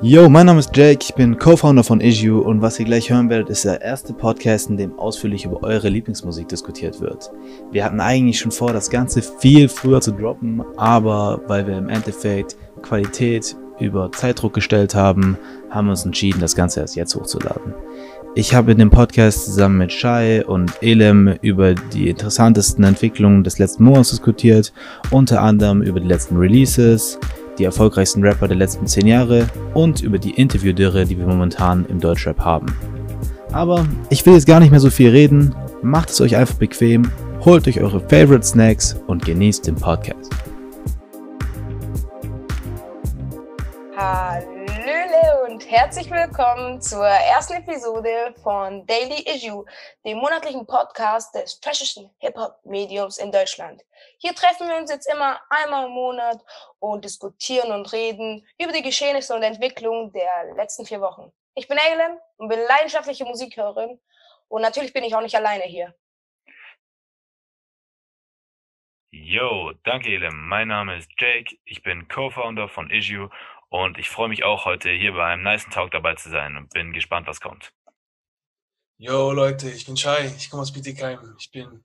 Yo, 0.00 0.28
mein 0.28 0.46
Name 0.46 0.60
ist 0.60 0.76
Jake, 0.76 1.00
ich 1.02 1.12
bin 1.16 1.36
Co-Founder 1.36 1.82
von 1.82 2.00
Issue 2.00 2.40
und 2.40 2.62
was 2.62 2.78
ihr 2.78 2.84
gleich 2.84 3.10
hören 3.10 3.28
werdet, 3.30 3.50
ist 3.50 3.64
der 3.64 3.82
erste 3.82 4.12
Podcast, 4.12 4.70
in 4.70 4.76
dem 4.76 4.96
ausführlich 4.96 5.44
über 5.44 5.60
eure 5.64 5.88
Lieblingsmusik 5.88 6.46
diskutiert 6.46 7.00
wird. 7.00 7.32
Wir 7.72 7.84
hatten 7.84 7.98
eigentlich 7.98 8.38
schon 8.38 8.52
vor, 8.52 8.72
das 8.72 8.90
Ganze 8.90 9.22
viel 9.22 9.68
früher 9.68 10.00
zu 10.00 10.12
droppen, 10.12 10.62
aber 10.76 11.40
weil 11.48 11.66
wir 11.66 11.76
im 11.76 11.88
Endeffekt 11.88 12.56
Qualität 12.80 13.56
über 13.80 14.12
Zeitdruck 14.12 14.54
gestellt 14.54 14.94
haben, 14.94 15.36
haben 15.68 15.88
wir 15.88 15.90
uns 15.90 16.04
entschieden, 16.04 16.38
das 16.38 16.54
Ganze 16.54 16.78
erst 16.78 16.94
jetzt 16.94 17.16
hochzuladen. 17.16 17.74
Ich 18.36 18.54
habe 18.54 18.70
in 18.70 18.78
dem 18.78 18.90
Podcast 18.90 19.46
zusammen 19.46 19.78
mit 19.78 19.92
Shai 19.92 20.46
und 20.46 20.80
Elem 20.80 21.38
über 21.42 21.74
die 21.74 22.08
interessantesten 22.08 22.84
Entwicklungen 22.84 23.42
des 23.42 23.58
letzten 23.58 23.82
Monats 23.82 24.10
diskutiert, 24.10 24.72
unter 25.10 25.42
anderem 25.42 25.82
über 25.82 25.98
die 25.98 26.06
letzten 26.06 26.36
Releases, 26.36 27.18
die 27.58 27.64
erfolgreichsten 27.64 28.22
Rapper 28.24 28.48
der 28.48 28.56
letzten 28.56 28.86
10 28.86 29.06
Jahre 29.06 29.46
und 29.74 30.00
über 30.00 30.18
die 30.18 30.30
Interviewdürre, 30.30 31.04
die 31.04 31.18
wir 31.18 31.26
momentan 31.26 31.84
im 31.86 32.00
Deutschrap 32.00 32.38
haben. 32.40 32.66
Aber 33.52 33.86
ich 34.10 34.24
will 34.24 34.34
jetzt 34.34 34.46
gar 34.46 34.60
nicht 34.60 34.70
mehr 34.70 34.80
so 34.80 34.90
viel 34.90 35.10
reden, 35.10 35.54
macht 35.82 36.10
es 36.10 36.20
euch 36.20 36.36
einfach 36.36 36.56
bequem, 36.56 37.10
holt 37.44 37.66
euch 37.66 37.80
eure 37.80 38.00
Favorite 38.00 38.46
Snacks 38.46 38.96
und 39.06 39.24
genießt 39.24 39.66
den 39.66 39.76
Podcast. 39.76 40.30
Und 43.98 44.47
herzlich 45.70 46.10
willkommen 46.10 46.80
zur 46.80 47.04
ersten 47.04 47.52
Episode 47.52 48.34
von 48.42 48.86
Daily 48.86 49.22
Issue, 49.26 49.66
dem 50.02 50.16
monatlichen 50.16 50.66
Podcast 50.66 51.34
des 51.34 51.60
trashischen 51.60 52.08
Hip-Hop-Mediums 52.20 53.18
in 53.18 53.30
Deutschland. 53.30 53.84
Hier 54.16 54.34
treffen 54.34 54.66
wir 54.66 54.76
uns 54.76 54.90
jetzt 54.90 55.12
immer 55.12 55.38
einmal 55.50 55.84
im 55.84 55.92
Monat 55.92 56.38
und 56.78 57.04
diskutieren 57.04 57.70
und 57.70 57.92
reden 57.92 58.46
über 58.58 58.72
die 58.72 58.80
Geschehnisse 58.80 59.34
und 59.34 59.42
Entwicklung 59.42 60.10
der 60.12 60.54
letzten 60.56 60.86
vier 60.86 61.02
Wochen. 61.02 61.30
Ich 61.54 61.68
bin 61.68 61.78
Eileen 61.78 62.16
und 62.38 62.48
bin 62.48 62.60
leidenschaftliche 62.66 63.26
Musikhörerin 63.26 64.00
und 64.48 64.62
natürlich 64.62 64.94
bin 64.94 65.04
ich 65.04 65.14
auch 65.14 65.20
nicht 65.20 65.36
alleine 65.36 65.64
hier. 65.64 65.94
Yo, 69.10 69.72
danke 69.84 70.08
Elem. 70.08 70.48
Mein 70.48 70.68
Name 70.68 70.96
ist 70.96 71.10
Jake. 71.18 71.58
Ich 71.66 71.82
bin 71.82 72.08
Co-Founder 72.08 72.68
von 72.68 72.88
Issue 72.88 73.28
und 73.68 73.98
ich 73.98 74.08
freue 74.08 74.28
mich 74.28 74.44
auch 74.44 74.64
heute 74.64 74.90
hier 74.90 75.12
bei 75.12 75.24
einem 75.24 75.42
nice 75.42 75.66
Talk 75.70 75.90
dabei 75.90 76.14
zu 76.14 76.30
sein 76.30 76.56
und 76.56 76.70
bin 76.70 76.92
gespannt, 76.92 77.26
was 77.26 77.40
kommt. 77.40 77.72
Yo 78.96 79.32
Leute, 79.32 79.70
ich 79.70 79.86
bin 79.86 79.96
Shai, 79.96 80.26
ich 80.36 80.50
komme 80.50 80.62
aus 80.62 80.72
Bietigheim. 80.72 81.36
Ich 81.38 81.50
bin 81.50 81.84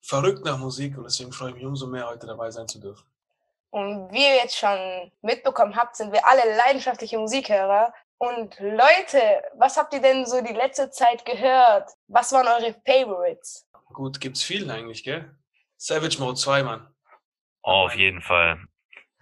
verrückt 0.00 0.44
nach 0.44 0.58
Musik 0.58 0.96
und 0.96 1.04
deswegen 1.04 1.32
freue 1.32 1.50
ich 1.50 1.56
mich 1.56 1.64
umso 1.64 1.86
mehr, 1.86 2.08
heute 2.08 2.26
dabei 2.26 2.50
sein 2.50 2.68
zu 2.68 2.80
dürfen. 2.80 3.04
Und 3.70 4.12
wie 4.12 4.22
ihr 4.22 4.36
jetzt 4.36 4.56
schon 4.56 5.10
mitbekommen 5.22 5.74
habt, 5.74 5.96
sind 5.96 6.12
wir 6.12 6.24
alle 6.26 6.56
leidenschaftliche 6.56 7.18
Musikhörer. 7.18 7.92
Und 8.18 8.58
Leute, 8.60 9.42
was 9.56 9.76
habt 9.76 9.92
ihr 9.92 10.00
denn 10.00 10.24
so 10.24 10.40
die 10.40 10.52
letzte 10.52 10.90
Zeit 10.90 11.24
gehört? 11.24 11.90
Was 12.06 12.32
waren 12.32 12.46
eure 12.46 12.74
Favorites? 12.86 13.68
Gut, 13.92 14.20
gibt's 14.20 14.42
vielen 14.42 14.70
eigentlich, 14.70 15.02
gell? 15.02 15.36
Savage 15.76 16.18
Mode 16.20 16.36
2, 16.38 16.62
Mann. 16.62 16.94
Oh, 17.62 17.86
auf 17.86 17.94
jeden 17.94 18.22
Fall. 18.22 18.64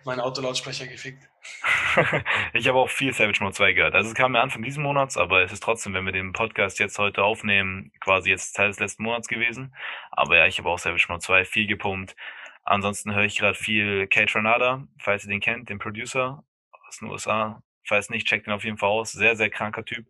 Mein 0.04 0.20
Autolautsprecher 0.20 0.86
gefickt. 0.86 1.31
ich 2.52 2.68
habe 2.68 2.78
auch 2.78 2.88
viel 2.88 3.12
Savage 3.12 3.42
Mode 3.42 3.54
2 3.54 3.72
gehört. 3.72 3.94
Also 3.94 4.10
es 4.10 4.14
kam 4.14 4.32
mir 4.32 4.40
Anfang 4.40 4.62
diesen 4.62 4.82
Monats, 4.82 5.16
aber 5.16 5.42
es 5.42 5.52
ist 5.52 5.62
trotzdem, 5.62 5.94
wenn 5.94 6.04
wir 6.04 6.12
den 6.12 6.32
Podcast 6.32 6.78
jetzt 6.78 6.98
heute 6.98 7.22
aufnehmen, 7.24 7.92
quasi 8.00 8.30
jetzt 8.30 8.52
Teil 8.54 8.68
des 8.68 8.78
letzten 8.78 9.02
Monats 9.02 9.28
gewesen. 9.28 9.74
Aber 10.10 10.36
ja, 10.36 10.46
ich 10.46 10.58
habe 10.58 10.68
auch 10.68 10.78
Savage 10.78 11.06
Mode 11.08 11.20
2 11.20 11.44
viel 11.44 11.66
gepumpt. 11.66 12.16
Ansonsten 12.64 13.14
höre 13.14 13.24
ich 13.24 13.38
gerade 13.38 13.58
viel 13.58 14.06
Kate 14.06 14.34
Renada, 14.36 14.86
falls 14.98 15.24
ihr 15.24 15.30
den 15.30 15.40
kennt, 15.40 15.68
den 15.68 15.78
Producer 15.78 16.44
aus 16.86 16.98
den 16.98 17.08
USA. 17.08 17.62
Falls 17.84 18.10
nicht, 18.10 18.28
checkt 18.28 18.46
ihn 18.46 18.52
auf 18.52 18.64
jeden 18.64 18.78
Fall 18.78 18.90
aus. 18.90 19.12
Sehr, 19.12 19.34
sehr 19.34 19.50
kranker 19.50 19.84
Typ. 19.84 20.06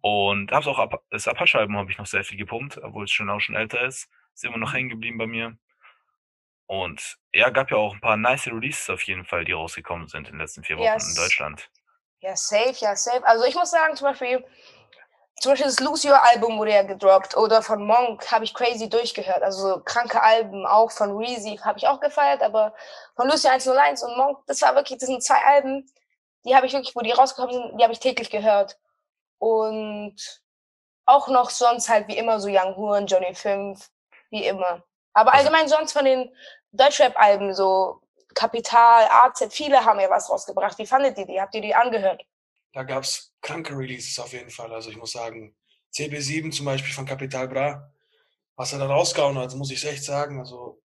Und 0.00 0.50
hab's 0.50 0.66
auch, 0.66 0.84
das 1.10 1.28
Apache-Album 1.28 1.76
habe 1.76 1.90
ich 1.90 1.98
noch 1.98 2.06
sehr 2.06 2.24
viel 2.24 2.38
gepumpt, 2.38 2.78
obwohl 2.82 3.04
es 3.04 3.12
schon 3.12 3.30
auch 3.30 3.40
schon 3.40 3.54
älter 3.54 3.82
ist. 3.82 4.10
Ist 4.34 4.44
immer 4.44 4.58
noch 4.58 4.74
hängen 4.74 4.88
geblieben 4.88 5.18
bei 5.18 5.26
mir. 5.26 5.56
Und 6.66 7.16
ja, 7.32 7.50
gab 7.50 7.70
ja 7.70 7.76
auch 7.76 7.94
ein 7.94 8.00
paar 8.00 8.16
nice 8.16 8.46
Releases 8.46 8.90
auf 8.90 9.02
jeden 9.02 9.24
Fall, 9.24 9.44
die 9.44 9.52
rausgekommen 9.52 10.08
sind 10.08 10.28
in 10.28 10.34
den 10.34 10.40
letzten 10.40 10.64
vier 10.64 10.76
Wochen 10.76 10.84
yes. 10.84 11.08
in 11.08 11.22
Deutschland. 11.22 11.70
Ja, 12.20 12.34
safe, 12.34 12.74
ja, 12.78 12.96
safe. 12.96 13.24
Also 13.24 13.44
ich 13.44 13.54
muss 13.54 13.70
sagen, 13.70 13.94
zum 13.94 14.08
Beispiel, 14.08 14.44
zum 15.40 15.52
Beispiel 15.52 15.66
das 15.66 15.80
Lose 15.80 16.08
Your 16.08 16.20
Album 16.22 16.58
wurde 16.58 16.72
ja 16.72 16.82
gedroppt 16.82 17.36
oder 17.36 17.62
von 17.62 17.86
Monk 17.86 18.32
habe 18.32 18.44
ich 18.44 18.54
crazy 18.54 18.88
durchgehört. 18.88 19.42
Also 19.42 19.68
so 19.68 19.80
kranke 19.80 20.20
Alben, 20.20 20.66
auch 20.66 20.90
von 20.90 21.16
Reezy 21.16 21.56
habe 21.62 21.78
ich 21.78 21.86
auch 21.86 22.00
gefeiert, 22.00 22.42
aber 22.42 22.74
von 23.14 23.28
Lucy 23.28 23.48
101 23.48 24.02
und 24.02 24.16
Monk, 24.16 24.38
das 24.46 24.62
war 24.62 24.74
wirklich, 24.74 24.98
das 24.98 25.08
sind 25.08 25.22
zwei 25.22 25.38
Alben, 25.44 25.88
die 26.44 26.56
habe 26.56 26.66
ich 26.66 26.72
wirklich, 26.72 26.96
wo 26.96 27.00
die 27.00 27.12
rausgekommen 27.12 27.54
sind, 27.54 27.78
die 27.78 27.84
habe 27.84 27.92
ich 27.92 28.00
täglich 28.00 28.30
gehört. 28.30 28.78
Und 29.38 30.16
auch 31.04 31.28
noch 31.28 31.50
sonst 31.50 31.88
halt 31.88 32.08
wie 32.08 32.18
immer 32.18 32.40
so 32.40 32.48
Young 32.48 32.74
Horn, 32.76 33.06
Johnny 33.06 33.34
5, 33.34 33.88
wie 34.30 34.46
immer. 34.46 34.82
Aber 35.16 35.32
also 35.32 35.48
allgemein 35.48 35.68
sonst 35.68 35.92
von 35.92 36.04
den 36.04 36.30
Deutschrap-Alben, 36.72 37.54
so 37.54 38.02
Kapital, 38.34 39.08
AZ, 39.10 39.42
viele 39.50 39.82
haben 39.82 39.98
ja 39.98 40.10
was 40.10 40.28
rausgebracht. 40.28 40.78
Wie 40.78 40.84
fandet 40.84 41.16
ihr 41.16 41.24
die? 41.24 41.40
Habt 41.40 41.54
ihr 41.54 41.62
die 41.62 41.74
angehört? 41.74 42.22
Da 42.74 42.82
gab 42.82 43.02
es 43.02 43.32
kranke 43.40 43.74
Releases 43.74 44.18
auf 44.18 44.34
jeden 44.34 44.50
Fall. 44.50 44.70
Also 44.74 44.90
ich 44.90 44.98
muss 44.98 45.12
sagen, 45.12 45.56
CB7 45.94 46.50
zum 46.54 46.66
Beispiel 46.66 46.92
von 46.92 47.06
Kapital 47.06 47.48
Bra, 47.48 47.90
was 48.56 48.74
er 48.74 48.78
da 48.78 48.86
rausgehauen 48.86 49.38
hat, 49.38 49.54
muss 49.54 49.70
ich 49.70 49.82
echt 49.86 50.04
sagen. 50.04 50.38
Also 50.38 50.82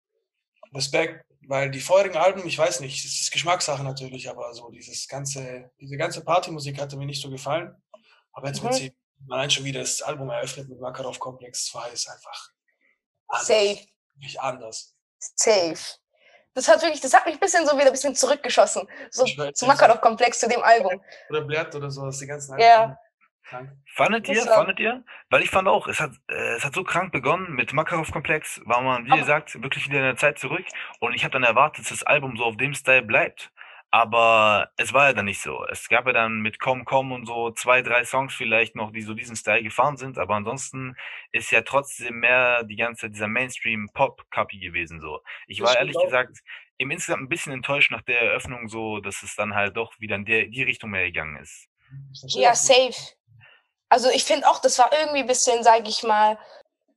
Respekt, 0.76 1.26
weil 1.48 1.72
die 1.72 1.80
vorherigen 1.80 2.18
Alben, 2.18 2.46
ich 2.46 2.58
weiß 2.58 2.82
nicht, 2.82 3.04
es 3.04 3.22
ist 3.22 3.32
Geschmackssache 3.32 3.84
natürlich, 3.84 4.30
aber 4.30 4.54
so 4.54 4.70
dieses 4.70 5.08
ganze, 5.08 5.72
diese 5.80 5.98
ganze 5.98 6.24
Partymusik 6.24 6.80
hatte 6.80 6.98
mir 6.98 7.08
nicht 7.08 7.24
so 7.24 7.32
gefallen. 7.32 7.76
Aber 8.34 8.46
jetzt 8.46 8.62
mhm. 8.62 8.70
mit 8.70 8.78
CB, 8.78 8.96
allein 9.32 9.50
schon 9.50 9.66
wieder 9.66 9.80
das 9.80 10.04
Album 10.04 10.30
eröffnet 10.30 10.70
mit 10.70 10.80
Makarov 10.80 11.18
Komplex 11.18 11.66
2 11.66 11.90
ist 11.90 12.08
einfach. 12.08 12.52
Safe 13.42 13.80
nicht 14.20 14.40
anders. 14.40 14.96
Safe. 15.18 15.98
Das 16.54 16.68
hat 16.68 16.82
wirklich, 16.82 17.02
das 17.02 17.14
hat 17.14 17.26
mich 17.26 17.36
ein 17.36 17.40
bisschen 17.40 17.66
so 17.66 17.76
wieder 17.78 17.88
ein 17.88 17.92
bisschen 17.92 18.16
zurückgeschossen. 18.16 18.88
So 19.12 19.26
zu 19.26 19.66
Makarov-Komplex, 19.66 20.40
zu 20.40 20.48
dem 20.48 20.62
Album. 20.62 21.02
Oder 21.30 21.42
Blatt 21.42 21.76
oder 21.76 21.90
so, 21.90 22.06
das 22.06 22.20
die 22.20 22.28
ganzen 22.28 22.54
Alben. 22.54 22.64
Ja. 22.64 22.98
Fandet 23.96 24.28
ihr, 24.28 24.44
fandet 24.44 24.80
ihr? 24.80 25.04
Weil 25.30 25.42
ich 25.42 25.50
fand 25.50 25.68
auch, 25.68 25.88
es 25.88 26.00
hat, 26.00 26.12
äh, 26.28 26.56
es 26.56 26.64
hat 26.64 26.76
so 26.76 26.84
krank 26.84 27.12
begonnen 27.12 27.54
mit 27.54 27.74
Makarov-Komplex, 27.74 28.62
war 28.66 28.82
man, 28.82 29.06
wie 29.06 29.18
gesagt, 29.18 29.62
wirklich 29.64 29.88
wieder 29.88 30.00
in 30.00 30.06
der 30.06 30.18
Zeit 30.18 30.38
zurück. 30.38 30.66
Und 31.00 31.14
ich 31.16 31.24
habe 31.24 31.32
dann 31.32 31.44
erwartet, 31.44 31.86
dass 31.86 31.90
das 31.90 32.04
Album 32.04 32.38
so 32.38 32.44
auf 32.44 32.58
dem 32.58 32.74
Style 32.74 33.02
bleibt. 33.02 33.52
Aber 33.92 34.70
es 34.78 34.94
war 34.94 35.08
ja 35.08 35.14
dann 35.14 35.26
nicht 35.26 35.42
so. 35.42 35.66
Es 35.66 35.90
gab 35.90 36.06
ja 36.06 36.14
dann 36.14 36.42
mit 36.42 36.60
Komm 36.60 36.86
Komm 36.86 37.12
und 37.12 37.26
so 37.26 37.50
zwei, 37.52 37.82
drei 37.82 38.04
Songs 38.06 38.36
vielleicht 38.36 38.76
noch, 38.76 38.92
die 38.92 39.02
so 39.02 39.16
diesen 39.16 39.36
Style 39.36 39.64
gefahren 39.64 39.98
sind. 39.98 40.20
Aber 40.20 40.36
ansonsten 40.36 40.96
ist 41.32 41.50
ja 41.52 41.62
trotzdem 41.64 42.20
mehr 42.20 42.64
die 42.64 42.76
ganze 42.76 43.10
dieser 43.10 43.28
Mainstream-Pop-Copy 43.28 44.60
gewesen 44.60 45.02
so. 45.02 45.22
Ich 45.48 45.62
war 45.62 45.76
ehrlich 45.76 45.98
gesagt 46.00 46.38
im 46.78 46.92
insgesamt 46.92 47.24
ein 47.24 47.30
bisschen 47.30 47.52
enttäuscht 47.52 47.92
nach 47.92 48.04
der 48.04 48.22
Eröffnung 48.22 48.70
so, 48.70 49.00
dass 49.00 49.24
es 49.24 49.36
dann 49.36 49.56
halt 49.56 49.76
doch 49.76 50.00
wieder 50.00 50.16
in 50.16 50.26
der, 50.26 50.46
die 50.46 50.64
Richtung 50.64 50.92
mehr 50.92 51.06
gegangen 51.06 51.38
ist. 51.38 51.68
Ja, 52.28 52.56
safe. 52.56 52.96
Also 53.90 54.10
ich 54.12 54.24
finde 54.24 54.48
auch, 54.48 54.60
das 54.62 54.78
war 54.78 54.92
irgendwie 54.98 55.20
ein 55.20 55.28
bisschen, 55.28 55.64
sag 55.64 55.88
ich 55.88 56.04
mal, 56.04 56.38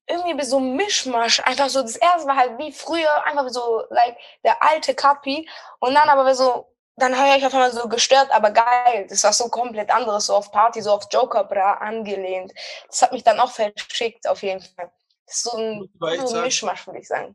irgendwie 0.07 0.45
so 0.45 0.59
ein 0.59 0.77
Mischmasch. 0.77 1.41
Einfach 1.41 1.69
so, 1.69 1.83
das 1.83 1.97
erste 1.97 2.29
war 2.29 2.37
halt 2.37 2.59
wie 2.59 2.71
früher, 2.71 3.25
einfach 3.25 3.49
so, 3.49 3.85
like, 3.91 4.17
der 4.45 4.63
alte 4.63 4.95
Kapi. 4.95 5.49
Und 5.81 5.95
dann 5.95 6.09
aber 6.09 6.35
so 6.35 6.72
dann 6.97 7.17
habe 7.17 7.39
ich 7.39 7.47
auf 7.47 7.55
einmal 7.55 7.73
so 7.73 7.89
gestört, 7.89 8.31
aber 8.31 8.51
geil. 8.51 9.07
Das 9.09 9.25
war 9.25 9.33
so 9.33 9.49
komplett 9.49 9.91
anderes, 9.91 10.27
so 10.27 10.35
auf 10.35 10.53
Party, 10.53 10.83
so 10.83 10.93
auf 10.93 11.07
Joker 11.11 11.45
Bra 11.45 11.75
angelehnt. 11.75 12.53
Das 12.89 13.03
hat 13.03 13.13
mich 13.13 13.25
dann 13.25 13.41
auch 13.41 13.51
verschickt, 13.51 14.29
auf 14.29 14.43
jeden 14.43 14.61
Fall. 14.61 14.93
Das 15.27 15.37
ist 15.37 15.45
so 15.45 15.57
ein, 15.57 15.91
so 16.27 16.37
ein 16.37 16.43
Mischmasch, 16.43 16.87
würde 16.87 17.01
ich 17.01 17.09
sagen. 17.09 17.35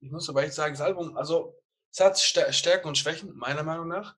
Ich 0.00 0.10
muss 0.10 0.28
aber 0.28 0.42
echt 0.42 0.54
sagen, 0.54 0.74
das 0.74 0.82
Album, 0.82 1.16
also 1.16 1.54
es 1.92 2.00
hat 2.00 2.18
Stärken 2.18 2.88
und 2.88 2.98
Schwächen, 2.98 3.36
meiner 3.36 3.62
Meinung 3.62 3.88
nach. 3.88 4.16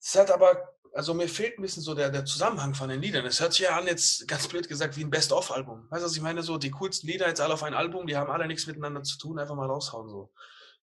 Es 0.00 0.16
hat 0.16 0.30
aber, 0.30 0.74
also 0.94 1.14
mir 1.14 1.28
fehlt 1.28 1.58
ein 1.58 1.62
bisschen 1.62 1.82
so 1.82 1.94
der, 1.94 2.10
der 2.10 2.24
Zusammenhang 2.24 2.74
von 2.74 2.88
den 2.88 3.00
Liedern. 3.00 3.24
Es 3.24 3.40
hört 3.40 3.52
sich 3.52 3.62
ja 3.62 3.76
an, 3.76 3.86
jetzt 3.86 4.26
ganz 4.26 4.48
blöd 4.48 4.68
gesagt, 4.68 4.96
wie 4.96 5.04
ein 5.04 5.10
Best-of-Album. 5.10 5.86
Weißt 5.90 6.02
du, 6.02 6.06
was 6.06 6.16
ich 6.16 6.22
meine? 6.22 6.42
So 6.42 6.58
die 6.58 6.70
coolsten 6.72 7.06
Lieder 7.06 7.28
jetzt 7.28 7.40
alle 7.40 7.54
auf 7.54 7.62
ein 7.62 7.74
Album, 7.74 8.06
die 8.06 8.16
haben 8.16 8.30
alle 8.30 8.46
nichts 8.46 8.66
miteinander 8.66 9.02
zu 9.02 9.16
tun, 9.18 9.38
einfach 9.38 9.54
mal 9.54 9.66
raushauen 9.68 10.08
so. 10.08 10.32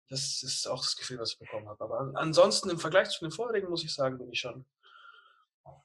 Das 0.10 0.42
ist 0.42 0.68
auch 0.68 0.82
das 0.82 0.96
Gefühl, 0.96 1.20
was 1.20 1.34
ich 1.34 1.40
bekommen 1.40 1.70
habe. 1.70 1.84
Aber 1.84 2.12
ansonsten 2.16 2.70
im 2.70 2.80
Vergleich 2.80 3.10
zu 3.10 3.24
den 3.24 3.32
vorherigen 3.32 3.70
muss 3.70 3.84
ich 3.84 3.94
sagen, 3.94 4.18
bin 4.18 4.32
ich 4.32 4.40
schon 4.40 4.66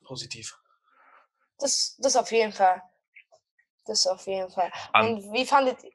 positiv. 0.04 0.58
Das, 1.58 1.96
das 1.98 2.16
auf 2.16 2.32
jeden 2.32 2.52
Fall. 2.52 2.82
Das 3.86 4.06
auf 4.06 4.26
jeden 4.26 4.50
Fall. 4.50 4.72
Und 4.94 5.32
wie 5.32 5.44
fandet 5.44 5.84
ihr? 5.84 5.92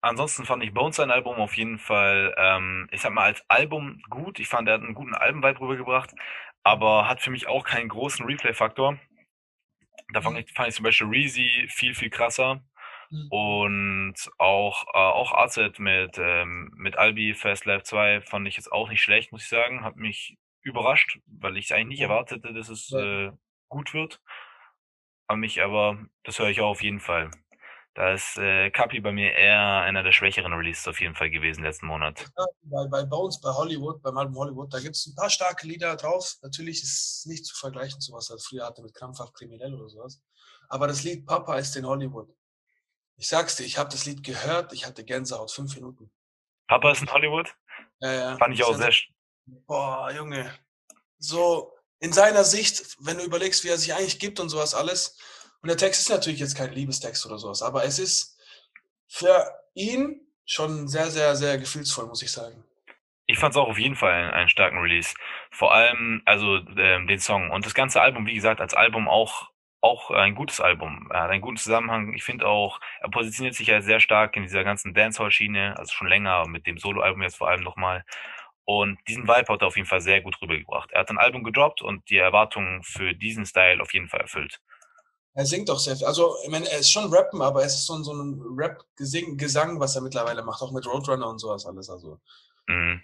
Ansonsten 0.00 0.46
fand 0.46 0.62
ich 0.62 0.72
Bones 0.72 0.96
sein 0.96 1.10
Album 1.10 1.36
auf 1.36 1.56
jeden 1.56 1.78
Fall, 1.78 2.34
ähm, 2.38 2.88
ich 2.92 3.02
sag 3.02 3.12
mal, 3.12 3.24
als 3.24 3.42
Album 3.48 4.00
gut. 4.08 4.38
Ich 4.38 4.48
fand, 4.48 4.68
er 4.68 4.74
hat 4.74 4.82
einen 4.82 4.94
guten 4.94 5.14
Albenvibe 5.14 5.60
rübergebracht, 5.60 6.14
aber 6.62 7.08
hat 7.08 7.20
für 7.20 7.30
mich 7.30 7.48
auch 7.48 7.64
keinen 7.64 7.88
großen 7.88 8.24
Replay-Faktor. 8.24 8.98
Da 10.12 10.22
fand 10.22 10.36
mhm. 10.36 10.44
ich, 10.46 10.52
fand 10.52 10.68
ich 10.68 10.76
zum 10.76 10.84
Beispiel 10.84 11.08
Reezy 11.08 11.66
viel, 11.68 11.94
viel 11.94 12.10
krasser. 12.10 12.62
Mhm. 13.10 13.28
Und 13.30 14.14
auch, 14.38 14.84
äh, 14.94 14.98
auch 14.98 15.32
AZ 15.32 15.78
mit, 15.78 16.18
ähm, 16.18 16.70
mit 16.76 16.96
Albi 16.96 17.34
Fast 17.34 17.64
Life 17.64 17.84
2 17.84 18.20
fand 18.22 18.46
ich 18.48 18.56
jetzt 18.56 18.70
auch 18.72 18.88
nicht 18.88 19.02
schlecht, 19.02 19.32
muss 19.32 19.42
ich 19.42 19.48
sagen. 19.48 19.84
Hat 19.84 19.96
mich 19.96 20.36
überrascht, 20.62 21.18
weil 21.26 21.56
ich 21.56 21.66
es 21.66 21.72
eigentlich 21.72 21.98
nicht 21.98 22.00
erwartete, 22.00 22.52
dass 22.52 22.68
es 22.68 22.92
äh, 22.92 23.30
gut 23.68 23.94
wird. 23.94 24.20
Aber 25.26 25.36
mich 25.36 25.62
aber, 25.62 25.98
das 26.24 26.38
höre 26.38 26.48
ich 26.48 26.60
auch 26.60 26.70
auf 26.70 26.82
jeden 26.82 27.00
Fall. 27.00 27.30
Da 27.94 28.12
ist 28.12 28.38
äh, 28.38 28.70
Kapi 28.70 29.00
bei 29.00 29.10
mir 29.10 29.32
eher 29.32 29.80
einer 29.82 30.04
der 30.04 30.12
schwächeren 30.12 30.52
Releases 30.52 30.86
auf 30.86 31.00
jeden 31.00 31.16
Fall 31.16 31.30
gewesen 31.30 31.64
letzten 31.64 31.86
Monat. 31.86 32.30
Ja, 32.36 32.46
bei, 32.62 32.86
bei 32.86 33.04
Bones, 33.04 33.40
bei 33.40 33.50
Hollywood, 33.50 34.00
beim 34.02 34.16
Album 34.16 34.36
Hollywood, 34.36 34.72
da 34.72 34.78
gibt 34.78 34.94
es 34.94 35.06
ein 35.06 35.16
paar 35.16 35.28
starke 35.28 35.66
Lieder 35.66 35.96
drauf. 35.96 36.36
Natürlich 36.42 36.82
ist 36.82 37.24
es 37.24 37.26
nicht 37.26 37.44
zu 37.44 37.56
vergleichen, 37.56 38.00
so 38.00 38.12
was 38.12 38.30
er 38.30 38.38
früher 38.38 38.66
hatte 38.66 38.82
mit 38.82 38.94
Krampfhaft 38.94 39.34
Kriminell 39.34 39.74
oder 39.74 39.88
sowas. 39.88 40.22
Aber 40.68 40.86
das 40.86 41.02
Lied 41.02 41.26
Papa 41.26 41.58
ist 41.58 41.74
in 41.76 41.86
Hollywood. 41.86 42.28
Ich 43.18 43.28
sag's 43.28 43.56
dir, 43.56 43.64
ich 43.64 43.78
habe 43.78 43.90
das 43.90 44.06
Lied 44.06 44.22
gehört, 44.22 44.72
ich 44.72 44.86
hatte 44.86 45.04
Gänsehaut, 45.04 45.50
fünf 45.50 45.74
Minuten. 45.74 46.10
Papa 46.68 46.92
ist 46.92 47.02
in 47.02 47.12
Hollywood? 47.12 47.52
Ja, 48.00 48.12
ja. 48.12 48.36
Fand 48.38 48.54
ich 48.54 48.62
auch 48.62 48.76
sehr. 48.76 48.92
Boah, 49.66 50.10
Junge. 50.12 50.52
So 51.18 51.74
in 51.98 52.12
seiner 52.12 52.44
Sicht, 52.44 52.96
wenn 53.00 53.18
du 53.18 53.24
überlegst, 53.24 53.64
wie 53.64 53.68
er 53.68 53.78
sich 53.78 53.92
eigentlich 53.92 54.20
gibt 54.20 54.38
und 54.38 54.48
sowas 54.50 54.74
alles. 54.74 55.18
Und 55.62 55.68
der 55.68 55.76
Text 55.76 56.00
ist 56.00 56.10
natürlich 56.10 56.38
jetzt 56.38 56.56
kein 56.56 56.72
Liebestext 56.72 57.26
oder 57.26 57.38
sowas, 57.38 57.62
aber 57.62 57.84
es 57.84 57.98
ist 57.98 58.38
für 59.08 59.50
ihn 59.74 60.20
schon 60.44 60.86
sehr, 60.86 61.10
sehr, 61.10 61.34
sehr 61.34 61.58
gefühlsvoll, 61.58 62.06
muss 62.06 62.22
ich 62.22 62.30
sagen. 62.30 62.62
Ich 63.26 63.38
fand 63.38 63.52
es 63.52 63.58
auch 63.58 63.68
auf 63.68 63.78
jeden 63.78 63.96
Fall 63.96 64.12
einen, 64.12 64.30
einen, 64.30 64.48
starken 64.48 64.78
Release. 64.78 65.14
Vor 65.50 65.74
allem, 65.74 66.22
also 66.24 66.58
ähm, 66.76 67.08
den 67.08 67.18
Song 67.18 67.50
und 67.50 67.66
das 67.66 67.74
ganze 67.74 68.00
Album, 68.00 68.26
wie 68.26 68.34
gesagt, 68.34 68.60
als 68.60 68.74
Album 68.74 69.08
auch 69.08 69.50
auch 69.80 70.10
ein 70.10 70.34
gutes 70.34 70.60
Album. 70.60 71.08
Er 71.12 71.22
hat 71.22 71.30
einen 71.30 71.40
guten 71.40 71.56
Zusammenhang. 71.56 72.12
Ich 72.14 72.24
finde 72.24 72.46
auch, 72.46 72.80
er 73.00 73.10
positioniert 73.10 73.54
sich 73.54 73.68
ja 73.68 73.80
sehr 73.80 74.00
stark 74.00 74.36
in 74.36 74.42
dieser 74.42 74.64
ganzen 74.64 74.94
Dancehall-Schiene, 74.94 75.78
also 75.78 75.92
schon 75.92 76.08
länger 76.08 76.46
mit 76.48 76.66
dem 76.66 76.78
Solo-Album 76.78 77.22
jetzt 77.22 77.36
vor 77.36 77.48
allem 77.48 77.62
nochmal. 77.62 78.04
Und 78.64 78.98
diesen 79.08 79.26
Vibe 79.26 79.52
hat 79.52 79.62
er 79.62 79.68
auf 79.68 79.76
jeden 79.76 79.88
Fall 79.88 80.00
sehr 80.00 80.20
gut 80.20 80.40
rübergebracht. 80.42 80.90
Er 80.92 81.00
hat 81.00 81.10
ein 81.10 81.18
Album 81.18 81.42
gedroppt 81.42 81.80
und 81.80 82.08
die 82.10 82.18
Erwartungen 82.18 82.82
für 82.82 83.14
diesen 83.14 83.46
Style 83.46 83.80
auf 83.80 83.94
jeden 83.94 84.08
Fall 84.08 84.20
erfüllt. 84.20 84.60
Er 85.34 85.46
singt 85.46 85.70
auch 85.70 85.78
sehr 85.78 85.96
viel. 85.96 86.06
Also, 86.06 86.36
ich 86.42 86.50
meine, 86.50 86.68
er 86.68 86.80
ist 86.80 86.90
schon 86.90 87.14
Rappen, 87.14 87.40
aber 87.40 87.64
es 87.64 87.76
ist 87.76 87.86
so 87.86 87.94
ein, 87.94 88.04
so 88.04 88.12
ein 88.12 88.42
Rap-Gesang, 88.58 89.78
was 89.78 89.94
er 89.94 90.02
mittlerweile 90.02 90.42
macht, 90.42 90.60
auch 90.60 90.72
mit 90.72 90.84
Roadrunner 90.84 91.28
und 91.28 91.38
sowas 91.38 91.64
alles. 91.64 91.88
Also, 91.88 92.18
mhm. 92.66 93.00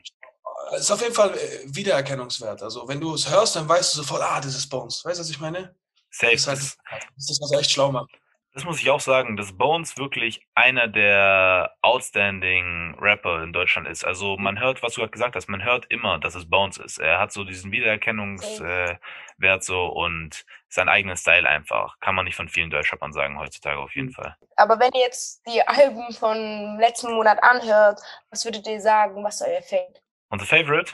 es 0.73 0.81
ist 0.81 0.91
auf 0.91 1.01
jeden 1.01 1.15
Fall 1.15 1.31
äh, 1.31 1.61
Wiedererkennungswert. 1.67 2.63
Also, 2.63 2.89
wenn 2.89 3.01
du 3.01 3.15
es 3.15 3.31
hörst, 3.31 3.55
dann 3.55 3.69
weißt 3.69 3.95
du 3.95 3.99
sofort, 3.99 4.23
ah, 4.23 4.41
das 4.41 4.57
ist 4.57 4.69
Bones. 4.69 5.05
Weißt 5.05 5.19
du, 5.19 5.23
was 5.23 5.31
ich 5.31 5.41
meine? 5.41 5.75
Safe. 6.15 6.33
Das, 6.33 6.45
das, 6.45 6.79
das 7.17 7.31
ist 7.31 7.43
was 7.43 7.53
er 7.53 7.61
echt 7.61 7.71
schlau 7.73 7.91
macht. 7.91 8.11
Das 8.53 8.65
muss 8.65 8.81
ich 8.81 8.89
auch 8.89 9.01
sagen, 9.01 9.37
dass 9.37 9.59
Bones 9.59 9.99
wirklich 9.99 10.47
einer 10.55 10.87
der 10.87 11.75
outstanding 11.83 12.95
Rapper 13.01 13.43
in 13.43 13.53
Deutschland 13.53 13.89
ist. 13.89 14.05
Also 14.05 14.37
man 14.37 14.61
hört, 14.61 14.81
was 14.81 14.95
du 14.95 15.01
gerade 15.01 15.11
gesagt 15.11 15.35
hast, 15.35 15.49
man 15.49 15.65
hört 15.65 15.87
immer, 15.91 16.21
dass 16.21 16.37
es 16.37 16.49
Bones 16.49 16.79
ist. 16.79 16.99
Er 16.99 17.19
hat 17.19 17.33
so 17.33 17.43
diesen 17.43 17.73
Wiedererkennungswert 17.73 19.01
äh, 19.41 19.61
so 19.61 19.87
und 19.87 20.47
seinen 20.69 20.89
eigenen 20.89 21.17
Style 21.17 21.49
einfach. 21.49 21.99
Kann 21.99 22.15
man 22.15 22.27
nicht 22.27 22.37
von 22.37 22.49
vielen 22.49 22.71
Deutschrappern 22.71 23.13
sagen 23.13 23.41
heutzutage 23.41 23.81
auf 23.81 23.97
jeden 23.97 24.13
Fall. 24.13 24.37
Aber 24.55 24.79
wenn 24.79 24.93
ihr 24.93 25.01
jetzt 25.01 25.45
die 25.49 25.67
Alben 25.67 26.13
von 26.13 26.79
letzten 26.79 27.13
Monat 27.13 27.43
anhört, 27.43 28.01
was 28.31 28.45
würdet 28.45 28.69
ihr 28.69 28.81
sagen, 28.81 29.25
was 29.25 29.43
euer 29.43 29.63
Favorite? 29.63 30.01
Unser 30.29 30.47
Favorite? 30.47 30.93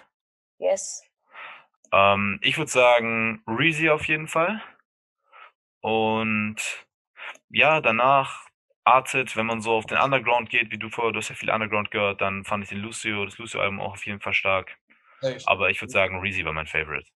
Yes. 0.57 1.03
Ähm, 1.93 2.39
ich 2.41 2.57
würde 2.57 2.71
sagen 2.71 3.43
Reezy 3.47 3.91
auf 3.91 4.09
jeden 4.09 4.29
Fall. 4.29 4.63
Und 5.81 6.57
ja, 7.49 7.81
danach 7.81 8.51
Artet, 8.85 9.37
wenn 9.37 9.47
man 9.47 9.61
so 9.61 9.73
auf 9.73 9.87
den 9.87 9.99
Underground 9.99 10.51
geht, 10.51 10.71
wie 10.71 10.79
du 10.79 10.89
vorher, 10.89 11.13
du 11.13 11.19
hast 11.19 11.29
ja 11.29 11.35
viel 11.35 11.51
Underground 11.51 11.91
gehört, 11.91 12.21
dann 12.21 12.45
fand 12.45 12.65
ich 12.65 12.71
den 12.71 12.79
Lucio, 12.79 13.25
das 13.25 13.39
Lucio-Album 13.39 13.81
auch 13.81 13.93
auf 13.93 14.07
jeden 14.07 14.21
Fall 14.21 14.35
stark. 14.35 14.77
Echt? 15.21 15.47
Aber 15.47 15.71
ich 15.71 15.81
würde 15.81 15.93
sagen, 15.93 16.21
Reezy 16.21 16.45
war 16.45 16.53
mein 16.53 16.67
Favorite. 16.67 17.09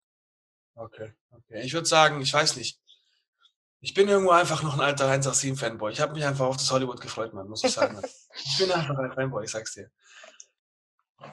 Okay, 0.75 1.12
okay. 1.31 1.62
Ich 1.62 1.73
würde 1.73 1.87
sagen, 1.87 2.20
ich 2.20 2.32
weiß 2.32 2.56
nicht. 2.56 2.81
Ich 3.81 3.94
bin 3.94 4.09
irgendwo 4.09 4.31
einfach 4.31 4.62
noch 4.62 4.75
ein 4.75 4.81
alter 4.81 5.11
187-Fanboy. 5.11 5.91
Ich 5.91 6.00
habe 6.00 6.12
mich 6.15 6.25
einfach 6.25 6.47
auf 6.47 6.56
das 6.56 6.70
Hollywood 6.70 7.00
gefreut, 7.00 7.32
man, 7.32 7.49
muss 7.49 7.65
ich 7.65 7.73
sagen. 7.73 8.00
ich 8.35 8.58
bin 8.58 8.70
einfach 8.70 8.97
ein 8.99 9.12
Fanboy, 9.12 9.44
ich 9.44 9.50
sag's 9.50 9.75
dir. 9.75 9.91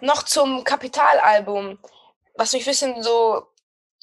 Noch 0.02 0.24
zum 0.24 0.64
Kapitalalbum, 0.64 1.80
was 2.36 2.54
mich 2.54 2.64
ein 2.64 2.72
bisschen 2.72 3.04
so 3.04 3.48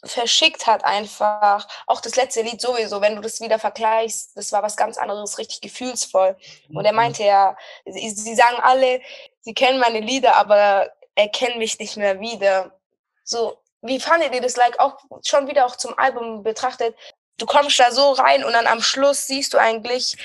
verschickt 0.04 0.66
hat 0.66 0.84
einfach. 0.84 1.66
Auch 1.87 2.00
das 2.00 2.16
letzte 2.16 2.43
Lied 2.43 2.60
sowieso, 2.60 3.00
wenn 3.00 3.16
du 3.16 3.22
das 3.22 3.40
wieder 3.40 3.58
vergleichst, 3.58 4.37
das 4.37 4.52
war 4.52 4.62
was 4.62 4.76
ganz 4.76 4.98
anderes, 4.98 5.38
richtig 5.38 5.60
gefühlsvoll. 5.60 6.37
Und 6.69 6.84
er 6.84 6.93
mhm. 6.93 6.96
meinte 6.96 7.25
ja, 7.25 7.56
sie, 7.84 8.10
sie 8.10 8.34
sagen 8.34 8.58
alle, 8.62 9.00
sie 9.40 9.54
kennen 9.54 9.81
meine 9.81 10.00
Lieder, 10.00 10.37
aber 10.37 10.90
erkennen 11.14 11.58
mich 11.58 11.78
nicht 11.78 11.96
mehr 11.96 12.20
wieder. 12.20 12.78
So, 13.25 13.58
wie 13.82 14.00
fandet 14.00 14.34
ihr 14.34 14.40
das 14.40 14.56
like 14.56 14.78
auch 14.78 14.98
schon 15.25 15.48
wieder 15.48 15.66
auch 15.66 15.76
zum 15.76 15.98
Album 15.98 16.43
betrachtet? 16.43 16.96
Du 17.38 17.46
kommst 17.46 17.78
da 17.78 17.90
so 17.90 18.12
rein 18.12 18.44
und 18.44 18.52
dann 18.52 18.66
am 18.66 18.81
Schluss 18.81 19.26
siehst 19.26 19.54
du 19.54 19.58
eigentlich, 19.58 20.16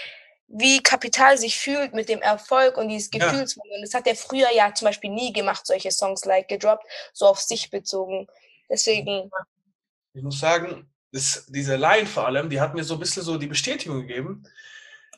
wie 0.48 0.84
Kapital 0.84 1.38
sich 1.38 1.58
fühlt 1.58 1.94
mit 1.94 2.10
dem 2.10 2.22
Erfolg 2.22 2.78
und 2.78 2.90
dieses 2.90 3.10
Gefühlsvolle. 3.10 3.70
Ja. 3.70 3.76
Und 3.78 3.82
das 3.84 3.94
hat 3.94 4.08
er 4.08 4.16
früher 4.16 4.52
ja 4.52 4.74
zum 4.74 4.88
Beispiel 4.88 5.10
nie 5.10 5.32
gemacht, 5.32 5.66
solche 5.66 5.92
Songs 5.92 6.26
like 6.26 6.48
gedroppt, 6.48 6.86
so 7.14 7.28
auf 7.28 7.40
sich 7.40 7.70
bezogen. 7.70 8.28
Deswegen 8.70 9.30
ich 10.14 10.24
muss 10.24 10.40
sagen, 10.40 10.90
das, 11.12 11.46
diese 11.48 11.76
Line 11.76 12.06
vor 12.06 12.26
allem, 12.26 12.50
die 12.50 12.62
hat 12.62 12.74
mir 12.74 12.84
so 12.84 12.96
ein 12.96 13.00
bisschen 13.00 13.24
so 13.24 13.38
die 13.38 13.48
Bestätigung 13.48 14.02
gegeben, 14.02 14.44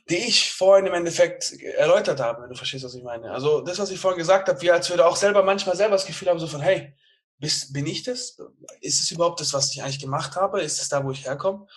die 0.09 0.17
ich 0.17 0.51
vorhin 0.51 0.85
im 0.85 0.93
Endeffekt 0.93 1.53
erläutert 1.61 2.19
habe, 2.19 2.43
wenn 2.43 2.49
du 2.49 2.55
verstehst, 2.55 2.83
was 2.83 2.95
ich 2.95 3.03
meine. 3.03 3.31
Also 3.31 3.61
das, 3.61 3.79
was 3.79 3.91
ich 3.91 3.99
vorhin 3.99 4.17
gesagt 4.17 4.49
habe, 4.49 4.61
wie 4.61 4.71
als 4.71 4.89
würde 4.89 5.05
auch 5.05 5.15
selber 5.15 5.43
manchmal 5.43 5.75
selber 5.75 5.95
das 5.95 6.05
Gefühl 6.05 6.29
haben, 6.29 6.39
so 6.39 6.47
von, 6.47 6.61
hey, 6.61 6.93
bist, 7.39 7.73
bin 7.73 7.85
ich 7.85 8.03
das? 8.03 8.37
Ist 8.81 9.01
es 9.01 9.11
überhaupt 9.11 9.39
das, 9.39 9.53
was 9.53 9.73
ich 9.73 9.81
eigentlich 9.81 9.99
gemacht 9.99 10.35
habe? 10.35 10.61
Ist 10.61 10.81
es 10.81 10.89
da, 10.89 11.03
wo 11.03 11.11
ich 11.11 11.25
herkomme? 11.25 11.67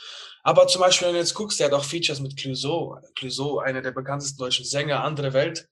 Aber 0.43 0.67
zum 0.69 0.81
Beispiel, 0.81 1.09
wenn 1.09 1.15
du 1.15 1.21
jetzt 1.21 1.35
guckst, 1.35 1.59
der 1.59 1.67
hat 1.67 1.73
auch 1.73 1.85
Features 1.85 2.21
mit 2.21 2.37
Clouseau. 2.37 2.99
Clouseau, 3.17 3.59
einer 3.59 3.83
der 3.83 3.91
bekanntesten 3.91 4.39
deutschen 4.39 4.65
Sänger, 4.65 5.03
andere 5.03 5.33
Welt. 5.33 5.69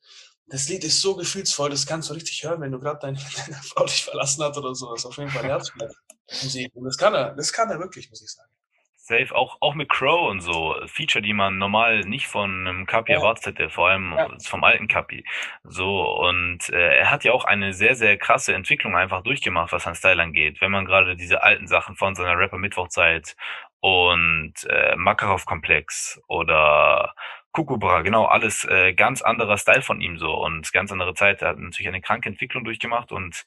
Das 0.54 0.68
Lied 0.68 0.84
ist 0.84 1.00
so 1.00 1.16
gefühlsvoll, 1.16 1.70
das 1.70 1.84
kannst 1.84 2.10
du 2.10 2.14
richtig 2.14 2.44
hören, 2.44 2.60
wenn 2.60 2.70
du 2.70 2.78
gerade 2.78 3.00
deine, 3.00 3.18
deine 3.36 3.60
Frau 3.60 3.86
dich 3.86 4.04
verlassen 4.04 4.44
hat 4.44 4.56
oder 4.56 4.72
so. 4.72 4.88
Das 4.92 5.00
ist 5.00 5.06
auf 5.06 5.16
jeden 5.16 5.30
Fall 5.30 5.42
Herzschmerz. 5.42 5.96
Musik. 6.44 6.70
Und 6.76 6.84
das 6.84 6.96
kann 6.96 7.12
er, 7.12 7.34
das 7.34 7.52
kann 7.52 7.68
er 7.70 7.80
wirklich, 7.80 8.08
muss 8.08 8.22
ich 8.22 8.30
sagen. 8.30 8.48
Safe, 8.96 9.34
auch, 9.34 9.56
auch 9.60 9.74
mit 9.74 9.88
Crow 9.88 10.30
und 10.30 10.42
so, 10.42 10.76
Feature, 10.86 11.22
die 11.22 11.32
man 11.32 11.58
normal 11.58 12.02
nicht 12.02 12.28
von 12.28 12.68
einem 12.68 12.86
Kapi 12.86 13.10
ja. 13.10 13.18
erwartet 13.18 13.46
hätte, 13.46 13.68
vor 13.68 13.88
allem 13.88 14.14
ja. 14.16 14.28
vom 14.44 14.62
alten 14.62 14.86
Kapi. 14.86 15.24
So, 15.64 16.08
und 16.20 16.68
äh, 16.68 16.98
er 16.98 17.10
hat 17.10 17.24
ja 17.24 17.32
auch 17.32 17.44
eine 17.44 17.74
sehr, 17.74 17.96
sehr 17.96 18.16
krasse 18.16 18.54
Entwicklung 18.54 18.96
einfach 18.96 19.24
durchgemacht, 19.24 19.72
was 19.72 19.82
sein 19.82 19.96
Style 19.96 20.22
angeht. 20.22 20.60
Wenn 20.60 20.70
man 20.70 20.84
gerade 20.84 21.16
diese 21.16 21.42
alten 21.42 21.66
Sachen 21.66 21.96
von 21.96 22.14
seiner 22.14 22.38
Rapper-Mittwochzeit 22.38 23.36
und 23.80 24.54
äh, 24.70 24.94
Makarov-Komplex 24.94 26.22
oder 26.28 27.12
Kukubra, 27.54 28.02
genau, 28.02 28.24
alles 28.26 28.64
äh, 28.64 28.94
ganz 28.94 29.22
anderer 29.22 29.56
Style 29.58 29.82
von 29.82 30.00
ihm 30.00 30.18
so 30.18 30.34
und 30.34 30.72
ganz 30.72 30.90
andere 30.90 31.14
Zeit. 31.14 31.40
Er 31.40 31.50
hat 31.50 31.58
natürlich 31.58 31.86
eine 31.88 32.00
kranke 32.00 32.28
Entwicklung 32.28 32.64
durchgemacht 32.64 33.12
und 33.12 33.46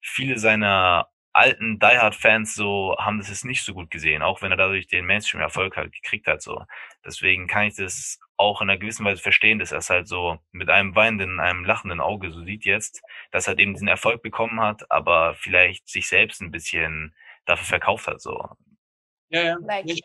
viele 0.00 0.38
seiner 0.38 1.08
alten 1.32 1.78
Die 1.80 1.86
Hard 1.98 2.14
Fans 2.14 2.54
so 2.54 2.96
haben 2.98 3.18
das 3.18 3.28
jetzt 3.28 3.44
nicht 3.44 3.64
so 3.64 3.74
gut 3.74 3.90
gesehen, 3.90 4.22
auch 4.22 4.42
wenn 4.42 4.52
er 4.52 4.56
dadurch 4.56 4.86
den 4.86 5.06
Mainstream 5.06 5.40
Erfolg 5.42 5.76
halt 5.76 5.92
gekriegt 5.92 6.28
hat 6.28 6.40
so. 6.40 6.64
Deswegen 7.04 7.48
kann 7.48 7.64
ich 7.66 7.74
das 7.76 8.20
auch 8.36 8.62
in 8.62 8.70
einer 8.70 8.78
gewissen 8.78 9.04
Weise 9.04 9.22
verstehen, 9.22 9.58
dass 9.58 9.72
er 9.72 9.78
es 9.78 9.90
halt 9.90 10.06
so 10.08 10.38
mit 10.52 10.70
einem 10.70 10.94
weinenden, 10.94 11.40
einem 11.40 11.64
lachenden 11.64 12.00
Auge 12.00 12.30
so 12.30 12.44
sieht 12.44 12.64
jetzt, 12.64 13.02
dass 13.32 13.46
er 13.46 13.50
halt 13.52 13.60
eben 13.60 13.74
diesen 13.74 13.88
Erfolg 13.88 14.22
bekommen 14.22 14.60
hat, 14.60 14.88
aber 14.90 15.34
vielleicht 15.34 15.88
sich 15.88 16.06
selbst 16.08 16.40
ein 16.40 16.52
bisschen 16.52 17.14
dafür 17.44 17.66
verkauft 17.66 18.06
hat 18.06 18.20
so. 18.20 18.50
Ja, 19.30 19.42
ja. 19.42 19.56
Like. 19.60 19.84
Nee, 19.84 20.02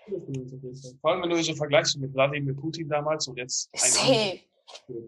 Vor 1.02 1.12
allem, 1.12 1.24
wenn 1.24 1.30
du 1.30 1.42
so 1.42 1.56
vergleichst 1.56 1.98
mit 1.98 2.12
Vladimir 2.12 2.56
Putin 2.56 2.90
damals 2.90 3.28
und 3.28 3.38
jetzt. 3.38 3.70
Safe. 3.76 4.40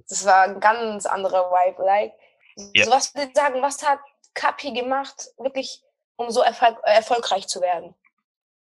Das 0.10 0.26
war 0.26 0.44
ein 0.44 0.60
ganz 0.60 1.06
anderer 1.06 1.50
Vibe. 1.52 1.84
Like, 1.84 2.14
ja. 2.74 2.86
so 2.86 2.92
was 2.92 3.14
würde 3.14 3.28
ich 3.30 3.36
sagen, 3.36 3.62
was 3.62 3.84
hat 3.84 4.00
Kapi 4.34 4.74
gemacht, 4.74 5.30
wirklich 5.38 5.84
um 6.18 6.30
so 6.30 6.42
erfolg 6.42 6.78
erfolgreich 6.84 7.48
zu 7.48 7.62
werden? 7.62 7.94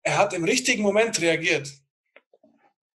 Er 0.03 0.17
hat 0.17 0.33
im 0.33 0.43
richtigen 0.43 0.83
Moment 0.83 1.19
reagiert. 1.21 1.69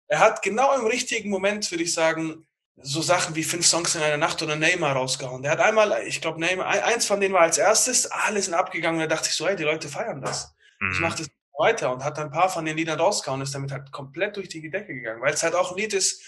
Er 0.07 0.19
hat 0.19 0.41
genau 0.41 0.73
im 0.75 0.85
richtigen 0.85 1.29
Moment, 1.29 1.69
würde 1.71 1.83
ich 1.83 1.93
sagen, 1.93 2.47
so 2.81 3.01
Sachen 3.01 3.35
wie 3.35 3.43
fünf 3.43 3.65
Songs 3.65 3.95
in 3.95 4.01
einer 4.01 4.17
Nacht 4.17 4.41
oder 4.41 4.55
Neymar 4.55 4.93
rausgehauen. 4.93 5.41
Der 5.41 5.51
hat 5.51 5.59
einmal, 5.59 6.03
ich 6.07 6.21
glaube, 6.21 6.39
Neymar, 6.39 6.67
eins 6.67 7.05
von 7.05 7.19
denen 7.19 7.33
war 7.33 7.41
als 7.41 7.57
erstes, 7.57 8.09
alle 8.09 8.41
sind 8.41 8.53
abgegangen 8.53 9.01
und 9.01 9.09
da 9.09 9.15
dachte 9.15 9.29
ich 9.29 9.35
so, 9.35 9.47
hey, 9.47 9.55
die 9.55 9.63
Leute 9.63 9.89
feiern 9.89 10.21
das. 10.21 10.53
Mhm. 10.79 10.91
Ich 10.93 10.99
mache 10.99 11.17
das 11.17 11.27
weiter 11.59 11.93
und 11.93 12.03
hat 12.03 12.17
dann 12.17 12.27
ein 12.27 12.31
paar 12.31 12.49
von 12.49 12.65
den 12.65 12.77
Liedern 12.77 12.99
rausgehauen, 12.99 13.41
ist 13.41 13.53
damit 13.53 13.71
halt 13.71 13.91
komplett 13.91 14.37
durch 14.37 14.49
die 14.49 14.69
Decke 14.69 14.93
gegangen, 14.93 15.21
weil 15.21 15.33
es 15.33 15.43
halt 15.43 15.53
auch 15.53 15.71
ein 15.71 15.77
Lied 15.77 15.93
ist, 15.93 16.23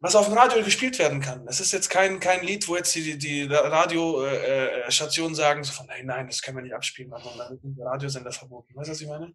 was 0.00 0.14
auf 0.14 0.26
dem 0.26 0.38
Radio 0.38 0.62
gespielt 0.62 0.98
werden 0.98 1.20
kann. 1.20 1.46
Es 1.48 1.60
ist 1.60 1.72
jetzt 1.72 1.88
kein, 1.88 2.20
kein 2.20 2.44
Lied, 2.44 2.68
wo 2.68 2.76
jetzt 2.76 2.94
die, 2.94 3.18
die 3.18 3.44
Radiostationen 3.44 5.32
äh, 5.32 5.36
sagen, 5.36 5.64
so 5.64 5.72
von, 5.72 5.86
nein, 5.86 6.06
nein, 6.06 6.26
das 6.26 6.42
können 6.42 6.58
wir 6.58 6.62
nicht 6.62 6.74
abspielen, 6.74 7.10
machen 7.10 7.30
und 7.32 7.38
dann 7.38 7.50
wird 7.50 7.60
der 7.64 7.86
Radiosender 7.86 8.32
verboten. 8.32 8.74
Weißt 8.76 8.88
du, 8.88 8.92
was 8.92 9.00
ich 9.00 9.08
meine? 9.08 9.34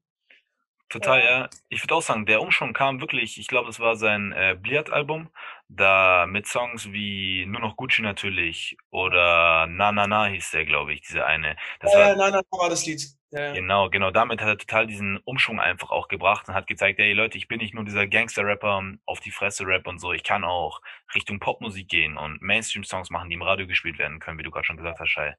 Total, 0.91 1.23
ja. 1.23 1.49
Ich 1.69 1.83
würde 1.83 1.95
auch 1.95 2.01
sagen, 2.01 2.25
der 2.25 2.41
Umschwung 2.41 2.73
kam 2.73 2.99
wirklich, 2.99 3.39
ich 3.39 3.47
glaube, 3.47 3.67
das 3.67 3.79
war 3.79 3.95
sein 3.95 4.33
äh, 4.33 4.57
Bliat-Album, 4.59 5.29
da 5.69 6.25
mit 6.27 6.47
Songs 6.47 6.91
wie 6.91 7.45
Nur 7.45 7.61
noch 7.61 7.77
Gucci 7.77 8.01
natürlich 8.01 8.77
oder 8.89 9.67
Na 9.67 9.93
Na 9.93 10.05
Na 10.05 10.25
hieß 10.25 10.51
der, 10.51 10.65
glaube 10.65 10.93
ich, 10.93 11.01
diese 11.01 11.25
eine. 11.25 11.55
Das 11.79 11.93
ja, 11.93 11.99
war, 11.99 12.15
Na 12.17 12.29
Na 12.29 12.41
Na 12.51 12.57
war 12.59 12.69
das 12.69 12.85
Lied. 12.85 13.20
Ja, 13.31 13.53
Genau, 13.53 13.89
genau. 13.89 14.11
Damit 14.11 14.41
hat 14.41 14.47
er 14.47 14.57
total 14.57 14.88
diesen 14.88 15.17
Umschwung 15.19 15.59
einfach 15.59 15.91
auch 15.91 16.07
gebracht 16.09 16.50
und 16.50 16.53
hat 16.53 16.67
gezeigt, 16.67 17.00
ey 17.00 17.13
Leute, 17.13 17.38
ich 17.38 17.47
bin 17.47 17.59
nicht 17.59 17.73
nur 17.73 17.85
dieser 17.85 18.05
Gangster-Rapper 18.05 18.83
auf 19.05 19.19
die 19.21 19.31
Fresse 19.31 19.65
Rap 19.65 19.88
und 19.88 20.00
so. 20.00 20.11
Ich 20.11 20.23
kann 20.23 20.43
auch 20.43 20.81
Richtung 21.15 21.39
Popmusik 21.39 21.88
gehen 21.88 22.17
und 22.17 22.41
Mainstream-Songs 22.41 23.09
machen, 23.09 23.29
die 23.29 23.35
im 23.35 23.41
Radio 23.41 23.67
gespielt 23.67 23.97
werden 24.00 24.19
können, 24.19 24.38
wie 24.38 24.43
du 24.43 24.51
gerade 24.51 24.65
schon 24.65 24.77
gesagt 24.77 25.00
hast, 25.00 25.09
Shai. 25.09 25.35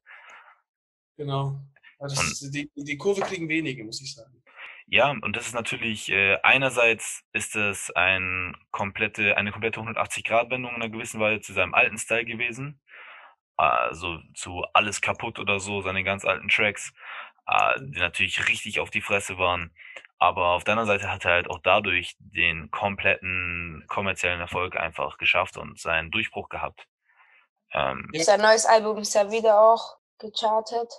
genau. 1.16 1.60
Also 1.98 2.50
die, 2.50 2.68
die 2.74 2.96
Kurve 2.96 3.20
kriegen 3.20 3.48
wenige, 3.48 3.84
muss 3.84 4.00
ich 4.02 4.12
sagen. 4.12 4.42
Ja, 4.86 5.10
und 5.10 5.36
das 5.36 5.46
ist 5.46 5.54
natürlich, 5.54 6.10
äh, 6.10 6.38
einerseits 6.42 7.24
ist 7.32 7.54
es 7.54 7.90
ein 7.92 8.56
komplette, 8.72 9.36
eine 9.36 9.52
komplette 9.52 9.80
180-Grad-Wendung 9.80 10.74
in 10.74 10.82
einer 10.82 10.90
gewissen 10.90 11.20
Weise 11.20 11.40
zu 11.40 11.52
seinem 11.52 11.74
alten 11.74 11.96
Style 11.98 12.24
gewesen. 12.24 12.80
Also 13.56 14.18
zu 14.34 14.64
Alles 14.72 15.00
kaputt 15.00 15.38
oder 15.38 15.60
so, 15.60 15.82
seine 15.82 16.02
ganz 16.02 16.24
alten 16.24 16.48
Tracks, 16.48 16.92
die 17.80 17.98
natürlich 17.98 18.48
richtig 18.48 18.80
auf 18.80 18.90
die 18.90 19.00
Fresse 19.02 19.38
waren. 19.38 19.74
Aber 20.18 20.50
auf 20.50 20.62
der 20.64 20.72
anderen 20.76 20.86
Seite 20.98 21.10
hat 21.12 21.24
er 21.24 21.32
halt 21.32 21.50
auch 21.50 21.58
dadurch 21.58 22.14
den 22.20 22.70
kompletten 22.70 23.84
kommerziellen 23.88 24.40
Erfolg 24.40 24.76
einfach 24.76 25.18
geschafft 25.18 25.56
und 25.56 25.80
seinen 25.80 26.10
Durchbruch 26.12 26.48
gehabt. 26.48 26.86
Ähm, 27.72 28.08
Ja. 28.12 28.22
Sein 28.22 28.40
neues 28.40 28.64
Album 28.64 28.98
ist 28.98 29.14
ja 29.14 29.30
wieder 29.30 29.60
auch 29.60 29.96
gechartet. 30.18 30.92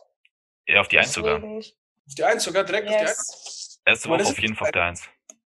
ja, 0.68 0.82
auf 0.82 0.90
die 0.90 1.00
Eins 1.00 1.14
sogar. 1.14 1.42
Auf 1.42 2.16
die 2.18 2.24
Eins 2.24 2.44
sogar, 2.44 2.64
direkt 2.66 2.88
auf 2.90 2.94
die 2.94 3.00
Eins. 3.00 3.10
yes. 3.10 3.82
Erste 3.86 4.10
Woche 4.10 4.24
auf 4.24 4.40
jeden 4.40 4.56
Fall 4.56 4.68
auf 4.68 4.72
der 4.74 4.84
Eins. 4.84 5.08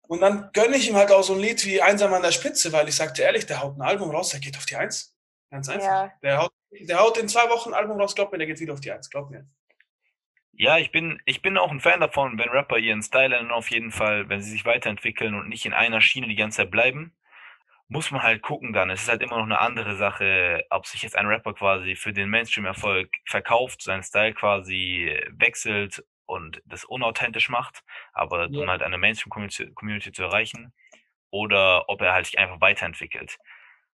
Und 0.09 0.21
dann 0.21 0.51
gönne 0.53 0.77
ich 0.77 0.89
ihm 0.89 0.97
halt 0.97 1.13
auch 1.13 1.23
so 1.23 1.35
ein 1.35 1.41
Lied 1.41 1.65
wie 1.65 1.81
Einsam 1.81 2.13
an 2.13 2.23
der 2.23 2.33
Spitze, 2.33 2.73
weil 2.73 2.89
ich 2.89 2.97
sagte 2.97 3.23
ehrlich, 3.23 3.47
der 3.47 3.63
haut 3.63 3.77
ein 3.77 3.83
Album 3.83 4.11
raus, 4.11 4.31
der 4.31 4.41
geht 4.41 4.57
auf 4.57 4.67
die 4.67 4.75
Eins. 4.75 5.15
Ganz 5.51 5.69
einfach. 5.69 5.87
Ja. 5.87 6.13
Der, 6.23 6.39
haut, 6.39 6.53
der 6.73 6.99
haut 6.99 7.17
in 7.19 7.29
zwei 7.29 7.49
Wochen 7.49 7.69
ein 7.71 7.75
Album 7.75 8.01
raus, 8.01 8.17
glaub 8.17 8.33
mir, 8.33 8.39
der 8.39 8.49
geht 8.49 8.59
wieder 8.59 8.73
auf 8.73 8.81
die 8.81 8.91
Eins, 8.91 9.09
glaub 9.09 9.31
mir. 9.31 9.47
Ja, 10.55 10.79
ich 10.79 10.91
bin, 10.91 11.21
ich 11.25 11.43
bin 11.43 11.57
auch 11.57 11.71
ein 11.71 11.81
Fan 11.81 12.01
davon, 12.01 12.39
wenn 12.39 12.49
Rapper 12.51 12.77
ihren 12.79 13.03
Style 13.03 13.37
ändern, 13.37 13.53
auf 13.53 13.71
jeden 13.71 13.91
Fall, 13.93 14.29
wenn 14.29 14.43
sie 14.43 14.51
sich 14.51 14.65
weiterentwickeln 14.65 15.35
und 15.35 15.49
nicht 15.49 15.65
in 15.65 15.73
einer 15.73 16.01
Schiene 16.01 16.27
die 16.29 16.35
ganze 16.37 16.59
Zeit 16.59 16.71
bleiben, 16.71 17.13
muss 17.89 18.11
man 18.11 18.23
halt 18.23 18.43
gucken 18.43 18.73
dann. 18.73 18.91
Es 18.91 19.03
ist 19.03 19.09
halt 19.09 19.23
immer 19.23 19.39
noch 19.39 19.45
eine 19.45 19.61
andere 19.61 19.97
Sache, 19.97 20.65
ob 20.71 20.87
sich 20.87 21.03
jetzt 21.03 21.17
ein 21.17 21.27
Rapper 21.27 21.55
quasi 21.55 21.97
für 21.97 22.13
den 22.13 22.31
Mainstream-Erfolg 22.31 23.11
verkauft, 23.27 23.83
seinen 23.83 24.03
Style 24.03 24.35
quasi 24.35 25.17
wechselt 25.31 26.05
und 26.27 26.63
das 26.67 26.85
unauthentisch 26.85 27.49
macht, 27.49 27.83
aber 28.13 28.51
Ja. 28.51 28.61
um 28.63 28.71
halt 28.71 28.83
eine 28.83 28.99
Mainstream-Community 28.99 29.73
Community 29.75 30.13
zu 30.13 30.23
erreichen, 30.25 30.73
oder 31.31 31.89
ob 31.89 32.03
er 32.03 32.13
halt 32.15 32.27
sich 32.27 32.39
einfach 32.39 32.61
weiterentwickelt. 32.61 33.39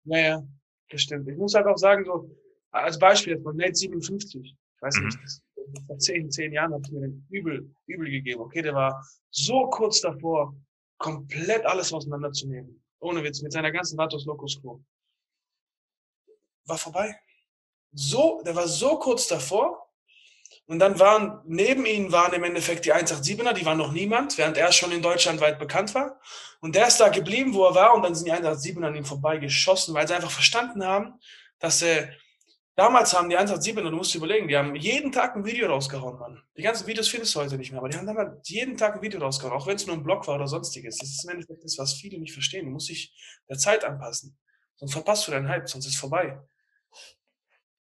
Naja, 0.05 0.43
das 0.89 1.01
stimmt. 1.03 1.27
Ich 1.29 1.37
muss 1.37 1.55
halt 1.55 1.65
auch 1.67 1.77
sagen, 1.77 2.05
so, 2.05 2.29
als 2.71 2.99
Beispiel 2.99 3.39
von 3.41 3.55
Nate 3.57 3.75
57, 3.75 4.55
ich 4.75 4.81
weiß 4.81 4.97
Mhm. 4.97 5.05
nicht, 5.05 5.23
das, 5.23 5.41
vor 5.87 5.97
zehn, 5.99 6.31
zehn 6.31 6.51
Jahren 6.51 6.73
hat 6.73 6.89
mir 6.91 7.01
den 7.01 7.25
übel, 7.29 7.73
übel 7.87 8.09
gegeben. 8.09 8.41
Okay, 8.41 8.61
der 8.61 8.73
war 8.73 9.05
so 9.29 9.69
kurz 9.69 10.01
davor, 10.01 10.55
komplett 10.97 11.65
alles 11.65 11.91
auseinanderzunehmen. 11.91 12.83
Ohne 12.99 13.23
Witz, 13.23 13.41
mit 13.41 13.51
seiner 13.51 13.71
ganzen 13.71 13.97
Vatos 13.97 14.25
Locos 14.25 14.61
Crew. 14.61 14.79
War 16.65 16.77
vorbei. 16.77 17.15
So, 17.91 18.41
der 18.45 18.55
war 18.55 18.67
so 18.67 18.97
kurz 18.97 19.27
davor. 19.27 19.83
Und 20.65 20.79
dann 20.79 20.97
waren, 20.99 21.41
neben 21.45 21.85
ihnen 21.85 22.11
waren 22.11 22.33
im 22.33 22.43
Endeffekt 22.43 22.85
die 22.85 22.93
187er, 22.93 23.53
die 23.53 23.65
waren 23.65 23.77
noch 23.77 23.91
niemand, 23.91 24.37
während 24.37 24.57
er 24.57 24.71
schon 24.71 24.91
in 24.91 25.01
Deutschland 25.01 25.41
weit 25.41 25.59
bekannt 25.59 25.93
war. 25.93 26.19
Und 26.61 26.75
der 26.75 26.87
ist 26.87 26.97
da 26.97 27.09
geblieben, 27.09 27.53
wo 27.53 27.65
er 27.65 27.75
war, 27.75 27.93
und 27.93 28.03
dann 28.03 28.15
sind 28.15 28.27
die 28.27 28.33
187er 28.33 28.85
an 28.85 28.95
ihm 28.95 29.03
vorbeigeschossen, 29.03 29.93
weil 29.93 30.07
sie 30.07 30.15
einfach 30.15 30.31
verstanden 30.31 30.85
haben, 30.85 31.19
dass 31.59 31.81
äh, 31.81 32.07
damals 32.75 33.13
haben 33.13 33.29
die 33.29 33.37
187er, 33.37 33.81
du 33.89 33.91
musst 33.91 34.13
dir 34.13 34.17
überlegen, 34.19 34.47
die 34.47 34.57
haben 34.57 34.75
jeden 34.75 35.11
Tag 35.11 35.35
ein 35.35 35.45
Video 35.45 35.67
rausgehauen, 35.67 36.19
Mann. 36.19 36.43
Die 36.57 36.61
ganzen 36.61 36.87
Videos 36.87 37.09
findest 37.09 37.35
du 37.35 37.39
heute 37.39 37.57
nicht 37.57 37.71
mehr, 37.71 37.79
aber 37.79 37.89
die 37.89 37.97
haben 37.97 38.07
damals 38.07 38.47
jeden 38.49 38.77
Tag 38.77 38.95
ein 38.95 39.01
Video 39.01 39.19
rausgehauen, 39.19 39.55
auch 39.55 39.67
wenn 39.67 39.75
es 39.75 39.87
nur 39.87 39.95
ein 39.95 40.03
Blog 40.03 40.27
war 40.27 40.35
oder 40.35 40.47
sonstiges. 40.47 40.97
Das 40.97 41.09
ist 41.09 41.23
im 41.25 41.31
Endeffekt 41.31 41.63
das, 41.63 41.77
was 41.77 41.93
viele 41.93 42.19
nicht 42.19 42.33
verstehen. 42.33 42.65
Du 42.65 42.71
musst 42.71 42.89
dich 42.89 43.13
der 43.49 43.57
Zeit 43.57 43.83
anpassen. 43.85 44.37
Sonst 44.75 44.93
verpasst 44.93 45.27
du 45.27 45.31
deinen 45.31 45.47
Hype, 45.49 45.69
sonst 45.69 45.85
ist 45.85 45.93
es 45.93 45.99
vorbei. 45.99 46.39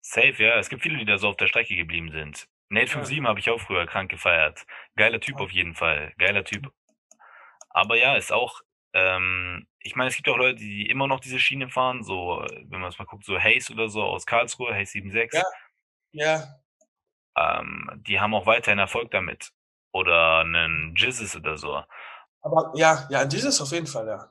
Safe, 0.00 0.34
ja. 0.42 0.58
Es 0.58 0.68
gibt 0.68 0.82
viele, 0.82 0.98
die 0.98 1.04
da 1.04 1.18
so 1.18 1.28
auf 1.28 1.36
der 1.36 1.46
Strecke 1.46 1.76
geblieben 1.76 2.10
sind. 2.10 2.48
Nate 2.68 2.86
Ja. 2.86 3.04
57 3.04 3.24
habe 3.26 3.40
ich 3.40 3.50
auch 3.50 3.60
früher 3.60 3.86
krank 3.86 4.10
gefeiert. 4.10 4.64
Geiler 4.96 5.20
Typ 5.20 5.36
Ja. 5.38 5.44
auf 5.44 5.50
jeden 5.50 5.74
Fall. 5.74 6.12
Geiler 6.18 6.44
Typ. 6.44 6.72
Aber 7.68 7.96
ja, 7.96 8.16
ist 8.16 8.32
auch, 8.32 8.60
ähm, 8.94 9.66
ich 9.80 9.96
meine, 9.96 10.08
es 10.08 10.16
gibt 10.16 10.28
auch 10.28 10.36
Leute, 10.36 10.56
die 10.56 10.88
immer 10.88 11.06
noch 11.08 11.20
diese 11.20 11.38
Schiene 11.40 11.68
fahren, 11.68 12.02
so, 12.02 12.42
äh, 12.42 12.64
wenn 12.68 12.80
man 12.80 12.90
es 12.90 12.98
mal 12.98 13.04
guckt, 13.06 13.24
so 13.24 13.38
Hayes 13.38 13.70
oder 13.70 13.88
so 13.88 14.02
aus 14.04 14.26
Karlsruhe, 14.26 14.74
Hayes 14.74 14.92
76. 14.92 15.40
Ja. 15.40 15.44
Ja, 16.12 16.60
Ähm, 17.36 17.90
die 18.06 18.20
haben 18.20 18.34
auch 18.34 18.46
weiterhin 18.46 18.78
Erfolg 18.78 19.10
damit. 19.10 19.52
Oder 19.92 20.40
einen 20.40 20.94
Jizzes 20.96 21.36
oder 21.36 21.56
so. 21.56 21.82
aber 22.42 22.72
ja, 22.76 23.06
ja, 23.10 23.24
dieses 23.24 23.60
auf 23.60 23.72
jeden 23.72 23.86
Fall, 23.86 24.06
ja. 24.06 24.30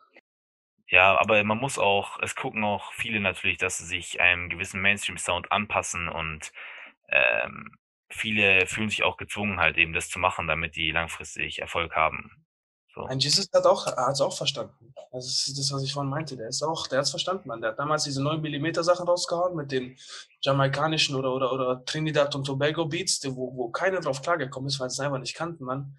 Ja, 0.87 1.17
aber 1.19 1.43
man 1.43 1.59
muss 1.59 1.77
auch, 1.77 2.19
es 2.21 2.35
gucken 2.35 2.63
auch 2.63 2.91
viele 2.93 3.19
natürlich, 3.19 3.57
dass 3.57 3.77
sie 3.77 3.85
sich 3.85 4.19
einem 4.21 4.49
gewissen 4.49 4.81
Mainstream-Sound 4.81 5.51
anpassen 5.51 6.09
und 6.09 6.51
ähm, 7.09 7.77
viele 8.09 8.65
fühlen 8.67 8.89
sich 8.89 9.03
auch 9.03 9.17
gezwungen, 9.17 9.59
halt 9.59 9.77
eben 9.77 9.93
das 9.93 10.09
zu 10.09 10.19
machen, 10.19 10.47
damit 10.47 10.75
die 10.75 10.91
langfristig 10.91 11.59
Erfolg 11.59 11.95
haben. 11.95 12.45
So. 12.95 13.03
Ein 13.05 13.19
Jesus 13.19 13.47
hat 13.53 13.65
auch, 13.65 13.85
hat 13.85 14.13
es 14.13 14.21
auch 14.21 14.35
verstanden. 14.35 14.93
Das 15.11 15.25
ist 15.25 15.57
das, 15.57 15.71
was 15.71 15.83
ich 15.83 15.93
vorhin 15.93 16.09
meinte. 16.09 16.35
Der 16.37 16.49
ist 16.49 16.61
auch, 16.63 16.87
der 16.87 16.99
hat 16.99 17.05
es 17.05 17.11
verstanden, 17.11 17.47
Mann. 17.47 17.61
Der 17.61 17.71
hat 17.71 17.79
damals 17.79 18.03
diese 18.03 18.21
9 18.23 18.41
mm 18.41 18.81
Sachen 18.83 19.07
rausgehauen 19.07 19.55
mit 19.55 19.71
den 19.71 19.97
jamaikanischen 20.41 21.15
oder, 21.15 21.33
oder, 21.33 21.51
oder 21.51 21.85
Trinidad 21.85 22.33
und 22.35 22.45
Tobago 22.45 22.85
Beats, 22.85 23.19
die- 23.19 23.35
wo, 23.35 23.55
wo 23.55 23.69
keiner 23.69 24.01
drauf 24.01 24.21
klargekommen 24.21 24.67
ist, 24.69 24.79
weil 24.79 24.89
sie 24.89 24.95
es 24.95 24.99
einfach 24.99 25.19
nicht 25.19 25.35
kannten, 25.35 25.63
Mann. 25.65 25.97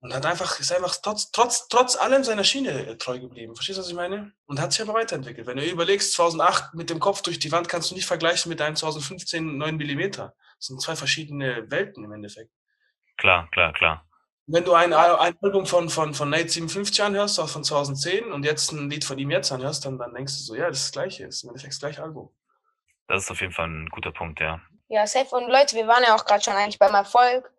Und 0.00 0.14
hat 0.14 0.26
einfach, 0.26 0.60
ist 0.60 0.70
einfach 0.72 0.96
trotz, 1.02 1.30
trotz, 1.32 1.68
trotz 1.68 1.96
allem 1.96 2.22
seiner 2.22 2.44
Schiene 2.44 2.86
äh, 2.86 2.96
treu 2.96 3.18
geblieben. 3.18 3.56
Verstehst 3.56 3.78
du, 3.78 3.82
was 3.82 3.88
ich 3.88 3.94
meine? 3.94 4.32
Und 4.44 4.60
hat 4.60 4.72
sich 4.72 4.82
aber 4.82 4.94
weiterentwickelt. 4.94 5.46
Wenn 5.46 5.56
du 5.56 5.64
überlegst, 5.64 6.12
2008 6.12 6.74
mit 6.74 6.90
dem 6.90 7.00
Kopf 7.00 7.22
durch 7.22 7.38
die 7.38 7.50
Wand 7.50 7.68
kannst 7.68 7.90
du 7.90 7.94
nicht 7.94 8.06
vergleichen 8.06 8.50
mit 8.50 8.60
einem 8.60 8.76
2015 8.76 9.56
9 9.56 9.76
mm. 9.76 10.10
Das 10.12 10.32
sind 10.58 10.80
zwei 10.80 10.94
verschiedene 10.96 11.70
Welten 11.70 12.04
im 12.04 12.12
Endeffekt. 12.12 12.50
Klar, 13.16 13.48
klar, 13.50 13.72
klar. 13.72 14.05
Wenn 14.48 14.64
du 14.64 14.74
ein, 14.74 14.92
ein 14.92 15.36
Album 15.42 15.66
von, 15.66 15.88
von, 15.88 16.14
von 16.14 16.30
Nate 16.30 16.48
57 16.48 17.02
anhörst, 17.02 17.40
auch 17.40 17.48
von 17.48 17.64
2010, 17.64 18.32
und 18.32 18.44
jetzt 18.44 18.70
ein 18.72 18.88
Lied 18.88 19.04
von 19.04 19.18
ihm 19.18 19.30
jetzt 19.30 19.50
anhörst, 19.50 19.84
dann, 19.84 19.98
dann 19.98 20.14
denkst 20.14 20.34
du 20.34 20.40
so, 20.40 20.54
ja, 20.54 20.68
das 20.68 20.78
ist 20.78 20.84
das 20.86 20.92
Gleiche, 20.92 21.26
das 21.26 21.36
ist 21.36 21.42
im 21.42 21.50
Endeffekt 21.50 21.72
das 21.72 21.80
gleiche 21.80 22.02
Album. 22.02 22.30
Das 23.08 23.24
ist 23.24 23.30
auf 23.30 23.40
jeden 23.40 23.52
Fall 23.52 23.66
ein 23.66 23.88
guter 23.90 24.12
Punkt, 24.12 24.40
ja. 24.40 24.60
Ja, 24.88 25.06
safe. 25.06 25.34
Und 25.34 25.48
Leute, 25.48 25.74
wir 25.74 25.88
waren 25.88 26.04
ja 26.04 26.14
auch 26.14 26.24
gerade 26.24 26.42
schon 26.42 26.54
eigentlich 26.54 26.78
beim 26.78 26.94
Erfolg. 26.94 27.52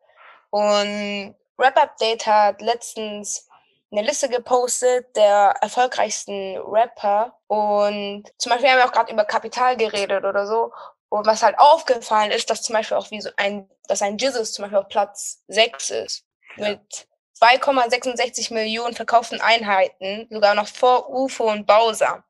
Und 0.50 1.36
Rap 1.60 1.78
Update 1.78 2.26
hat 2.26 2.62
letztens 2.62 3.50
eine 3.92 4.02
Liste 4.02 4.30
gepostet 4.30 5.16
der 5.16 5.56
erfolgreichsten 5.62 6.58
Rapper. 6.58 7.38
Und 7.48 8.26
zum 8.38 8.52
Beispiel 8.52 8.70
haben 8.70 8.78
wir 8.78 8.86
auch 8.86 8.92
gerade 8.92 9.12
über 9.12 9.26
Kapital 9.26 9.76
geredet 9.76 10.24
oder 10.24 10.48
so. 10.48 10.74
Und 11.10 11.26
was 11.26 11.44
halt 11.44 11.58
aufgefallen 11.58 12.32
ist, 12.32 12.50
dass 12.50 12.64
zum 12.64 12.74
Beispiel 12.74 12.98
auch 12.98 13.12
wie 13.12 13.22
so 13.22 13.30
ein, 13.38 13.70
dass 13.88 14.02
ein 14.02 14.18
Jesus 14.18 14.52
zum 14.54 14.64
Beispiel 14.64 14.80
auf 14.80 14.90
Platz 14.90 15.44
6 15.48 15.90
ist. 15.92 16.27
Ja. 16.58 16.70
Mit 16.70 17.08
2,66 17.40 18.54
Millionen 18.54 18.96
verkauften 18.96 19.42
Einheiten, 19.42 20.28
sogar 20.30 20.56
noch 20.56 20.68
vor 20.68 21.10
UFO 21.10 21.52
und 21.52 21.66
Bowser. 21.68 22.24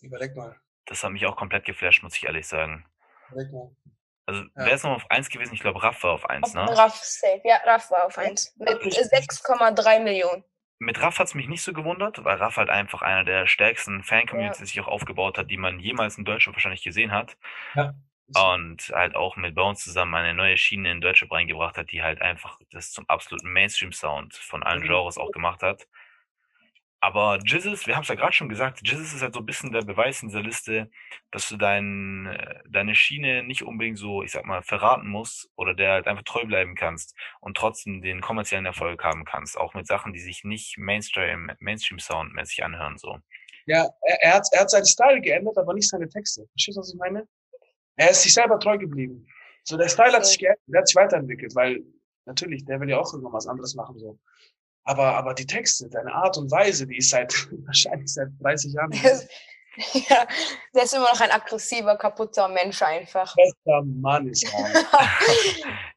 Überleg 0.00 0.34
mal. 0.36 0.56
Das 0.86 1.02
hat 1.02 1.12
mich 1.12 1.26
auch 1.26 1.36
komplett 1.36 1.64
geflasht, 1.64 2.02
muss 2.02 2.16
ich 2.16 2.24
ehrlich 2.24 2.46
sagen. 2.46 2.86
Überleg 3.30 3.52
mal. 3.52 3.70
Also, 4.26 4.42
Ja. 4.42 4.50
wer 4.54 4.74
ist 4.74 4.84
noch 4.84 4.92
auf 4.92 5.10
1 5.10 5.28
gewesen? 5.30 5.54
Ich 5.54 5.60
glaube, 5.60 5.82
Raff 5.82 6.02
war 6.04 6.12
auf 6.12 6.28
1, 6.30 6.54
ne? 6.54 6.62
Raff 6.76 6.96
safe, 7.02 7.40
ja, 7.44 7.56
Raff 7.64 7.90
war 7.90 8.04
auf 8.04 8.16
1. 8.18 8.54
Mit 8.56 8.68
Wirklich? 8.68 8.96
6,3 8.96 9.98
Millionen. 10.00 10.44
Mit 10.78 11.00
Raff 11.00 11.18
hat's 11.18 11.34
mich 11.34 11.48
nicht 11.48 11.62
so 11.62 11.72
gewundert, 11.72 12.24
weil 12.24 12.36
Raff 12.38 12.56
halt 12.56 12.68
einfach 12.68 13.02
einer 13.02 13.24
der 13.24 13.46
stärksten 13.46 14.02
Fan-Communities 14.02 14.60
Ja. 14.60 14.66
sich 14.66 14.80
auch 14.80 14.88
aufgebaut 14.88 15.38
hat, 15.38 15.50
die 15.50 15.56
man 15.56 15.78
jemals 15.78 16.18
in 16.18 16.24
Deutschland 16.24 16.56
wahrscheinlich 16.56 16.82
gesehen 16.82 17.12
hat. 17.12 17.36
Ja. 17.74 17.94
Und 18.34 18.90
halt 18.94 19.14
auch 19.14 19.36
mit 19.36 19.54
Bones 19.54 19.84
zusammen 19.84 20.14
eine 20.14 20.34
neue 20.34 20.56
Schiene 20.56 20.90
in 20.90 21.00
Deutschland 21.00 21.32
reingebracht 21.32 21.76
hat, 21.76 21.92
die 21.92 22.02
halt 22.02 22.22
einfach 22.22 22.58
das 22.70 22.90
zum 22.90 23.06
absoluten 23.08 23.52
Mainstream-Sound 23.52 24.34
von 24.34 24.62
allen 24.62 24.80
Mhm. 24.80 24.86
Genres 24.86 25.18
auch 25.18 25.32
gemacht 25.32 25.62
hat. 25.62 25.86
Aber 27.04 27.40
Jizzes, 27.44 27.88
wir 27.88 27.96
haben 27.96 28.02
es 28.02 28.08
ja 28.08 28.14
gerade 28.14 28.32
schon 28.32 28.48
gesagt, 28.48 28.80
Jizzes 28.86 29.12
ist 29.12 29.22
halt 29.22 29.34
so 29.34 29.40
ein 29.40 29.46
bisschen 29.46 29.72
der 29.72 29.82
Beweis 29.82 30.22
in 30.22 30.28
dieser 30.28 30.40
Liste, 30.42 30.88
dass 31.32 31.48
du 31.48 31.56
dein, 31.56 32.26
äh, 32.26 32.60
deine 32.68 32.94
Schiene 32.94 33.42
nicht 33.42 33.64
unbedingt 33.64 33.98
so, 33.98 34.22
ich 34.22 34.30
sag 34.30 34.44
mal, 34.44 34.62
verraten 34.62 35.08
musst 35.08 35.50
oder 35.56 35.74
der 35.74 35.90
halt 35.94 36.06
einfach 36.06 36.22
treu 36.22 36.44
bleiben 36.44 36.76
kannst 36.76 37.16
und 37.40 37.56
trotzdem 37.56 38.02
den 38.02 38.20
kommerziellen 38.20 38.66
Erfolg 38.66 39.02
haben 39.02 39.24
kannst, 39.24 39.58
auch 39.58 39.74
mit 39.74 39.88
Sachen, 39.88 40.12
die 40.12 40.20
sich 40.20 40.44
nicht 40.44 40.78
Mainstream, 40.78 41.50
Mainstream-Sound-mäßig 41.58 42.62
anhören, 42.62 42.96
so. 42.98 43.18
Ja, 43.66 43.88
er, 44.02 44.22
er, 44.22 44.34
hat, 44.34 44.46
er 44.52 44.60
hat 44.60 44.70
seinen 44.70 44.86
Style 44.86 45.20
geändert, 45.20 45.58
aber 45.58 45.74
nicht 45.74 45.88
seine 45.88 46.08
Texte. 46.08 46.46
Verstehst 46.52 46.76
du, 46.76 46.80
was 46.82 46.92
ich 46.92 46.98
meine? 47.00 47.26
Er 47.96 48.10
ist 48.10 48.22
sich 48.22 48.34
selber 48.34 48.58
treu 48.58 48.78
geblieben. 48.78 49.26
So, 49.64 49.76
der 49.76 49.88
Style 49.88 50.12
hat 50.12 50.26
sich 50.26 50.38
geändert, 50.38 50.60
der 50.66 50.80
hat 50.80 50.88
sich 50.88 50.96
weiterentwickelt, 50.96 51.54
weil 51.54 51.82
natürlich, 52.26 52.64
der 52.64 52.80
will 52.80 52.88
ja 52.90 52.98
auch 52.98 53.12
irgendwann 53.12 53.34
was 53.34 53.46
anderes 53.46 53.74
machen, 53.74 53.98
so. 53.98 54.18
Aber, 54.84 55.14
aber 55.14 55.34
die 55.34 55.46
Texte, 55.46 55.88
deine 55.88 56.12
Art 56.12 56.36
und 56.38 56.50
Weise, 56.50 56.86
die 56.86 56.96
ist 56.96 57.10
seit, 57.10 57.32
wahrscheinlich 57.66 58.12
seit 58.12 58.28
30 58.40 58.72
Jahren. 58.72 58.90
Ja, 59.94 60.26
der 60.74 60.82
ist 60.82 60.92
immer 60.92 61.04
noch 61.10 61.20
ein 61.22 61.30
aggressiver, 61.30 61.96
kaputter 61.96 62.46
Mensch 62.46 62.82
einfach. 62.82 63.34
Bester 63.34 63.82
Mann 63.82 64.28
ist 64.28 64.44
er. 64.44 64.84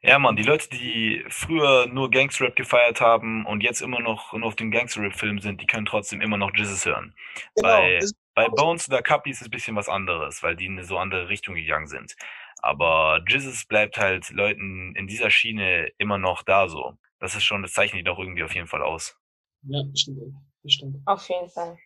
Ja, 0.00 0.18
Mann, 0.18 0.34
die 0.34 0.44
Leute, 0.44 0.70
die 0.70 1.22
früher 1.28 1.86
nur 1.86 2.10
Gangster-Rap 2.10 2.56
gefeiert 2.56 3.02
haben 3.02 3.44
und 3.44 3.62
jetzt 3.62 3.82
immer 3.82 4.00
noch 4.00 4.32
nur 4.32 4.46
auf 4.46 4.56
dem 4.56 4.70
Gangster-Rap-Film 4.70 5.40
sind, 5.40 5.60
die 5.60 5.66
können 5.66 5.84
trotzdem 5.84 6.22
immer 6.22 6.38
noch 6.38 6.52
Jesus 6.56 6.86
hören. 6.86 7.14
Bei, 7.60 7.98
das- 8.00 8.14
bei 8.36 8.48
Bones 8.48 8.86
oder 8.88 9.02
Cappy 9.02 9.30
ist 9.30 9.40
es 9.40 9.48
ein 9.48 9.50
bisschen 9.50 9.76
was 9.76 9.88
anderes, 9.88 10.42
weil 10.42 10.56
die 10.56 10.66
in 10.66 10.72
eine 10.72 10.84
so 10.84 10.98
andere 10.98 11.28
Richtung 11.28 11.54
gegangen 11.54 11.86
sind. 11.86 12.14
Aber 12.58 13.20
Jesus 13.26 13.64
bleibt 13.64 13.96
halt 13.96 14.28
Leuten 14.30 14.94
in 14.94 15.06
dieser 15.06 15.30
Schiene 15.30 15.90
immer 15.96 16.18
noch 16.18 16.42
da 16.42 16.68
so. 16.68 16.92
Das 17.18 17.34
ist 17.34 17.44
schon, 17.44 17.62
das 17.62 17.72
zeichnet 17.72 18.00
ihn 18.00 18.04
doch 18.04 18.18
irgendwie 18.18 18.44
auf 18.44 18.54
jeden 18.54 18.66
Fall 18.66 18.82
aus. 18.82 19.16
Ja, 19.62 19.82
das 19.82 20.00
stimmt. 20.00 20.18
Das 20.62 20.72
stimmt. 20.72 20.96
Auf 21.06 21.26
jeden 21.28 21.48
Fall. 21.48 21.78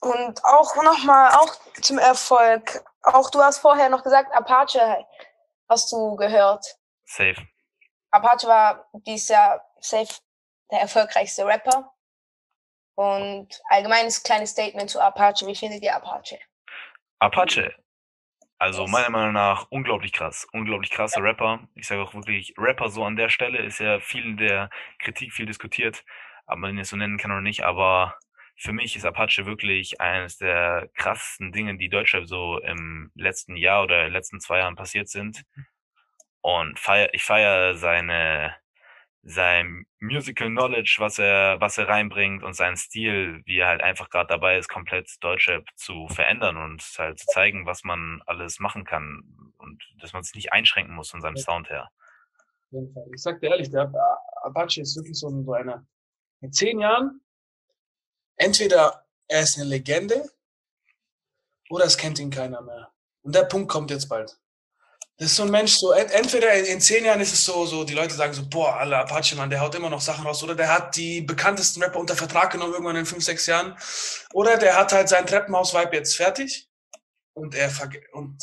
Und 0.00 0.44
auch 0.44 0.76
nochmal, 0.82 1.34
auch 1.34 1.54
zum 1.82 1.98
Erfolg. 1.98 2.82
Auch 3.02 3.30
du 3.30 3.40
hast 3.40 3.58
vorher 3.58 3.90
noch 3.90 4.02
gesagt, 4.02 4.34
Apache 4.34 5.04
hast 5.68 5.92
du 5.92 6.16
gehört. 6.16 6.64
Safe. 7.04 7.36
Apache 8.10 8.46
war 8.46 8.88
dieses 9.06 9.28
Jahr 9.28 9.60
safe 9.80 10.20
der 10.70 10.80
erfolgreichste 10.80 11.44
Rapper. 11.44 11.92
Und 12.98 13.62
allgemeines 13.68 14.24
kleines 14.24 14.50
Statement 14.50 14.90
zu 14.90 15.00
Apache. 15.00 15.46
Wie 15.46 15.54
findet 15.54 15.84
ihr 15.84 15.94
Apache? 15.94 16.40
Apache. 17.20 17.72
Also 18.58 18.82
Yes. 18.82 18.90
meiner 18.90 19.10
Meinung 19.10 19.34
nach 19.34 19.68
unglaublich 19.70 20.12
krass. 20.12 20.48
Unglaublich 20.52 20.90
krasser 20.90 21.22
Rapper. 21.22 21.60
Ich 21.76 21.86
sage 21.86 22.02
auch 22.02 22.12
wirklich, 22.12 22.54
Rapper 22.58 22.88
so 22.88 23.04
an 23.04 23.14
der 23.14 23.28
Stelle 23.28 23.58
ist 23.58 23.78
ja 23.78 24.00
viel 24.00 24.24
in 24.24 24.36
der 24.36 24.68
Kritik 24.98 25.32
viel 25.32 25.46
diskutiert, 25.46 26.04
ob 26.48 26.58
man 26.58 26.70
ihn 26.72 26.78
jetzt 26.78 26.88
so 26.88 26.96
nennen 26.96 27.18
kann 27.18 27.30
oder 27.30 27.40
nicht, 27.40 27.62
aber 27.62 28.18
für 28.56 28.72
mich 28.72 28.96
ist 28.96 29.04
Apache 29.04 29.46
wirklich 29.46 30.00
eines 30.00 30.38
der 30.38 30.90
krassesten 30.96 31.52
Dinge, 31.52 31.76
die 31.76 31.88
Deutschrap 31.88 32.26
so 32.26 32.58
im 32.58 33.12
letzten 33.14 33.54
Jahr 33.54 33.84
oder 33.84 33.98
in 34.00 34.06
den 34.06 34.12
letzten 34.12 34.40
zwei 34.40 34.58
Jahren 34.58 34.74
passiert 34.74 35.08
sind. 35.08 35.44
Und 36.40 36.80
feier, 36.80 37.14
ich 37.14 37.22
feiere 37.22 37.76
seine, 37.76 38.56
sein 39.22 39.86
Musical 39.98 40.48
Knowledge, 40.48 40.96
was 40.98 41.18
er, 41.18 41.60
was 41.60 41.76
er 41.78 41.88
reinbringt 41.88 42.42
und 42.42 42.54
seinen 42.54 42.76
Stil, 42.76 43.42
wie 43.44 43.58
er 43.58 43.68
halt 43.68 43.82
einfach 43.82 44.10
gerade 44.10 44.28
dabei 44.28 44.58
ist, 44.58 44.68
komplett 44.68 45.10
Deutschrap 45.20 45.66
zu 45.76 46.08
verändern 46.08 46.56
und 46.56 46.82
halt 46.98 47.18
zu 47.18 47.26
zeigen, 47.26 47.66
was 47.66 47.84
man 47.84 48.22
alles 48.26 48.58
machen 48.58 48.84
kann 48.84 49.52
und 49.58 49.82
dass 50.00 50.12
man 50.12 50.22
sich 50.22 50.34
nicht 50.34 50.52
einschränken 50.52 50.94
muss 50.94 51.10
von 51.10 51.20
seinem 51.20 51.36
Ja. 51.36 51.42
Sound 51.42 51.68
her. 51.68 51.90
Auf 52.70 52.72
jeden 52.72 52.92
Fall. 52.92 53.06
Ich 53.14 53.22
sag 53.22 53.40
dir 53.40 53.50
ehrlich, 53.50 53.70
der 53.70 53.92
Apache 54.42 54.80
ist 54.80 54.96
wirklich 54.96 55.18
so, 55.18 55.28
so 55.42 55.52
einer. 55.52 55.86
In 56.40 56.52
zehn 56.52 56.78
Jahren, 56.78 57.20
entweder 58.36 59.04
er 59.26 59.42
ist 59.42 59.58
eine 59.58 59.68
Legende 59.68 60.30
oder 61.70 61.84
es 61.84 61.98
kennt 61.98 62.18
ihn 62.18 62.30
keiner 62.30 62.62
mehr. 62.62 62.92
Und 63.22 63.34
der 63.34 63.44
Punkt 63.44 63.68
kommt 63.68 63.90
jetzt 63.90 64.08
bald. 64.08 64.38
Das 65.18 65.30
ist 65.30 65.36
so 65.36 65.42
ein 65.42 65.50
Mensch, 65.50 65.72
so 65.72 65.90
en- 65.92 66.08
entweder 66.10 66.54
in, 66.54 66.64
in 66.66 66.80
zehn 66.80 67.04
Jahren 67.04 67.20
ist 67.20 67.32
es 67.32 67.44
so, 67.44 67.66
so, 67.66 67.82
die 67.84 67.94
Leute 67.94 68.14
sagen 68.14 68.32
so, 68.32 68.48
boah, 68.48 68.76
aller 68.76 68.98
Apache, 69.00 69.34
Mann, 69.34 69.50
der 69.50 69.60
haut 69.60 69.74
immer 69.74 69.90
noch 69.90 70.00
Sachen 70.00 70.24
raus. 70.24 70.42
Oder 70.44 70.54
der 70.54 70.72
hat 70.72 70.94
die 70.96 71.22
bekanntesten 71.22 71.82
Rapper 71.82 71.98
unter 71.98 72.14
Vertrag 72.14 72.52
genommen 72.52 72.72
irgendwann 72.72 72.94
in 72.96 73.04
fünf, 73.06 73.24
sechs 73.24 73.46
Jahren. 73.46 73.76
Oder 74.32 74.56
der 74.58 74.76
hat 74.76 74.92
halt 74.92 75.08
sein 75.08 75.26
Treppenhaus-Vibe 75.26 75.96
jetzt 75.96 76.16
fertig 76.16 76.68
und 77.34 77.54
er, 77.56 77.70
und 78.12 78.40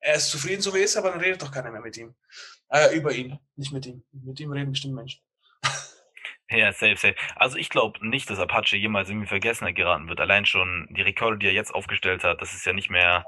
er 0.00 0.14
ist 0.14 0.30
zufrieden, 0.30 0.62
so 0.62 0.72
wie 0.74 0.78
er 0.78 0.84
ist, 0.84 0.96
aber 0.96 1.10
dann 1.10 1.20
redet 1.20 1.42
doch 1.42 1.50
keiner 1.50 1.72
mehr 1.72 1.80
mit 1.80 1.96
ihm. 1.96 2.14
Äh, 2.68 2.96
über 2.96 3.12
ihn, 3.12 3.38
nicht 3.56 3.72
mit 3.72 3.86
ihm. 3.86 4.04
Mit 4.12 4.38
ihm 4.38 4.52
reden 4.52 4.70
bestimmt 4.70 4.94
Menschen. 4.94 5.20
Ja, 6.48 6.72
safe, 6.72 6.96
safe. 6.96 7.16
Also 7.34 7.56
ich 7.56 7.70
glaube 7.70 8.06
nicht, 8.06 8.30
dass 8.30 8.38
Apache 8.38 8.76
jemals 8.76 9.08
irgendwie 9.08 9.26
Vergessenheit 9.26 9.74
geraten 9.74 10.08
wird. 10.08 10.20
Allein 10.20 10.46
schon 10.46 10.86
die 10.90 11.02
Rekorde, 11.02 11.38
die 11.38 11.46
er 11.46 11.52
jetzt 11.52 11.74
aufgestellt 11.74 12.22
hat, 12.22 12.40
das 12.40 12.54
ist 12.54 12.64
ja 12.64 12.72
nicht 12.72 12.88
mehr, 12.88 13.26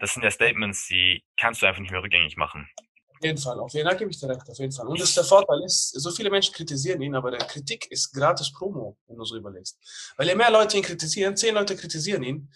das 0.00 0.14
sind 0.14 0.22
ja 0.22 0.30
Statements, 0.30 0.88
die 0.88 1.22
kannst 1.36 1.62
du 1.62 1.66
einfach 1.66 1.80
nicht 1.80 1.92
mehr 1.92 2.02
rückgängig 2.02 2.36
machen. 2.36 2.68
Auf 3.08 3.22
jeden 3.22 3.38
Fall, 3.38 3.60
auf 3.60 3.72
jeden 3.74 3.86
Fall 3.86 3.98
gebe 3.98 4.10
ich 4.10 4.18
dir 4.18 4.30
recht, 4.30 4.48
auf 4.48 4.58
jeden 4.58 4.72
Fall. 4.72 4.86
Und 4.88 4.98
das 4.98 5.14
der 5.14 5.24
Vorteil 5.24 5.62
ist, 5.62 5.90
so 5.90 6.10
viele 6.10 6.30
Menschen 6.30 6.54
kritisieren 6.54 7.02
ihn, 7.02 7.14
aber 7.14 7.30
der 7.30 7.40
Kritik 7.40 7.86
ist 7.90 8.12
gratis 8.12 8.50
Promo, 8.50 8.96
wenn 9.06 9.16
du 9.16 9.24
so 9.24 9.36
überlegst. 9.36 9.78
Weil 10.16 10.26
je 10.26 10.34
mehr 10.34 10.50
Leute 10.50 10.78
ihn 10.78 10.82
kritisieren, 10.82 11.36
zehn 11.36 11.54
Leute 11.54 11.76
kritisieren 11.76 12.22
ihn, 12.22 12.50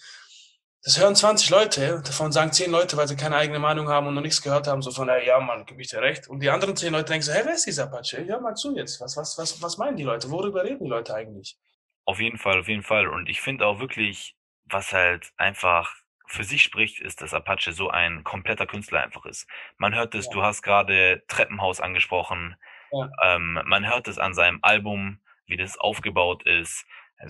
das 0.85 1.01
hören 1.01 1.17
20 1.17 1.49
Leute, 1.49 2.03
davon 2.05 2.31
sagen 2.31 2.53
10 2.53 2.71
Leute, 2.71 2.99
weil 2.99 3.09
sie 3.09 3.17
keine 3.17 3.37
eigene 3.37 3.59
Meinung 3.59 3.89
haben 3.89 4.07
und 4.07 4.15
noch 4.15 4.21
nichts 4.21 4.43
gehört 4.43 4.67
haben, 4.67 4.83
so 4.83 4.91
von, 4.91 5.09
ey, 5.09 5.27
ja, 5.27 5.41
Mann, 5.41 5.65
gebe 5.65 5.81
ich 5.81 5.89
dir 5.89 6.03
recht. 6.03 6.29
Und 6.29 6.41
die 6.41 6.51
anderen 6.51 6.77
10 6.77 6.93
Leute 6.93 7.07
denken 7.07 7.23
so, 7.23 7.33
hey, 7.33 7.41
wer 7.45 7.55
ist 7.55 7.67
dieser 7.67 7.85
Apache? 7.85 8.23
Hör 8.27 8.41
mal 8.41 8.55
zu 8.55 8.77
jetzt. 8.77 9.01
Was, 9.01 9.17
was, 9.17 9.39
was, 9.39 9.63
was 9.63 9.79
meinen 9.79 9.97
die 9.97 10.03
Leute? 10.03 10.31
Worüber 10.31 10.63
reden 10.63 10.85
die 10.85 10.91
Leute 10.91 11.15
eigentlich? 11.15 11.59
Auf 12.05 12.21
jeden 12.21 12.37
Fall, 12.37 12.61
auf 12.61 12.69
jeden 12.69 12.83
Fall. 12.83 13.09
Und 13.09 13.31
ich 13.31 13.41
finde 13.41 13.67
auch 13.67 13.81
wirklich, 13.81 14.37
was 14.67 14.93
halt 14.93 15.33
einfach 15.39 15.91
für 16.27 16.45
sich 16.45 16.63
spricht, 16.63 17.01
ist, 17.01 17.21
dass 17.23 17.35
Apache 17.35 17.73
so 17.73 17.91
ein 17.91 18.25
kompletter 18.25 18.67
Künstler 18.67 19.03
einfach 19.03 19.25
ist. 19.27 19.47
Man 19.79 19.95
hört 19.95 20.15
es, 20.15 20.27
Ja. 20.27 20.33
du 20.33 20.43
hast 20.43 20.63
gerade 20.63 21.23
Treppenhaus 21.29 21.81
angesprochen. 21.81 22.57
Ja. 22.93 23.09
Ähm, 23.23 23.61
man 23.65 23.87
hört 23.87 24.09
es 24.09 24.19
an 24.19 24.35
seinem 24.35 24.59
Album, 24.63 25.21
wie 25.47 25.57
das 25.57 25.77
aufgebaut 25.79 26.45
ist, 26.45 26.87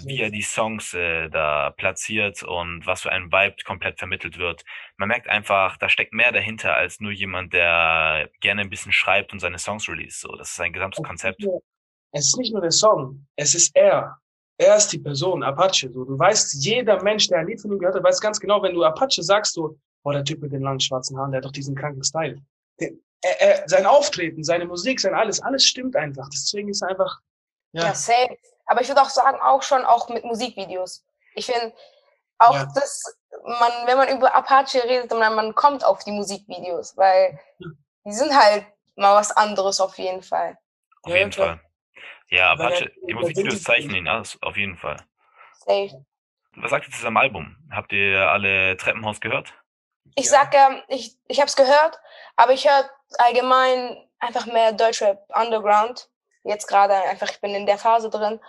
wie 0.07 0.21
er 0.21 0.31
die 0.31 0.43
Songs 0.43 0.95
äh, 0.95 1.29
da 1.29 1.71
platziert 1.71 2.43
und 2.43 2.87
was 2.87 3.03
für 3.03 3.13
ein 3.13 3.31
Vibe 3.31 3.57
komplett 3.65 3.99
vermittelt 3.99 4.39
wird. 4.39 4.65
Man 4.97 5.09
merkt 5.09 5.29
einfach, 5.29 5.77
da 5.77 5.89
steckt 5.89 6.13
mehr 6.13 6.33
dahinter 6.33 6.75
als 6.75 7.01
nur 7.01 7.13
jemand, 7.13 7.53
der 7.53 8.31
gerne 8.41 8.63
ein 8.63 8.71
bisschen 8.71 8.93
schreibt 8.93 9.33
und 9.33 9.41
seine 9.41 9.59
Songs 9.59 9.89
release. 9.89 10.19
So, 10.21 10.35
das 10.37 10.53
ist 10.53 10.61
ein 10.61 10.73
gesamtes 10.73 11.03
Konzept. 11.05 11.43
Es 12.13 12.27
ist 12.29 12.39
nicht 12.39 12.53
nur 12.53 12.63
der 12.63 12.71
Song, 12.71 13.27
es 13.37 13.55
ist 13.55 13.75
er. 13.77 14.19
Er 14.57 14.77
ist 14.77 14.89
die 14.93 14.99
Person, 14.99 15.43
Apache. 15.43 15.91
So, 15.93 16.05
du 16.05 16.19
weißt, 16.19 16.55
jeder 16.65 17.03
Mensch, 17.03 17.27
der 17.29 17.39
ein 17.41 17.47
Lied 17.47 17.61
von 17.61 17.73
ihm 17.73 17.79
gehört 17.79 17.97
hat, 17.97 18.05
weiß 18.05 18.21
ganz 18.21 18.39
genau, 18.39 18.63
wenn 18.63 18.75
du 18.75 18.85
Apache 18.85 19.23
sagst, 19.23 19.55
so, 19.55 19.77
boah, 20.03 20.13
der 20.13 20.25
Typ 20.25 20.41
mit 20.43 20.53
den 20.53 20.63
langen 20.63 20.81
schwarzen 20.81 21.19
Haaren, 21.19 21.33
der 21.33 21.39
hat 21.39 21.45
doch 21.45 21.53
diesen 21.53 21.75
kranken 21.75 22.05
Style. 22.05 22.41
Der, 22.81 22.91
er, 23.23 23.41
er, 23.41 23.69
sein 23.69 23.87
Auftreten, 23.87 24.45
seine 24.45 24.67
Musik, 24.67 25.01
sein 25.01 25.15
alles, 25.15 25.41
alles 25.43 25.65
stimmt 25.65 25.97
einfach. 25.97 26.29
Deswegen 26.33 26.69
ist 26.69 26.83
er 26.83 26.91
einfach, 26.91 27.19
Ja, 27.73 27.87
ja, 27.87 27.95
safe. 27.95 28.37
Aber 28.67 28.81
ich 28.81 28.89
würde 28.89 29.03
auch 29.03 29.11
sagen, 29.11 29.39
auch 29.43 29.63
schon 29.63 29.85
auch 29.85 30.09
mit 30.09 30.25
Musikvideos. 30.25 31.05
Ich 31.35 31.47
finde 31.47 31.75
auch 32.39 32.55
Ja. 32.55 32.69
das, 32.75 33.03
man, 33.43 33.73
wenn 33.87 33.97
man 33.97 34.17
über 34.17 34.35
Apache 34.37 34.85
redet, 34.85 35.11
man, 35.11 35.35
man 35.35 35.55
kommt 35.55 35.85
auf 35.85 36.05
die 36.05 36.13
Musikvideos, 36.13 36.97
weil 36.97 37.39
Ja. 37.59 37.69
die 38.07 38.13
sind 38.13 38.33
halt 38.35 38.67
mal 38.95 39.17
was 39.17 39.33
anderes 39.33 39.81
auf 39.81 39.99
jeden 39.99 40.23
Fall. 40.23 40.57
Auf 41.03 41.13
jeden. 41.13 41.33
Fall. 41.33 41.61
Ja, 42.31 42.53
Apache, 42.53 42.91
die 43.07 43.11
er 43.11 43.15
Musikvideos 43.17 43.53
windet- 43.53 43.63
zeichnen 43.65 43.97
ihn 43.97 44.09
aus, 44.09 44.39
auf 44.43 44.57
jeden 44.57 44.77
Fall. 44.77 44.97
Safe. 45.59 46.05
Was 46.57 46.71
sagt 46.71 46.87
ihr 46.89 46.93
zu 46.93 47.01
seinem 47.03 47.17
Album? 47.17 47.57
Habt 47.71 47.93
ihr 47.93 48.29
alle 48.29 48.77
Treppenhaus 48.77 49.21
gehört? 49.21 49.53
Ich 50.15 50.27
Ja. 50.27 50.31
sag 50.33 50.55
ja, 50.55 50.83
ich, 50.89 51.17
ich 51.29 51.39
habe 51.41 51.49
es 51.49 51.57
gehört, 51.57 51.99
aber 52.37 52.53
ich 52.53 52.69
höre 52.69 52.89
allgemein 53.19 53.97
einfach 54.21 54.47
mehr 54.47 54.73
Deutschrap 54.73 55.27
Underground. 55.35 56.09
Jetzt 56.45 56.67
gerade 56.67 56.95
einfach, 56.95 57.31
ich 57.31 57.41
bin 57.41 57.55
in 57.55 57.67
der 57.67 57.79
Phase 57.79 58.11
drin. 58.11 58.41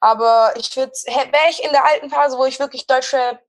Aber 0.00 0.54
ich 0.56 0.74
würde, 0.76 0.92
wäre 0.92 1.50
ich 1.50 1.62
in 1.62 1.70
der 1.72 1.84
alten 1.84 2.08
Phase, 2.08 2.38
wo 2.38 2.46
ich 2.46 2.58
wirklich 2.58 2.86
Deutschrap, 2.86 3.42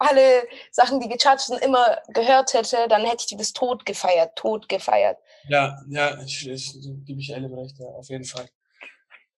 alle 0.00 0.46
Sachen, 0.70 1.00
die 1.00 1.08
gechartet 1.08 1.46
sind, 1.46 1.60
immer 1.62 2.00
gehört 2.08 2.52
hätte, 2.54 2.86
dann 2.88 3.04
hätte 3.04 3.24
ich 3.28 3.36
das 3.36 3.52
tot 3.52 3.84
gefeiert, 3.84 4.36
tot 4.36 4.68
gefeiert. 4.68 5.18
ja, 5.48 5.76
ja, 5.88 6.20
ich, 6.22 6.48
ich, 6.48 6.72
gebe 7.04 7.20
ich 7.20 7.30
Elle 7.32 7.48
recht, 7.56 7.78
ja, 7.78 7.86
auf 7.86 8.08
jeden 8.08 8.24
Fall. 8.24 8.48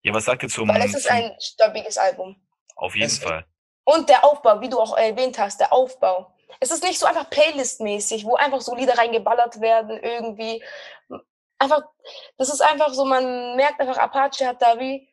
Ja, 0.02 0.14
was 0.14 0.24
sagt 0.24 0.42
ihr 0.42 0.48
zum, 0.48 0.68
Weil 0.68 0.82
es 0.82 0.94
ist 0.94 1.10
ein 1.10 1.34
stoppiges 1.40 1.98
Album. 1.98 2.36
auf 2.76 2.94
jeden 2.94 3.06
Es- 3.06 3.18
Fall. 3.18 3.44
Und 3.84 4.08
der 4.08 4.24
Aufbau, 4.24 4.60
wie 4.60 4.68
du 4.68 4.78
auch 4.78 4.96
erwähnt 4.96 5.38
hast, 5.38 5.58
der 5.58 5.72
Aufbau. 5.72 6.32
Es 6.60 6.70
ist 6.70 6.82
nicht 6.84 6.98
so 6.98 7.06
einfach 7.06 7.28
Playlist-mäßig, 7.30 8.24
wo 8.24 8.36
einfach 8.36 8.60
so 8.60 8.74
Lieder 8.74 8.96
reingeballert 8.96 9.60
werden, 9.60 9.98
irgendwie. 10.02 10.62
Einfach, 11.58 11.82
das 12.38 12.48
ist 12.50 12.60
einfach 12.60 12.92
so, 12.92 13.04
man 13.04 13.56
merkt 13.56 13.80
einfach, 13.80 13.96
Apache 13.98 14.46
hat 14.46 14.62
da 14.62 14.78
wie 14.78 15.08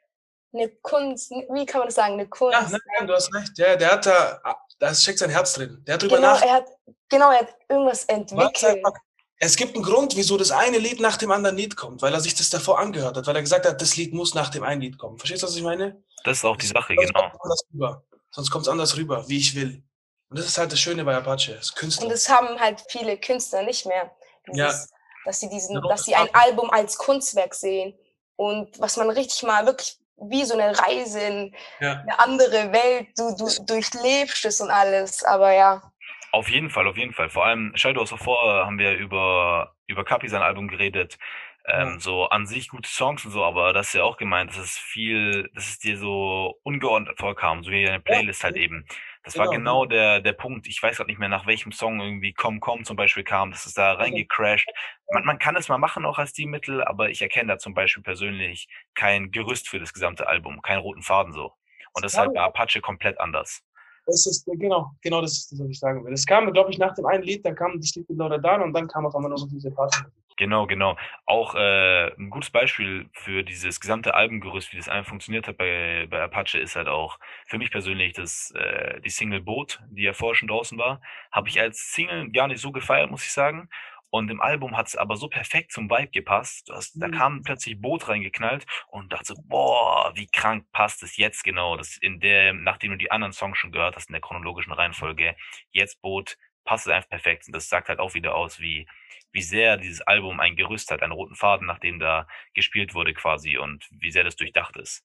eine 0.53 0.69
Kunst, 0.81 1.31
wie 1.31 1.65
kann 1.65 1.79
man 1.79 1.87
das 1.87 1.95
sagen, 1.95 2.13
eine 2.13 2.27
Kunst. 2.27 2.53
Ja, 2.53 2.67
nein, 2.69 2.79
nein, 2.99 3.07
du 3.07 3.13
hast 3.13 3.33
recht. 3.33 3.57
Ja, 3.57 3.75
der 3.75 3.91
hat 3.91 4.05
da, 4.05 4.41
da 4.79 4.93
steckt 4.93 5.19
sein 5.19 5.29
Herz 5.29 5.53
drin. 5.53 5.83
Der 5.87 5.95
hat 5.95 6.01
drüber 6.03 6.17
genau, 6.17 6.33
nach. 6.33 6.41
er 6.41 6.53
hat, 6.53 6.67
genau, 7.09 7.31
er 7.31 7.39
hat 7.39 7.55
irgendwas 7.67 8.05
entwickelt. 8.05 8.63
einfach. 8.85 8.99
Es 9.39 9.55
gibt 9.55 9.75
einen 9.75 9.83
Grund, 9.83 10.15
wieso 10.15 10.35
das 10.37 10.51
eine 10.51 10.77
Lied 10.79 10.99
nach 10.99 11.17
dem 11.17 11.31
anderen 11.31 11.57
Lied 11.57 11.75
kommt, 11.75 12.01
weil 12.01 12.13
er 12.13 12.19
sich 12.21 12.33
das 12.35 12.49
davor 12.49 12.79
angehört 12.79 13.17
hat, 13.17 13.27
weil 13.27 13.35
er 13.35 13.41
gesagt 13.41 13.65
hat, 13.67 13.79
das 13.81 13.95
Lied 13.95 14.13
muss 14.13 14.33
nach 14.33 14.49
dem 14.49 14.63
einen 14.63 14.81
Lied 14.81 14.97
kommen. 14.97 15.17
Verstehst 15.19 15.43
du, 15.43 15.47
was 15.47 15.55
ich 15.55 15.61
meine? 15.63 16.01
Das 16.23 16.39
ist 16.39 16.45
auch 16.45 16.57
die 16.57 16.65
Sache, 16.65 16.95
Sonst 16.95 17.07
genau. 17.13 17.21
kommt's 17.29 17.41
anders 17.43 17.63
rüber. 17.73 18.03
Sonst 18.31 18.51
kommt 18.51 18.61
es 18.63 18.69
anders 18.69 18.97
rüber, 18.97 19.27
wie 19.29 19.37
ich 19.37 19.55
will. 19.55 19.83
Und 20.29 20.39
das 20.39 20.47
ist 20.47 20.57
halt 20.57 20.71
das 20.71 20.79
Schöne 20.79 21.05
bei 21.05 21.15
Apache, 21.15 21.53
das 21.55 21.69
Und 21.69 21.77
Künstler. 21.77 22.09
das 22.09 22.27
haben 22.29 22.59
halt 22.59 22.83
viele 22.89 23.17
Künstler 23.17 23.63
nicht 23.63 23.85
mehr. 23.85 24.11
Ja. 24.53 24.67
Dieses, 24.69 24.89
Dass 25.25 25.39
sie 25.39 25.49
diesen, 25.49 25.75
Ja, 25.75 25.81
dass 25.81 25.89
das 25.99 26.05
sie 26.05 26.15
ein 26.15 26.33
Album 26.33 26.69
als 26.71 26.97
Kunstwerk 26.97 27.53
sehen. 27.53 27.93
Und 28.35 28.79
was 28.79 28.97
man 28.97 29.09
richtig 29.09 29.43
mal 29.43 29.65
wirklich 29.65 29.97
wie 30.17 30.43
so 30.45 30.55
eine 30.55 30.77
Reise 30.77 31.19
in 31.19 31.55
Ja. 31.79 32.01
eine 32.01 32.19
andere 32.19 32.71
Welt, 32.73 33.07
du, 33.17 33.35
du 33.35 33.47
durchlebst 33.65 34.45
es 34.45 34.59
und 34.61 34.71
alles. 34.71 35.23
Aber 35.23 35.53
ja, 35.53 35.91
Auf 36.31 36.49
jeden 36.49 36.69
Fall, 36.69 36.87
auf 36.87 36.97
jeden 36.97 37.13
Fall. 37.13 37.29
Vor 37.29 37.45
allem, 37.45 37.71
Shadow 37.75 38.03
davor 38.03 38.65
haben 38.65 38.79
wir 38.79 38.95
über, 38.97 39.75
über 39.87 40.03
Kapi 40.03 40.27
sein 40.27 40.41
Album 40.41 40.67
geredet. 40.67 41.17
Ähm, 41.65 41.93
Ja. 41.93 41.99
So 41.99 42.25
an 42.29 42.45
sich 42.47 42.69
gute 42.69 42.89
Songs 42.89 43.25
und 43.25 43.31
so, 43.31 43.43
aber 43.43 43.73
das 43.73 43.87
ist 43.87 43.93
ja 43.93 44.03
auch 44.03 44.17
gemeint, 44.17 44.51
dass 44.51 44.57
es 44.57 44.77
viel, 44.77 45.49
dass 45.53 45.67
es 45.67 45.79
dir 45.79 45.97
so 45.97 46.59
ungeordnet 46.63 47.17
vorkam, 47.19 47.63
so 47.63 47.71
wie 47.71 47.83
deine 47.85 47.99
Playlist 47.99 48.43
halt 48.43 48.55
eben. 48.55 48.85
Das 49.23 49.37
war 49.37 49.49
Genau, 49.49 49.81
genau 49.81 49.85
der, 49.85 50.21
der 50.21 50.31
Punkt. 50.33 50.67
Ich 50.67 50.81
weiß 50.81 50.97
gerade 50.97 51.09
nicht 51.09 51.17
mehr, 51.19 51.27
nach 51.29 51.45
welchem 51.45 51.71
Song 51.73 51.99
irgendwie 51.99 52.31
Komm, 52.33 52.61
Komm 52.61 52.85
zum 52.85 52.95
Beispiel 52.95 53.23
kam. 53.23 53.51
Das 53.51 53.65
ist 53.65 53.77
da 53.77 53.93
reingecrashed. 53.93 54.69
Man, 55.11 55.25
man 55.25 55.39
kann 55.39 55.55
es 55.57 55.67
mal 55.67 55.77
machen 55.77 56.05
auch 56.05 56.17
als 56.19 56.29
Stilmittel, 56.31 56.83
aber 56.83 57.09
ich 57.09 57.21
erkenne 57.21 57.53
da 57.53 57.57
zum 57.59 57.73
Beispiel 57.73 58.03
persönlich 58.03 58.67
kein 58.95 59.31
Gerüst 59.31 59.67
für 59.67 59.79
das 59.79 59.93
gesamte 59.93 60.27
Album, 60.27 60.61
keinen 60.61 60.79
roten 60.79 61.01
Faden 61.03 61.33
so. 61.33 61.53
Und 61.93 62.05
das 62.05 62.13
ist 62.13 62.19
halt 62.19 62.33
bei 62.33 62.41
Apache 62.41 62.79
komplett 62.79 63.19
anders. 63.19 63.63
Das 64.07 64.25
ist, 64.25 64.45
genau, 64.45 64.91
genau 65.01 65.21
das 65.21 65.33
ist 65.33 65.51
das, 65.51 65.59
was 65.59 65.69
ich 65.69 65.79
sagen 65.79 66.03
will. 66.05 66.13
Es 66.13 66.25
kam, 66.25 66.51
glaube 66.53 66.71
ich, 66.71 66.77
nach 66.77 66.95
dem 66.95 67.05
einen 67.05 67.23
Lied, 67.23 67.45
dann 67.45 67.55
kam 67.55 67.79
das 67.79 67.93
Lied 67.93 68.09
mit 68.09 68.17
Loredan 68.17 68.61
und 68.61 68.73
dann 68.73 68.87
kam 68.87 69.05
auf 69.05 69.13
einmal 69.15 69.29
noch 69.29 69.37
so 69.37 69.47
diese 69.47 69.69
Party. 69.69 69.99
Genau, 70.37 70.67
genau. 70.67 70.95
Auch 71.25 71.55
äh, 71.55 72.13
ein 72.15 72.29
gutes 72.29 72.51
Beispiel 72.51 73.09
für 73.11 73.43
dieses 73.43 73.79
gesamte 73.79 74.13
Albumgerüst, 74.13 74.71
wie 74.71 74.77
das 74.77 74.87
einfach 74.87 75.09
funktioniert 75.09 75.47
hat 75.47 75.57
bei, 75.57 76.07
bei 76.09 76.21
Apache, 76.21 76.59
ist 76.59 76.75
halt 76.75 76.87
auch 76.87 77.19
für 77.47 77.57
mich 77.57 77.71
persönlich 77.71 78.13
das, 78.13 78.51
äh, 78.51 79.01
die 79.01 79.09
Single 79.09 79.41
Boot, 79.41 79.81
die 79.89 80.03
ja 80.03 80.13
vorher 80.13 80.35
schon 80.35 80.47
draußen 80.47 80.77
war, 80.77 81.01
habe 81.31 81.49
ich 81.49 81.59
als 81.59 81.91
Single 81.91 82.31
gar 82.31 82.47
nicht 82.47 82.61
so 82.61 82.71
gefeiert, 82.71 83.09
muss 83.09 83.25
ich 83.25 83.33
sagen. 83.33 83.67
Und 84.09 84.29
im 84.31 84.41
Album 84.41 84.77
hat 84.77 84.87
es 84.87 84.95
aber 84.95 85.17
so 85.17 85.27
perfekt 85.27 85.71
zum 85.71 85.89
Vibe 85.89 86.09
gepasst. 86.11 86.69
Du 86.69 86.73
hast, 86.73 86.93
Da 87.01 87.07
Mhm. 87.07 87.11
kam 87.11 87.41
plötzlich 87.43 87.79
Boot 87.79 88.07
reingeknallt 88.07 88.65
und 88.87 89.11
dachte, 89.11 89.33
so, 89.33 89.41
boah, 89.43 90.11
wie 90.15 90.27
krank 90.27 90.65
passt 90.71 91.03
es 91.03 91.17
jetzt 91.17 91.43
genau. 91.43 91.75
Das 91.75 91.97
in 91.97 92.19
der, 92.19 92.53
nachdem 92.53 92.91
du 92.91 92.97
die 92.97 93.11
anderen 93.11 93.33
Songs 93.33 93.57
schon 93.57 93.71
gehört 93.71 93.95
hast 93.95 94.09
in 94.09 94.13
der 94.13 94.21
chronologischen 94.21 94.71
Reihenfolge, 94.71 95.35
jetzt 95.71 96.01
Boot, 96.01 96.37
passt 96.63 96.87
es 96.87 96.93
einfach 96.93 97.09
perfekt. 97.09 97.47
Und 97.47 97.55
das 97.55 97.67
sagt 97.69 97.89
halt 97.89 97.99
auch 97.99 98.13
wieder 98.13 98.35
aus, 98.35 98.59
wie, 98.59 98.87
wie 99.31 99.41
sehr 99.41 99.77
dieses 99.77 100.01
Album 100.01 100.39
ein 100.39 100.55
Gerüst 100.55 100.89
hat, 100.91 101.01
einen 101.03 101.11
roten 101.13 101.35
Faden, 101.35 101.67
nachdem 101.67 101.99
da 101.99 102.27
gespielt 102.53 102.93
wurde 102.93 103.13
quasi 103.13 103.57
und 103.57 103.87
wie 103.91 104.11
sehr 104.11 104.23
das 104.23 104.35
durchdacht 104.37 104.77
ist. 104.77 105.03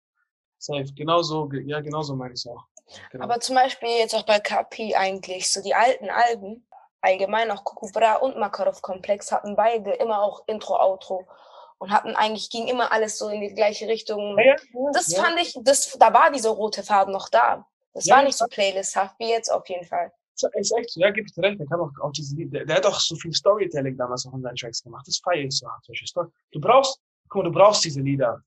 Safe. 0.59 0.87
Genauso, 0.95 1.49
ge- 1.49 1.65
ja, 1.67 1.81
genauso 1.81 2.15
meine 2.15 2.35
ich 2.35 2.41
es 2.41 2.47
auch. 2.47 2.65
Genau. 3.11 3.25
Aber 3.25 3.41
zum 3.41 3.57
Beispiel 3.57 3.88
jetzt 3.88 4.15
auch 4.15 4.27
bei 4.27 4.38
KP 4.38 4.95
eigentlich, 4.95 5.51
so 5.51 5.62
die 5.62 5.75
alten 5.75 6.09
Alben, 6.11 6.67
allgemein 7.03 7.51
auch 7.51 7.65
Kukubra 7.65 8.17
und 8.17 8.38
Makarov-Komplex 8.38 9.31
hatten 9.33 9.57
beide 9.57 9.93
immer 9.93 10.23
auch 10.23 10.45
Intro, 10.47 10.77
Outro 10.81 11.27
und 11.79 11.91
hatten 11.91 12.15
eigentlich, 12.15 12.49
ging 12.49 12.69
immer 12.69 12.93
alles 12.93 13.19
so 13.19 13.29
in 13.29 13.41
die 13.41 13.55
gleiche 13.55 13.88
Richtung. 13.88 14.38
Ja, 14.38 14.45
ja, 14.45 14.57
Das 14.95 15.09
ja. 15.09 15.23
fand 15.23 15.41
ich, 15.41 15.59
das, 15.62 15.97
da 15.99 16.15
war 16.15 16.31
dieser 16.31 16.51
rote 16.51 16.83
Faden 16.83 17.12
noch 17.12 17.29
da. 17.29 17.67
Das 17.93 18.09
war 18.09 18.23
nicht 18.23 18.38
so 18.38 18.47
playlisthaft 18.47 19.19
wie 19.19 19.29
jetzt 19.29 19.51
auf 19.51 19.69
jeden 19.69 19.85
Fall. 19.85 20.12
Ist 20.35 20.73
echt 20.77 20.91
so, 20.91 21.01
ja, 21.01 21.11
gebe 21.11 21.27
ich 21.27 21.35
dir 21.35 21.43
recht. 21.43 21.61
Der, 21.61 21.67
kann 21.67 21.81
auch, 21.81 21.91
auch 22.01 22.12
diese 22.12 22.35
der, 22.37 22.65
der 22.65 22.77
hat 22.77 22.87
auch 22.87 22.99
so 22.99 23.15
viel 23.17 23.33
Storytelling 23.33 23.97
damals 23.97 24.27
auch 24.27 24.33
in 24.33 24.43
seinen 24.43 24.57
Tracks 24.57 24.83
gemacht. 24.83 25.07
Das 25.07 25.19
feiere 25.19 25.45
ich 25.45 25.59
so 25.59 25.69
hart. 25.69 25.85
Du 26.53 26.61
brauchst, 26.61 27.01
guck 27.29 27.43
mal, 27.43 27.51
du 27.51 27.55
brauchst 27.55 27.85
diese 27.85 28.01
Lieder. 28.01 28.41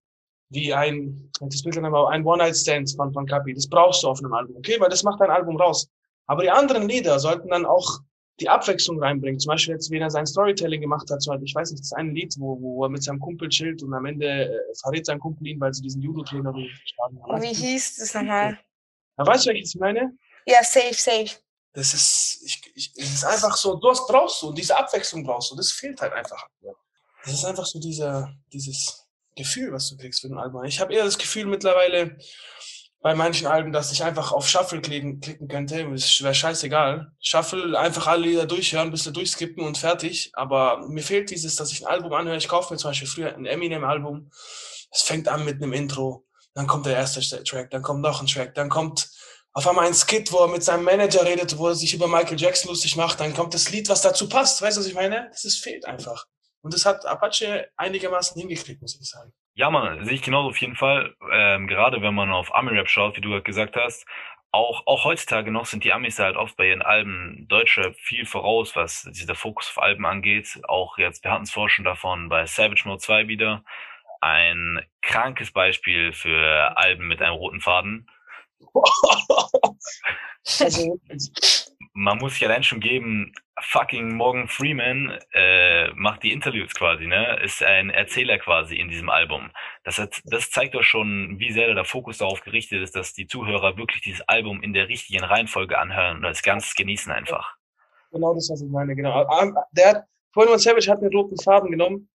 Wie 0.49 0.73
ein, 0.73 1.29
das 1.39 1.63
aber 1.65 2.09
ein 2.09 2.25
One-Night-Stand 2.25 2.95
von, 2.95 3.13
von 3.13 3.25
Kapi. 3.25 3.53
Das 3.53 3.67
brauchst 3.67 4.03
du 4.03 4.09
auf 4.09 4.19
einem 4.19 4.33
Album, 4.33 4.57
okay? 4.57 4.79
Weil 4.79 4.89
das 4.89 5.03
macht 5.03 5.19
dein 5.19 5.29
Album 5.31 5.57
raus. 5.57 5.87
Aber 6.27 6.41
die 6.41 6.49
anderen 6.49 6.87
Lieder 6.87 7.19
sollten 7.19 7.49
dann 7.49 7.65
auch 7.65 7.99
die 8.39 8.49
Abwechslung 8.49 9.01
reinbringen. 9.01 9.39
Zum 9.39 9.49
Beispiel 9.49 9.73
jetzt, 9.73 9.89
wie 9.91 9.97
er 9.97 10.09
sein 10.09 10.25
Storytelling 10.25 10.81
gemacht 10.81 11.09
hat. 11.09 11.21
So, 11.21 11.31
halt, 11.31 11.41
ich 11.43 11.55
weiß 11.55 11.71
nicht, 11.71 11.83
das 11.83 11.93
eine 11.93 12.11
Lied, 12.11 12.35
wo, 12.37 12.59
wo 12.59 12.83
er 12.83 12.89
mit 12.89 13.03
seinem 13.03 13.19
Kumpel 13.19 13.49
chillt 13.49 13.81
und 13.83 13.93
am 13.93 14.05
Ende 14.05 14.27
äh, 14.27 14.59
verrät 14.81 15.05
sein 15.05 15.19
Kumpel 15.19 15.47
ihn, 15.47 15.59
weil 15.59 15.73
sie 15.73 15.81
diesen 15.81 16.01
Judo-Trainer 16.01 16.51
geschlagen 16.51 17.23
haben. 17.23 17.41
Wie 17.41 17.53
hieß 17.53 17.97
das 17.97 18.13
nochmal? 18.13 18.59
Ja, 19.17 19.25
weißt 19.25 19.45
du, 19.45 19.49
welches 19.51 19.73
ich 19.73 19.79
meine? 19.79 20.17
Ja, 20.45 20.63
safe, 20.63 20.93
safe. 20.93 21.37
Das 21.73 21.93
ist, 21.93 22.41
ich, 22.45 22.61
ich, 22.75 22.93
es 22.95 23.13
ist 23.13 23.25
einfach 23.25 23.55
so, 23.57 23.75
du 23.75 23.89
hast, 23.89 24.07
brauchst 24.07 24.41
du, 24.41 24.47
und 24.47 24.57
diese 24.57 24.77
Abwechslung 24.77 25.23
brauchst 25.23 25.51
du, 25.51 25.55
das 25.55 25.71
fehlt 25.71 25.99
halt 26.01 26.13
einfach. 26.13 26.47
Das 27.23 27.33
ist 27.33 27.45
einfach 27.45 27.65
so 27.65 27.79
dieser, 27.79 28.33
dieses 28.53 29.05
Gefühl, 29.35 29.71
was 29.73 29.89
du 29.89 29.97
kriegst 29.97 30.21
für 30.21 30.27
ein 30.27 30.37
Album. 30.37 30.63
Ich 30.63 30.79
habe 30.79 30.93
eher 30.93 31.03
das 31.03 31.17
Gefühl 31.17 31.45
mittlerweile 31.47 32.17
bei 33.05 33.13
manchen 33.13 33.45
Alben, 33.45 33.71
dass 33.71 33.91
ich 33.91 34.03
einfach 34.03 34.31
auf 34.31 34.49
Shuffle 34.49 34.81
klicken, 34.81 35.19
klicken 35.19 35.47
könnte. 35.47 35.87
Es 35.93 36.23
wäre 36.23 36.33
scheißegal. 36.33 37.11
Shuffle, 37.19 37.77
einfach 37.77 38.07
alle 38.07 38.23
Lieder 38.23 38.47
durchhören, 38.47 38.87
ein 38.87 38.91
bisschen 38.91 39.13
durchskippen 39.13 39.63
und 39.63 39.77
fertig. 39.77 40.31
Aber 40.33 40.87
mir 40.87 41.03
fehlt 41.03 41.29
dieses, 41.29 41.55
dass 41.55 41.71
ich 41.71 41.85
ein 41.85 41.87
Album 41.87 42.13
anhöre. 42.13 42.37
Ich 42.37 42.47
kaufe 42.47 42.73
mir 42.73 42.79
zum 42.79 42.89
Beispiel 42.89 43.07
früher 43.07 43.35
ein 43.35 43.45
Eminem-Album. 43.45 44.31
Es 44.91 45.03
fängt 45.03 45.27
an 45.27 45.45
mit 45.45 45.61
einem 45.61 45.73
Intro. 45.73 46.25
Dann 46.55 46.65
kommt 46.65 46.87
der 46.87 46.95
erste 46.95 47.43
Track, 47.43 47.69
dann 47.69 47.83
kommt 47.83 48.01
noch 48.01 48.21
ein 48.21 48.27
Track, 48.27 48.55
dann 48.55 48.69
kommt 48.69 49.07
auf 49.53 49.67
einmal 49.67 49.85
ein 49.85 49.93
Skit, 49.93 50.31
wo 50.31 50.39
er 50.39 50.47
mit 50.47 50.63
seinem 50.63 50.85
Manager 50.85 51.25
redet, 51.25 51.59
wo 51.59 51.67
er 51.67 51.75
sich 51.75 51.93
über 51.93 52.07
Michael 52.07 52.41
Jackson 52.41 52.69
lustig 52.69 52.95
macht, 52.95 53.19
dann 53.19 53.35
kommt 53.35 53.53
das 53.53 53.69
Lied, 53.69 53.87
was 53.87 54.01
dazu 54.01 54.27
passt. 54.27 54.63
Weißt 54.63 54.77
du, 54.77 54.81
was 54.81 54.87
ich 54.87 54.95
meine? 54.95 55.27
Das 55.31 55.45
ist, 55.45 55.59
fehlt 55.59 55.85
einfach. 55.85 56.25
Und 56.65 56.73
das 56.73 56.83
hat 56.83 57.05
Apache 57.05 57.69
einigermaßen 57.77 58.41
hingekriegt, 58.41 58.81
muss 58.81 58.99
ich 58.99 59.07
sagen. 59.07 59.31
Ja, 59.53 59.69
man, 59.69 60.03
sehe 60.03 60.15
ich 60.15 60.23
genauso 60.23 60.49
auf 60.49 60.57
jeden 60.57 60.75
Fall. 60.75 61.13
Ähm, 61.31 61.67
gerade 61.67 62.01
wenn 62.01 62.15
man 62.15 62.31
auf 62.31 62.55
Ami-Rap 62.55 62.89
schaut, 62.89 63.15
wie 63.15 63.21
du 63.21 63.29
gerade 63.29 63.43
gesagt 63.43 63.75
hast, 63.75 64.07
auch, 64.49 64.87
auch 64.87 65.03
heutzutage 65.03 65.51
noch 65.51 65.67
sind 65.67 65.83
die 65.83 65.93
Amis 65.93 66.17
halt 66.17 66.37
oft 66.37 66.57
bei 66.57 66.69
ihren 66.69 66.81
Alben 66.81 67.45
Deutsche 67.47 67.93
viel 67.99 68.25
voraus, 68.25 68.75
was 68.75 69.03
dieser 69.11 69.35
Fokus 69.35 69.69
auf 69.69 69.83
Alben 69.83 70.07
angeht. 70.07 70.59
Auch 70.67 70.97
jetzt, 70.97 71.23
wir 71.23 71.29
hatten 71.29 71.43
es 71.43 71.51
vorher 71.51 71.69
schon 71.69 71.85
davon 71.85 72.29
bei 72.29 72.47
Savage 72.47 72.81
Mode 72.87 72.99
2 72.99 73.27
wieder. 73.27 73.63
Ein 74.21 74.83
krankes 75.03 75.51
Beispiel 75.51 76.13
für 76.13 76.75
Alben 76.77 77.07
mit 77.07 77.21
einem 77.21 77.35
roten 77.35 77.61
Faden. 77.61 78.09
Also, 80.59 80.99
Man 81.97 82.17
muss 82.17 82.33
sich 82.33 82.45
allein 82.45 82.61
schon 82.61 82.81
geben, 82.81 83.31
fucking 83.57 84.15
Morgan 84.15 84.49
Freeman 84.49 85.17
äh, 85.31 85.93
macht 85.93 86.23
die 86.23 86.33
Interviews 86.33 86.73
quasi, 86.73 87.07
ne? 87.07 87.39
Ist 87.41 87.63
ein 87.63 87.89
Erzähler 87.89 88.37
quasi 88.37 88.75
in 88.75 88.89
diesem 88.89 89.09
Album. 89.09 89.49
Das, 89.85 89.97
hat, 89.97 90.21
das 90.25 90.51
zeigt 90.51 90.75
doch 90.75 90.83
schon, 90.83 91.39
wie 91.39 91.53
sehr 91.53 91.73
der 91.73 91.85
Fokus 91.85 92.17
darauf 92.17 92.41
gerichtet 92.41 92.81
ist, 92.81 92.97
dass 92.97 93.13
die 93.13 93.27
Zuhörer 93.27 93.77
wirklich 93.77 94.01
dieses 94.01 94.27
Album 94.27 94.61
in 94.61 94.73
der 94.73 94.89
richtigen 94.89 95.23
Reihenfolge 95.23 95.77
anhören 95.77 96.17
und 96.17 96.25
als 96.25 96.43
Ganzes 96.43 96.75
genießen 96.75 97.13
einfach. 97.13 97.55
genau 98.11 98.33
das, 98.33 98.49
was 98.51 98.61
ich 98.61 98.69
meine, 98.69 98.93
genau. 98.93 99.23
Ah, 99.29 99.65
Der 99.71 99.89
hat, 99.89 100.03
Twenty 100.33 100.59
Savage 100.59 100.91
hat 100.91 101.01
den 101.01 101.15
roten 101.15 101.37
Faden 101.41 101.71
genommen. 101.71 102.09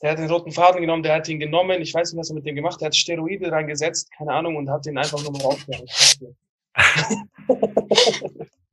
Der 0.00 0.12
hat 0.12 0.18
den 0.18 0.30
roten 0.30 0.52
Faden 0.52 0.80
genommen, 0.80 1.02
der 1.02 1.16
hat 1.16 1.28
ihn 1.28 1.38
genommen. 1.38 1.82
Ich 1.82 1.92
weiß 1.92 2.14
nicht, 2.14 2.18
was 2.20 2.30
er 2.30 2.34
mit 2.36 2.46
dem 2.46 2.56
gemacht 2.56 2.76
hat. 2.76 2.80
Der 2.80 2.86
hat 2.86 2.96
Steroide 2.96 3.52
reingesetzt, 3.52 4.10
keine 4.16 4.32
Ahnung, 4.32 4.56
und 4.56 4.70
hat 4.70 4.86
den 4.86 4.96
einfach 4.96 5.22
nur 5.22 5.32
mal 5.32 5.42
rausgehauen. 5.42 5.86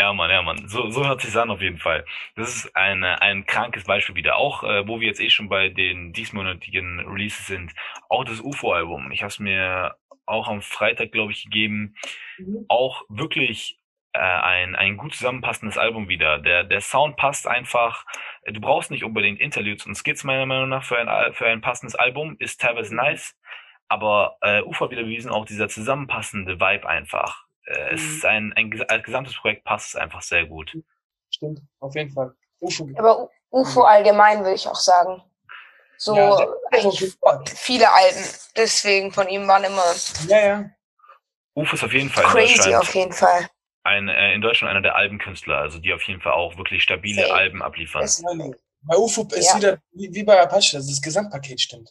Ja, 0.00 0.14
Mann, 0.14 0.30
ja, 0.30 0.40
Mann. 0.40 0.66
So, 0.66 0.88
so 0.88 1.06
hört 1.06 1.20
sich's 1.20 1.36
an 1.36 1.50
auf 1.50 1.60
jeden 1.60 1.76
Fall. 1.76 2.06
Das 2.34 2.56
ist 2.56 2.74
ein, 2.74 3.04
ein 3.04 3.44
krankes 3.44 3.84
Beispiel 3.84 4.14
wieder. 4.14 4.36
Auch, 4.36 4.64
äh, 4.64 4.88
wo 4.88 4.98
wir 4.98 5.06
jetzt 5.06 5.20
eh 5.20 5.28
schon 5.28 5.50
bei 5.50 5.68
den 5.68 6.14
diesmonatigen 6.14 7.00
Releases 7.00 7.46
sind. 7.46 7.74
Auch 8.08 8.24
das 8.24 8.40
UFO-Album. 8.40 9.12
Ich 9.12 9.20
habe 9.20 9.28
es 9.28 9.38
mir 9.38 9.96
auch 10.24 10.48
am 10.48 10.62
Freitag, 10.62 11.12
glaube 11.12 11.32
ich, 11.32 11.44
gegeben. 11.44 11.96
Mhm. 12.38 12.64
Auch 12.68 13.02
wirklich 13.10 13.78
äh, 14.14 14.20
ein, 14.20 14.74
ein 14.74 14.96
gut 14.96 15.14
zusammenpassendes 15.14 15.76
Album 15.76 16.08
wieder. 16.08 16.38
Der, 16.38 16.64
der 16.64 16.80
Sound 16.80 17.18
passt 17.18 17.46
einfach. 17.46 18.06
Du 18.46 18.58
brauchst 18.58 18.90
nicht 18.90 19.04
unbedingt 19.04 19.38
Interludes 19.38 19.84
und 19.84 19.96
Skits, 19.96 20.24
meiner 20.24 20.46
Meinung 20.46 20.70
nach, 20.70 20.82
für 20.84 20.96
ein, 20.96 21.34
für 21.34 21.44
ein 21.44 21.60
passendes 21.60 21.94
Album. 21.94 22.36
Ist 22.38 22.58
teilweise 22.58 22.96
nice. 22.96 23.36
Aber 23.88 24.38
äh, 24.40 24.62
UFO 24.62 24.86
hat 24.86 24.92
wieder 24.92 25.02
bewiesen, 25.02 25.30
auch 25.30 25.44
dieser 25.44 25.68
zusammenpassende 25.68 26.58
Vibe 26.58 26.88
einfach. 26.88 27.49
Äh, 27.70 27.94
Es 27.94 28.00
Mhm. 28.02 28.16
ist 28.16 28.24
ein, 28.24 28.52
ein 28.56 28.84
als 28.88 29.04
gesamtes 29.04 29.36
Projekt 29.36 29.64
passt 29.64 29.88
es 29.88 29.96
einfach 29.96 30.22
sehr 30.22 30.46
gut. 30.46 30.76
Stimmt, 31.30 31.60
auf 31.78 31.94
jeden 31.94 32.10
Fall. 32.12 32.34
UFO. 32.60 32.88
Aber 32.96 33.30
UFO 33.50 33.82
allgemein 33.82 34.40
würde 34.40 34.54
ich 34.54 34.66
auch 34.66 34.74
sagen. 34.74 35.22
So 35.96 36.16
Ja, 36.16 36.46
eigentlich 36.72 37.16
viele 37.54 37.92
Alben. 37.92 38.24
Deswegen 38.56 39.12
von 39.12 39.28
ihm 39.28 39.46
waren 39.46 39.64
immer 39.64 39.84
Ja, 40.26 40.38
ja. 40.46 40.70
UFO 41.54 41.74
ist 41.76 41.84
auf 41.84 41.92
jeden 41.92 42.10
Fall 42.10 42.24
in 42.24 42.30
crazy 42.30 42.56
Deutschland, 42.56 42.76
auf 42.76 42.94
jeden 42.94 43.12
Fall. 43.12 43.48
ein, 43.84 44.08
äh, 44.08 44.34
in 44.34 44.40
Deutschland 44.40 44.70
einer 44.70 44.82
der 44.82 44.96
Albenkünstler, 44.96 45.58
also 45.58 45.78
die 45.78 45.92
auf 45.92 46.02
jeden 46.02 46.20
Fall 46.20 46.32
auch 46.32 46.56
wirklich 46.56 46.82
stabile. 46.82 47.32
Alben 47.32 47.62
abliefern. 47.62 48.08
Bei 48.82 48.96
UFO 48.96 49.28
ist 49.32 49.46
Ja. 49.52 49.56
wieder 49.56 49.78
wie, 49.92 50.08
wie 50.12 50.24
bei 50.24 50.40
Apache, 50.40 50.76
dass 50.76 50.86
das 50.86 51.00
Gesamtpaket 51.02 51.60
stimmt. 51.60 51.90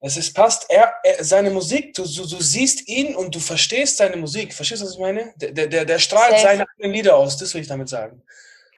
Es 0.00 0.16
ist 0.16 0.32
passt, 0.34 0.66
er, 0.70 0.94
er 1.02 1.24
seine 1.24 1.50
Musik, 1.50 1.92
du, 1.94 2.04
du, 2.04 2.26
du 2.26 2.40
siehst 2.40 2.86
ihn 2.88 3.16
und 3.16 3.34
du 3.34 3.40
verstehst 3.40 3.96
seine 3.96 4.16
Musik. 4.16 4.54
Verstehst 4.54 4.80
du, 4.82 4.86
was 4.86 4.94
ich 4.94 5.00
meine? 5.00 5.32
Der, 5.36 5.66
der- 5.66 5.84
der, 5.84 5.98
strahlt 5.98 6.32
Safe. 6.38 6.42
seine 6.42 6.66
eigenen 6.70 6.92
Lieder 6.92 7.16
aus, 7.16 7.36
das 7.36 7.52
will 7.54 7.62
ich 7.62 7.68
damit 7.68 7.88
sagen. 7.88 8.22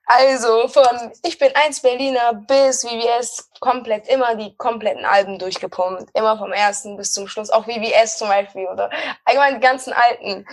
Also 0.07 0.67
von 0.69 1.13
Ich 1.23 1.39
bin 1.39 1.53
eins 1.55 1.81
Berliner 1.81 2.33
bis 2.35 2.83
VVS 2.83 3.49
komplett 3.61 4.09
immer 4.09 4.35
die 4.35 4.57
kompletten 4.57 5.05
Alben 5.05 5.39
durchgepumpt. 5.39 6.09
Immer 6.15 6.37
vom 6.37 6.53
ersten 6.53 6.97
bis 6.97 7.13
zum 7.13 7.29
Schluss. 7.29 7.51
Auch 7.51 7.65
VVS 7.65 8.19
zum 8.19 8.27
Beispiel 8.29 8.67
oder 8.67 8.91
allgemein 9.25 9.55
die 9.55 9.61
ganzen 9.61 9.93
alten. 9.93 10.45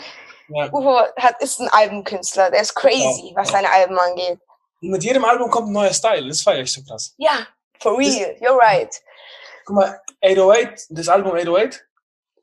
Ja. 0.49 0.65
Ufo 0.71 0.99
hat, 1.15 1.41
ist 1.41 1.59
ein 1.59 1.69
Albenkünstler. 1.69 2.51
Der 2.51 2.61
ist 2.61 2.75
crazy, 2.75 3.31
was 3.35 3.49
seine 3.49 3.71
Alben 3.71 3.97
angeht. 3.97 4.37
Und 4.81 4.89
mit 4.91 5.03
jedem 5.03 5.25
Album 5.25 5.49
kommt 5.49 5.69
ein 5.69 5.73
neuer 5.73 5.93
Style, 5.93 6.27
das 6.27 6.41
feiere 6.41 6.61
ich 6.61 6.71
so 6.71 6.81
krass. 6.83 7.15
Ja, 7.17 7.47
for 7.79 7.97
real. 7.97 8.35
You're 8.39 8.57
right. 8.57 8.93
Guck 9.67 9.75
mal, 9.75 10.01
808, 10.23 10.87
das 10.91 11.09
Album 11.09 11.33
808 11.33 11.83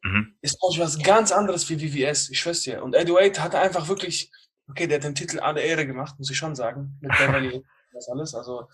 Mhm. 0.06 0.36
ist 0.42 0.58
auch 0.60 0.78
was 0.78 0.98
ganz 1.02 1.32
anderes 1.32 1.66
wie 1.70 1.78
VVS, 1.78 2.28
ich 2.28 2.38
schwör's 2.38 2.60
dir. 2.60 2.82
Und 2.82 2.94
808 2.94 3.40
hat 3.40 3.54
einfach 3.54 3.88
wirklich, 3.88 4.30
okay, 4.68 4.86
der 4.86 4.98
hat 4.98 5.04
den 5.04 5.14
Titel 5.14 5.40
alle 5.40 5.62
Ehre 5.62 5.86
gemacht, 5.86 6.16
muss 6.18 6.30
ich 6.30 6.36
schon 6.36 6.54
sagen, 6.54 6.98
mit 7.00 7.10
Beverly 7.16 7.54
und 7.54 7.64
das 7.94 8.08
alles. 8.10 8.34
Also, 8.34 8.68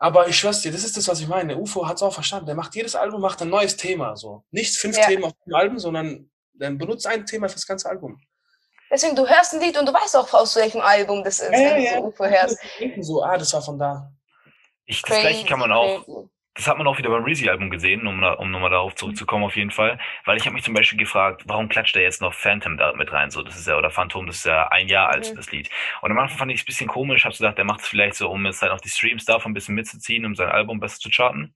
Aber 0.00 0.26
ich 0.26 0.36
schwör's 0.36 0.62
dir, 0.62 0.72
das 0.72 0.82
ist 0.82 0.96
das, 0.96 1.06
was 1.06 1.20
ich 1.20 1.28
meine. 1.28 1.56
UFO 1.56 1.86
hat's 1.86 2.02
auch 2.02 2.12
verstanden. 2.12 2.46
Der 2.46 2.56
macht 2.56 2.74
jedes 2.74 2.96
Album, 2.96 3.20
macht 3.20 3.40
ein 3.40 3.50
neues 3.50 3.76
Thema. 3.76 4.16
So. 4.16 4.44
Nicht 4.50 4.76
fünf 4.76 4.96
Ja. 4.98 5.06
Themen 5.06 5.22
auf 5.22 5.32
dem 5.46 5.54
Album, 5.54 5.78
sondern 5.78 6.28
dann 6.54 6.76
benutzt 6.76 7.06
ein 7.06 7.24
Thema 7.24 7.48
fürs 7.48 7.64
ganze 7.68 7.88
Album. 7.88 8.20
Deswegen, 8.90 9.14
du 9.14 9.28
hörst 9.28 9.54
ein 9.54 9.60
Lied 9.60 9.78
und 9.78 9.86
du 9.88 9.92
weißt 9.92 10.16
auch, 10.16 10.32
aus 10.34 10.56
welchem 10.56 10.80
Album 10.80 11.22
das 11.22 11.38
ist, 11.38 11.52
wenn 11.52 11.84
du 11.84 11.90
so 12.00 12.06
UFO 12.08 12.24
hörst. 12.26 12.58
So, 13.00 13.22
ah, 13.22 13.38
das 13.38 13.52
war 13.52 13.62
von 13.62 13.78
da. 13.78 14.12
Ich, 14.86 15.00
das 15.02 15.20
gleiche 15.20 15.46
kann 15.46 15.60
man 15.60 15.70
auch. 15.70 16.04
Das 16.54 16.68
hat 16.68 16.78
man 16.78 16.86
auch 16.86 16.98
wieder 16.98 17.10
beim 17.10 17.24
Reezy-Album 17.24 17.68
gesehen, 17.70 18.06
um, 18.06 18.22
um 18.22 18.50
nochmal 18.50 18.70
darauf 18.70 18.94
zurückzukommen 18.94 19.44
auf 19.44 19.56
jeden 19.56 19.72
Fall. 19.72 19.98
Weil 20.24 20.36
ich 20.36 20.44
habe 20.46 20.54
mich 20.54 20.62
zum 20.62 20.74
Beispiel 20.74 20.98
gefragt, 20.98 21.42
warum 21.46 21.68
klatscht 21.68 21.96
er 21.96 22.02
jetzt 22.02 22.20
noch 22.20 22.32
Phantom 22.32 22.76
da 22.76 22.92
mit 22.92 23.12
rein? 23.12 23.30
So, 23.30 23.42
das 23.42 23.56
ist 23.56 23.66
ja, 23.66 23.76
oder 23.76 23.90
Phantom, 23.90 24.26
das 24.26 24.36
ist 24.36 24.46
ja 24.46 24.68
ein 24.68 24.86
Jahr 24.88 25.10
alt, 25.10 25.30
Mhm. 25.32 25.36
das 25.36 25.50
Lied. 25.50 25.68
Und 26.00 26.12
am 26.12 26.18
Anfang 26.18 26.38
fand 26.38 26.52
ich 26.52 26.58
es 26.58 26.62
ein 26.62 26.66
bisschen 26.66 26.86
komisch, 26.88 27.24
hab 27.24 27.34
so 27.34 27.42
gedacht, 27.42 27.58
der 27.58 27.64
macht 27.64 27.80
es 27.80 27.88
vielleicht 27.88 28.14
so, 28.14 28.30
um 28.30 28.46
jetzt 28.46 28.62
halt 28.62 28.70
auch 28.72 28.80
die 28.80 28.88
Streams 28.88 29.24
davon 29.24 29.50
ein 29.50 29.54
bisschen 29.54 29.74
mitzuziehen, 29.74 30.24
um 30.24 30.34
sein 30.36 30.48
Album 30.48 30.78
besser 30.78 31.00
zu 31.00 31.10
charten. 31.10 31.54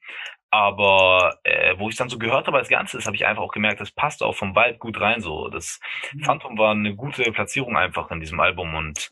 Aber 0.50 1.38
äh, 1.44 1.74
wo 1.78 1.90
ich 1.90 1.96
dann 1.96 2.08
so 2.08 2.18
gehört 2.18 2.46
habe 2.46 2.56
als 2.56 2.68
Ganzes, 2.68 3.04
habe 3.06 3.14
ich 3.16 3.26
einfach 3.26 3.42
auch 3.42 3.52
gemerkt, 3.52 3.80
das 3.80 3.90
passt 3.90 4.22
auch 4.22 4.34
vom 4.34 4.56
Vibe 4.56 4.78
gut 4.78 4.98
rein. 5.00 5.20
So, 5.20 5.48
das 5.48 5.78
Phantom 6.24 6.56
war 6.56 6.70
eine 6.72 6.94
gute 6.96 7.30
Platzierung 7.32 7.76
einfach 7.76 8.10
in 8.10 8.20
diesem 8.20 8.40
Album 8.40 8.74
und 8.74 9.10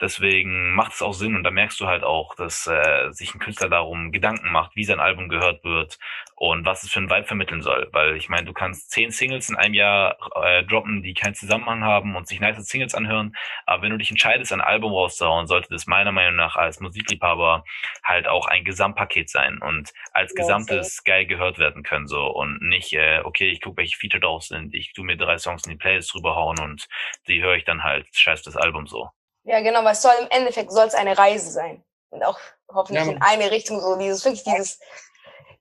deswegen 0.00 0.72
macht 0.74 0.92
es 0.92 1.02
auch 1.02 1.12
Sinn 1.14 1.36
und 1.36 1.44
da 1.44 1.50
merkst 1.50 1.78
du 1.80 1.86
halt 1.86 2.04
auch, 2.04 2.34
dass 2.36 2.66
äh, 2.66 3.10
sich 3.12 3.34
ein 3.34 3.40
Künstler 3.40 3.68
darum 3.68 4.12
Gedanken 4.12 4.50
macht, 4.52 4.76
wie 4.76 4.84
sein 4.84 5.00
Album 5.00 5.28
gehört 5.28 5.64
wird 5.64 5.98
und 6.36 6.64
was 6.66 6.82
es 6.84 6.90
für 6.90 7.00
ein 7.00 7.10
Vibe 7.10 7.26
vermitteln 7.26 7.62
soll. 7.62 7.88
Weil 7.92 8.16
ich 8.16 8.28
meine, 8.28 8.46
du 8.46 8.52
kannst 8.52 8.90
zehn 8.90 9.10
Singles 9.10 9.48
in 9.48 9.56
einem 9.56 9.74
Jahr 9.74 10.16
äh, 10.42 10.64
droppen, 10.64 11.02
die 11.02 11.14
keinen 11.14 11.34
Zusammenhang 11.34 11.84
haben 11.84 12.16
und 12.16 12.28
sich 12.28 12.40
nice 12.40 12.58
Singles 12.66 12.94
anhören, 12.94 13.34
aber 13.66 13.82
wenn 13.82 13.90
du 13.90 13.98
dich 13.98 14.10
entscheidest, 14.10 14.52
ein 14.52 14.60
Album 14.60 14.92
rauszuhauen, 14.92 15.46
sollte 15.46 15.68
das 15.70 15.86
meiner 15.86 16.12
Meinung 16.12 16.36
nach 16.36 16.56
als 16.56 16.80
Musikliebhaber 16.80 17.64
halt 18.04 18.26
auch 18.28 18.46
ein 18.46 18.64
Gesamtpaket 18.64 19.30
sein 19.30 19.58
und 19.58 19.92
als 20.12 20.34
Ja, 20.34 20.34
Gesamtes 20.34 21.04
geil 21.04 21.26
gehört 21.26 21.58
werden 21.58 21.82
können 21.82 22.06
so 22.06 22.26
und 22.26 22.60
nicht, 22.62 22.92
äh, 22.94 23.20
okay, 23.24 23.50
ich 23.50 23.60
gucke, 23.60 23.78
welche 23.78 23.96
Feature 23.96 24.20
drauf 24.20 24.42
sind, 24.44 24.74
ich 24.74 24.92
tu 24.92 25.02
mir 25.04 25.16
drei 25.16 25.38
Songs 25.38 25.64
in 25.66 25.72
die 25.72 25.78
Playlist 25.78 26.12
drüber 26.14 26.34
hauen 26.36 26.58
und 26.58 26.88
die 27.28 27.42
höre 27.42 27.56
ich 27.56 27.64
dann 27.64 27.82
halt, 27.84 28.06
scheiß 28.12 28.42
das 28.42 28.56
Album 28.56 28.86
so. 28.86 29.10
Ja, 29.48 29.60
genau, 29.60 29.82
weil 29.82 29.92
es 29.92 30.02
soll 30.02 30.12
im 30.20 30.28
Endeffekt 30.30 30.70
soll 30.70 30.86
es 30.86 30.94
eine 30.94 31.16
Reise 31.16 31.50
sein. 31.50 31.82
Und 32.10 32.22
auch 32.22 32.38
hoffentlich 32.72 33.06
Ja, 33.06 33.12
in 33.12 33.22
eine 33.22 33.50
Richtung, 33.50 33.80
so 33.80 33.96
dieses, 33.96 34.24
wirklich 34.24 34.44
dieses, 34.44 34.78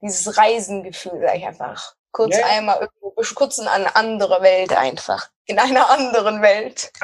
dieses 0.02 0.38
Reisengefühl, 0.38 1.22
sag 1.22 1.36
ich 1.38 1.46
einfach. 1.46 1.94
Kurz 2.12 2.36
Ja, 2.36 2.42
ja. 2.42 2.46
einmal 2.58 2.80
irgendwo, 2.82 3.14
kurz 3.36 3.58
in 3.58 3.68
eine 3.68 3.96
andere 3.96 4.42
Welt 4.42 4.74
einfach. 4.76 5.30
In 5.46 5.58
einer 5.60 5.90
anderen 5.90 6.42
Welt. 6.42 6.92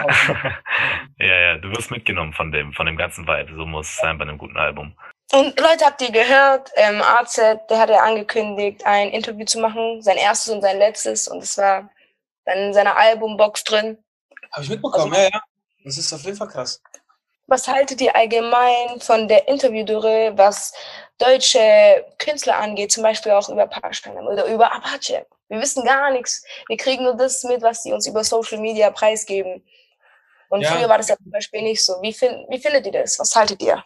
ja, 1.17 1.39
ja, 1.39 1.57
du 1.57 1.69
wirst 1.69 1.89
mitgenommen 1.91 2.33
von 2.33 2.51
dem, 2.51 2.73
von 2.73 2.85
dem 2.85 2.97
ganzen 2.97 3.25
Vibe. 3.25 3.55
So 3.55 3.65
muss 3.65 3.87
es 3.89 3.95
sein 3.97 4.17
bei 4.17 4.23
einem 4.23 4.37
guten 4.37 4.57
Album. 4.57 4.93
Und 5.31 5.57
Leute, 5.59 5.85
habt 5.85 6.01
ihr 6.01 6.11
gehört, 6.11 6.69
ähm, 6.75 7.01
AZ, 7.01 7.37
der 7.37 7.79
hat 7.79 7.89
ja 7.89 8.01
angekündigt, 8.01 8.85
ein 8.85 9.09
Interview 9.09 9.45
zu 9.45 9.59
machen, 9.59 10.01
sein 10.01 10.17
erstes 10.17 10.53
und 10.53 10.61
sein 10.61 10.77
letztes, 10.77 11.27
und 11.29 11.41
es 11.41 11.57
war 11.57 11.89
dann 12.45 12.57
in 12.57 12.73
seiner 12.73 12.97
Albumbox 12.97 13.63
drin. 13.63 13.97
Habe 14.51 14.63
ich 14.63 14.69
mitbekommen, 14.69 15.13
Also- 15.13 15.23
ja, 15.23 15.29
ja. 15.33 15.41
Das 15.83 15.97
ist 15.97 16.13
auf 16.13 16.23
jeden 16.23 16.37
Fall 16.37 16.47
krass. 16.47 16.81
Was 17.47 17.67
haltet 17.67 17.99
ihr 17.99 18.15
allgemein 18.15 19.01
von 19.01 19.27
der 19.27 19.47
Interviewdürre, 19.47 20.31
was 20.35 20.73
deutsche 21.17 22.05
Künstler 22.17 22.57
angeht, 22.57 22.91
zum 22.91 23.03
Beispiel 23.03 23.33
auch 23.33 23.49
über 23.49 23.67
Parkstein 23.67 24.17
oder 24.25 24.45
über 24.45 24.71
Apache? 24.73 25.25
Wir 25.49 25.59
wissen 25.61 25.83
gar 25.83 26.11
nichts. 26.11 26.43
Wir 26.67 26.77
kriegen 26.77 27.03
nur 27.03 27.15
das 27.15 27.43
mit, 27.43 27.61
was 27.61 27.83
die 27.83 27.91
uns 27.91 28.07
über 28.07 28.23
Social 28.23 28.59
Media 28.59 28.89
preisgeben. 28.91 29.63
Und 30.49 30.61
Ja. 30.61 30.71
früher 30.71 30.87
war 30.87 30.97
das 30.97 31.09
ja 31.09 31.17
zum 31.17 31.31
Beispiel 31.31 31.61
nicht 31.63 31.83
so. 31.83 32.01
Wie, 32.01 32.13
fin 32.13 32.45
wie 32.49 32.59
findet 32.59 32.85
ihr 32.85 32.91
das? 32.93 33.19
Was 33.19 33.35
haltet 33.35 33.61
ihr? 33.61 33.83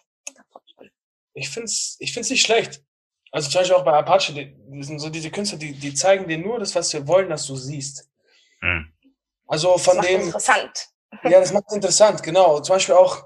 Ich 1.34 1.50
finde 1.50 1.66
es 1.66 1.98
ich 2.00 2.14
find's 2.14 2.30
nicht 2.30 2.44
schlecht. 2.44 2.82
Also 3.32 3.50
zum 3.50 3.62
Beispiel 3.62 3.76
auch 3.76 3.86
bei 3.86 3.94
Apache, 3.94 4.34
die, 4.34 4.84
sind 4.84 5.00
so 5.00 5.10
diese 5.10 5.30
Künstler, 5.32 5.58
die, 5.58 5.74
die 5.74 5.94
zeigen 5.94 6.28
dir 6.28 6.38
nur 6.38 6.60
das, 6.60 6.74
was 6.76 6.94
wir 6.94 7.08
wollen, 7.08 7.30
dass 7.30 7.46
du 7.48 7.56
siehst. 7.56 8.08
Hm. 8.62 8.94
Also 9.48 9.74
Das 9.74 9.84
von 9.84 9.98
macht 9.98 10.10
dem, 10.10 10.22
interessant. 10.22 10.90
Ja, 11.24 11.40
das 11.40 11.54
macht 11.54 11.66
es 11.68 11.76
interessant, 11.76 12.22
genau. 12.24 12.60
Zum 12.60 12.76
Beispiel 12.76 12.96
auch, 12.96 13.24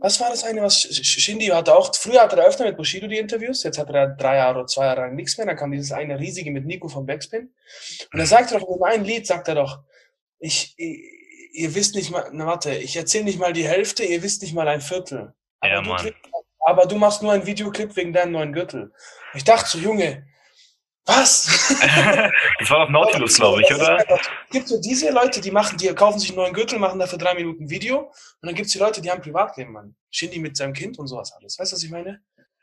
was 0.00 0.20
war 0.20 0.30
das 0.30 0.44
eine, 0.44 0.62
was 0.62 0.76
Sh- 0.78 0.90
Sh- 1.02 1.20
Shindy 1.20 1.46
hatte 1.46 1.74
auch, 1.74 1.94
früher 1.94 2.20
hatte 2.22 2.36
er 2.36 2.46
öfter 2.46 2.64
mit 2.64 2.76
Bushido 2.76 3.06
die 3.06 3.18
Interviews, 3.18 3.62
jetzt 3.62 3.78
hat 3.78 3.90
er 3.90 4.08
drei 4.08 4.36
Jahre 4.36 4.58
oder 4.60 4.66
zwei 4.66 4.84
Jahre 4.86 5.02
lang 5.02 5.14
nichts 5.14 5.36
mehr, 5.38 5.46
dann 5.46 5.56
kam 5.56 5.72
dieses 5.72 5.92
eine 5.92 6.18
riesige 6.18 6.50
mit 6.50 6.66
Nico 6.66 6.88
vom 6.88 7.06
Backspin. 7.06 7.52
Und 8.12 8.20
er 8.20 8.26
sagt 8.26 8.52
doch 8.52 8.60
in 8.66 8.74
dem 8.74 8.82
einen 8.82 9.04
Lied, 9.04 9.26
sagt 9.26 9.48
er 9.48 9.54
doch, 9.54 9.80
ich, 10.38 10.74
ihr, 10.76 11.74
wisst 11.74 11.94
nicht 11.94 12.10
mal, 12.10 12.28
na 12.32 12.46
warte, 12.46 12.74
ich 12.74 12.96
erzähle 12.96 13.24
nicht 13.24 13.38
mal 13.38 13.52
die 13.52 13.66
Hälfte, 13.66 14.04
ihr 14.04 14.22
wisst 14.22 14.42
nicht 14.42 14.52
mal 14.54 14.68
ein 14.68 14.80
Viertel. 14.82 15.32
Aber, 15.60 15.72
Ja, 15.72 15.80
du, 15.80 15.88
Mann. 15.88 16.14
aber 16.66 16.86
du 16.86 16.96
machst 16.96 17.22
nur 17.22 17.32
einen 17.32 17.46
Videoclip 17.46 17.96
wegen 17.96 18.12
deinem 18.12 18.32
neuen 18.32 18.52
Gürtel. 18.52 18.92
Ich 19.32 19.44
dachte 19.44 19.68
so, 19.70 19.78
Junge, 19.78 20.26
was? 21.06 21.46
das 22.58 22.70
war 22.70 22.86
doch 22.86 22.90
Nautilus, 22.90 23.36
glaube 23.36 23.62
ich, 23.62 23.74
oder? 23.74 23.98
Es 24.08 24.50
gibt 24.50 24.68
so 24.68 24.80
diese 24.80 25.12
Leute, 25.12 25.40
die 25.40 25.50
machen, 25.50 25.76
die 25.76 25.88
kaufen 25.94 26.18
sich 26.18 26.30
einen 26.30 26.38
neuen 26.38 26.54
Gürtel, 26.54 26.78
machen 26.78 26.98
dafür 26.98 27.18
drei 27.18 27.34
Minuten 27.34 27.68
Video 27.68 27.98
und 27.98 28.46
dann 28.46 28.54
gibt 28.54 28.66
es 28.66 28.72
die 28.72 28.78
Leute, 28.78 29.02
die 29.02 29.10
haben 29.10 29.20
Privatleben, 29.20 29.72
Mann. 29.72 29.96
Shindy 30.10 30.38
mit 30.38 30.56
seinem 30.56 30.72
Kind 30.72 30.98
und 30.98 31.06
sowas 31.06 31.32
alles. 31.38 31.58
Weißt 31.58 31.72
du, 31.72 31.76
was 31.76 31.82
ich 31.82 31.90
meine? 31.90 32.20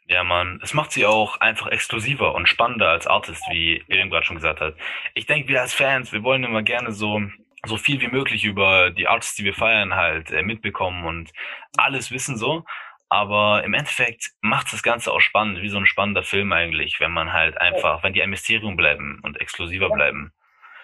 Ja, 0.08 0.24
Mann, 0.24 0.60
es 0.64 0.74
macht 0.74 0.92
sie 0.92 1.06
auch 1.06 1.40
einfach 1.40 1.68
exklusiver 1.68 2.34
und 2.34 2.50
spannender 2.50 2.90
als 2.90 3.08
Artist, 3.08 3.44
wie 3.50 3.84
Elim 3.88 4.10
gerade 4.10 4.26
schon 4.26 4.36
gesagt 4.36 4.60
hat. 4.60 4.76
Ich 5.14 5.26
denke, 5.26 5.48
wir 5.48 5.62
als 5.62 5.74
Fans, 5.74 6.12
wir 6.12 6.24
wollen 6.24 6.44
immer 6.44 6.64
gerne 6.64 6.92
so, 6.92 7.22
so 7.66 7.78
viel 7.78 8.02
wie 8.02 8.08
möglich 8.08 8.44
über 8.44 8.90
die 8.90 9.08
Artists, 9.08 9.36
die 9.36 9.44
wir 9.44 9.54
feiern, 9.54 9.96
halt 9.96 10.32
äh, 10.32 10.42
mitbekommen 10.42 11.06
und 11.06 11.32
alles 11.78 12.12
wissen 12.12 12.38
so. 12.38 12.66
Aber 13.12 13.66
im 13.66 13.74
Endeffekt 13.74 14.32
macht 14.40 14.72
das 14.72 14.84
Ganze 14.84 15.12
auch 15.12 15.20
spannend, 15.20 15.62
wie 15.62 15.68
so 15.70 15.78
ein 15.78 15.86
spannender 15.86 16.24
Film 16.24 16.54
eigentlich, 16.54 17.02
wenn 17.02 17.12
man 17.12 17.34
halt 17.34 17.58
einfach, 17.60 18.04
wenn 18.04 18.14
die 18.14 18.22
ein 18.22 18.30
Mysterium 18.30 18.78
bleiben 18.78 19.20
und 19.24 19.40
exklusiver 19.42 19.90
Ja. 19.90 19.94
bleiben. 19.96 20.32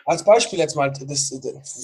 Als 0.06 0.26
Beispiel 0.26 0.60
jetzt 0.60 0.76
mal, 0.76 0.92
das, 0.92 1.06
das 1.08 1.30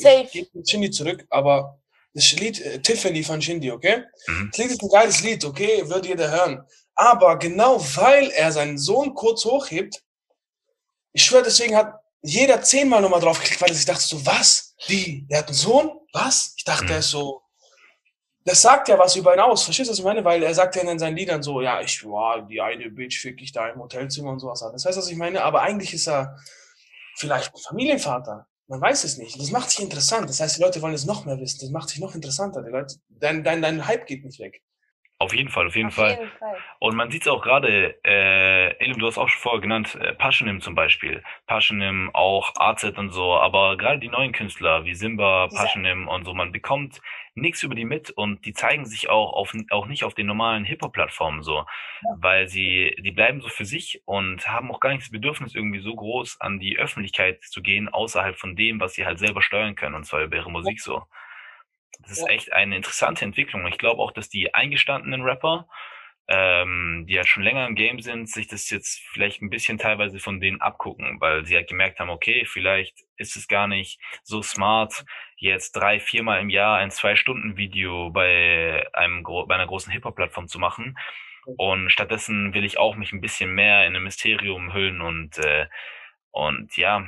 Safe. 0.01 0.23
ich 0.25 0.31
gebe 0.33 0.49
mit 0.53 0.69
Shindy 0.69 0.91
zurück, 0.91 1.25
aber 1.29 1.79
das 2.13 2.33
Lied 2.33 2.59
äh, 2.59 2.81
Tiffany 2.81 3.23
von 3.23 3.41
Shindy, 3.41 3.71
okay? 3.71 4.03
Mhm. 4.27 4.49
Das 4.51 4.57
Lied 4.57 4.71
ist 4.71 4.83
ein 4.83 4.89
geiles 4.89 5.23
Lied, 5.23 5.45
okay? 5.45 5.81
Würde 5.89 6.09
jeder 6.09 6.29
hören. 6.29 6.61
Aber 6.95 7.39
genau 7.39 7.79
weil 7.95 8.29
er 8.31 8.51
seinen 8.51 8.77
Sohn 8.77 9.13
kurz 9.13 9.45
hochhebt, 9.45 10.03
ich 11.13 11.23
schwöre, 11.23 11.43
deswegen 11.43 11.75
hat 11.77 11.93
jeder 12.21 12.61
zehnmal 12.61 13.01
nochmal 13.01 13.21
drauf 13.21 13.39
geklickt, 13.39 13.61
weil 13.61 13.69
er 13.69 13.75
sich 13.75 13.85
dachte 13.85 14.03
so, 14.03 14.25
was? 14.25 14.75
Wie? 14.87 15.25
Der 15.29 15.39
hat 15.39 15.47
einen 15.47 15.55
Sohn? 15.55 15.89
Was? 16.11 16.53
Ich 16.57 16.65
dachte, 16.65 16.83
Mhm. 16.83 16.87
der 16.89 16.97
ist 16.99 17.09
so. 17.11 17.42
Das 18.45 18.61
sagt 18.61 18.89
ja 18.89 18.99
was 18.99 19.15
über 19.15 19.33
ihn 19.33 19.39
aus. 19.39 19.63
Verstehst 19.63 19.89
du, 19.89 19.91
was 19.91 19.99
ich 19.99 20.05
meine? 20.05 20.23
Weil 20.23 20.43
er 20.43 20.53
sagt 20.53 20.75
ja 20.75 20.81
in 20.81 20.99
seinen 20.99 21.15
Liedern 21.15 21.41
so, 21.41 21.61
ja, 21.61 21.79
ich 21.81 22.03
war 22.03 22.45
die 22.45 22.59
eine 22.59 22.89
Bitch, 22.89 23.21
fick 23.21 23.41
ich 23.41 23.51
da 23.51 23.69
im 23.69 23.79
Hotelzimmer 23.79 24.31
und 24.31 24.39
sowas. 24.39 24.59
Das 24.59 24.85
heißt, 24.85 24.97
was 24.97 25.09
ich 25.09 25.17
meine? 25.17 25.43
Aber 25.43 25.61
eigentlich 25.61 25.93
ist 25.93 26.07
er 26.07 26.37
vielleicht 27.15 27.51
Familienvater. 27.67 28.47
Man 28.67 28.81
weiß 28.81 29.03
es 29.03 29.17
nicht. 29.17 29.39
Das 29.39 29.51
macht 29.51 29.69
sich 29.69 29.81
interessant. 29.81 30.29
Das 30.29 30.39
heißt, 30.39 30.57
die 30.57 30.61
Leute 30.61 30.81
wollen 30.81 30.93
es 30.93 31.05
noch 31.05 31.25
mehr 31.25 31.39
wissen. 31.39 31.59
Das 31.61 31.69
macht 31.69 31.89
sich 31.89 31.99
noch 31.99 32.15
interessanter. 32.15 32.61
Die 32.63 32.71
Leute, 32.71 32.95
dein, 33.09 33.43
dein, 33.43 33.61
dein 33.61 33.87
Hype 33.87 34.05
geht 34.05 34.25
nicht 34.25 34.39
weg. 34.39 34.61
Auf 35.23 35.33
jeden 35.33 35.47
Fall, 35.47 35.67
auf 35.67 35.75
jeden 35.77 35.87
Auf 35.87 35.93
Fall. 35.95 36.17
jeden 36.19 36.31
Fall. 36.37 36.57
Und 36.79 36.97
man 36.97 37.09
sieht 37.09 37.21
es 37.21 37.29
auch 37.29 37.41
gerade, 37.41 37.97
äh, 38.03 38.75
Elim, 38.83 38.99
du 38.99 39.07
hast 39.07 39.17
auch 39.17 39.29
schon 39.29 39.41
vorher 39.41 39.61
genannt, 39.61 39.95
äh, 39.95 40.13
Passionim 40.13 40.59
zum 40.59 40.75
Beispiel. 40.75 41.23
Passionim, 41.47 42.09
auch 42.13 42.51
AZ 42.57 42.83
und 42.97 43.11
so, 43.11 43.35
aber 43.35 43.77
gerade 43.77 43.99
die 43.99 44.09
neuen 44.09 44.33
Künstler 44.33 44.83
wie 44.83 44.93
Simba, 44.93 45.47
Passionim 45.47 46.09
und 46.09 46.25
so, 46.25 46.33
man 46.33 46.51
bekommt 46.51 46.99
nichts 47.35 47.63
über 47.63 47.73
die 47.73 47.85
mit 47.85 48.11
und 48.11 48.45
die 48.45 48.51
zeigen 48.51 48.85
sich 48.85 49.09
auch 49.09 49.31
auf, 49.31 49.53
auch 49.71 49.85
nicht 49.85 50.03
auf 50.03 50.13
den 50.13 50.27
normalen 50.27 50.65
Hip-Hop-Plattformen 50.65 51.41
so, 51.41 51.65
weil 52.17 52.49
sie, 52.49 52.93
die 52.99 53.11
bleiben 53.11 53.39
so 53.39 53.47
für 53.47 53.65
sich 53.65 54.01
und 54.03 54.45
haben 54.49 54.69
auch 54.69 54.81
gar 54.81 54.89
nicht 54.89 55.03
das 55.03 55.11
Bedürfnis 55.11 55.55
irgendwie 55.55 55.79
so 55.79 55.95
groß 55.95 56.41
an 56.41 56.59
die 56.59 56.77
Öffentlichkeit 56.77 57.41
zu 57.43 57.61
gehen, 57.61 57.87
außerhalb 57.87 58.37
von 58.37 58.57
dem, 58.57 58.81
was 58.81 58.93
sie 58.93 59.05
halt 59.05 59.19
selber 59.19 59.41
steuern 59.41 59.75
können 59.75 59.95
und 59.95 60.03
zwar 60.03 60.21
über 60.21 60.35
ihre 60.35 60.51
Musik 60.51 60.81
so. 60.81 61.03
Das 61.99 62.11
ist 62.11 62.21
Ja. 62.21 62.27
echt 62.27 62.53
eine 62.53 62.75
interessante 62.75 63.25
Entwicklung. 63.25 63.65
Ich 63.67 63.77
glaube 63.77 64.01
auch, 64.01 64.11
dass 64.11 64.29
die 64.29 64.53
eingestandenen 64.53 65.21
Rapper, 65.21 65.67
ähm, 66.27 67.05
die 67.07 67.13
ja 67.15 67.25
schon 67.25 67.43
länger 67.43 67.67
im 67.67 67.75
Game 67.75 68.01
sind, 68.01 68.29
sich 68.29 68.47
das 68.47 68.69
jetzt 68.69 68.99
vielleicht 69.11 69.41
ein 69.41 69.49
bisschen 69.49 69.77
teilweise 69.77 70.19
von 70.19 70.39
denen 70.39 70.61
abgucken, 70.61 71.19
weil 71.19 71.45
sie 71.45 71.55
halt 71.55 71.67
gemerkt 71.69 71.99
haben, 71.99 72.09
okay, 72.09 72.45
vielleicht 72.45 72.97
ist 73.17 73.35
es 73.35 73.47
gar 73.47 73.67
nicht 73.67 73.99
so 74.23 74.41
smart, 74.41 75.05
jetzt 75.37 75.73
drei, 75.73 75.99
viermal 75.99 76.39
im 76.41 76.49
Jahr 76.49 76.77
ein 76.77 76.91
Zwei-Stunden-Video 76.91 78.09
bei 78.11 78.87
einem 78.93 79.23
bei 79.23 79.55
einer 79.55 79.67
großen 79.67 79.91
Hip-Hop-Plattform 79.91 80.47
zu 80.47 80.59
machen. 80.59 80.97
Und 81.57 81.89
stattdessen 81.91 82.53
will 82.53 82.63
ich 82.65 82.77
auch 82.77 82.95
mich 82.95 83.11
ein 83.11 83.21
bisschen 83.21 83.53
mehr 83.53 83.85
in 83.85 83.95
ein 83.95 84.03
Mysterium 84.03 84.73
hüllen 84.73 85.01
und 85.01 85.37
äh, 85.39 85.67
und 86.31 86.75
ja, 86.77 87.05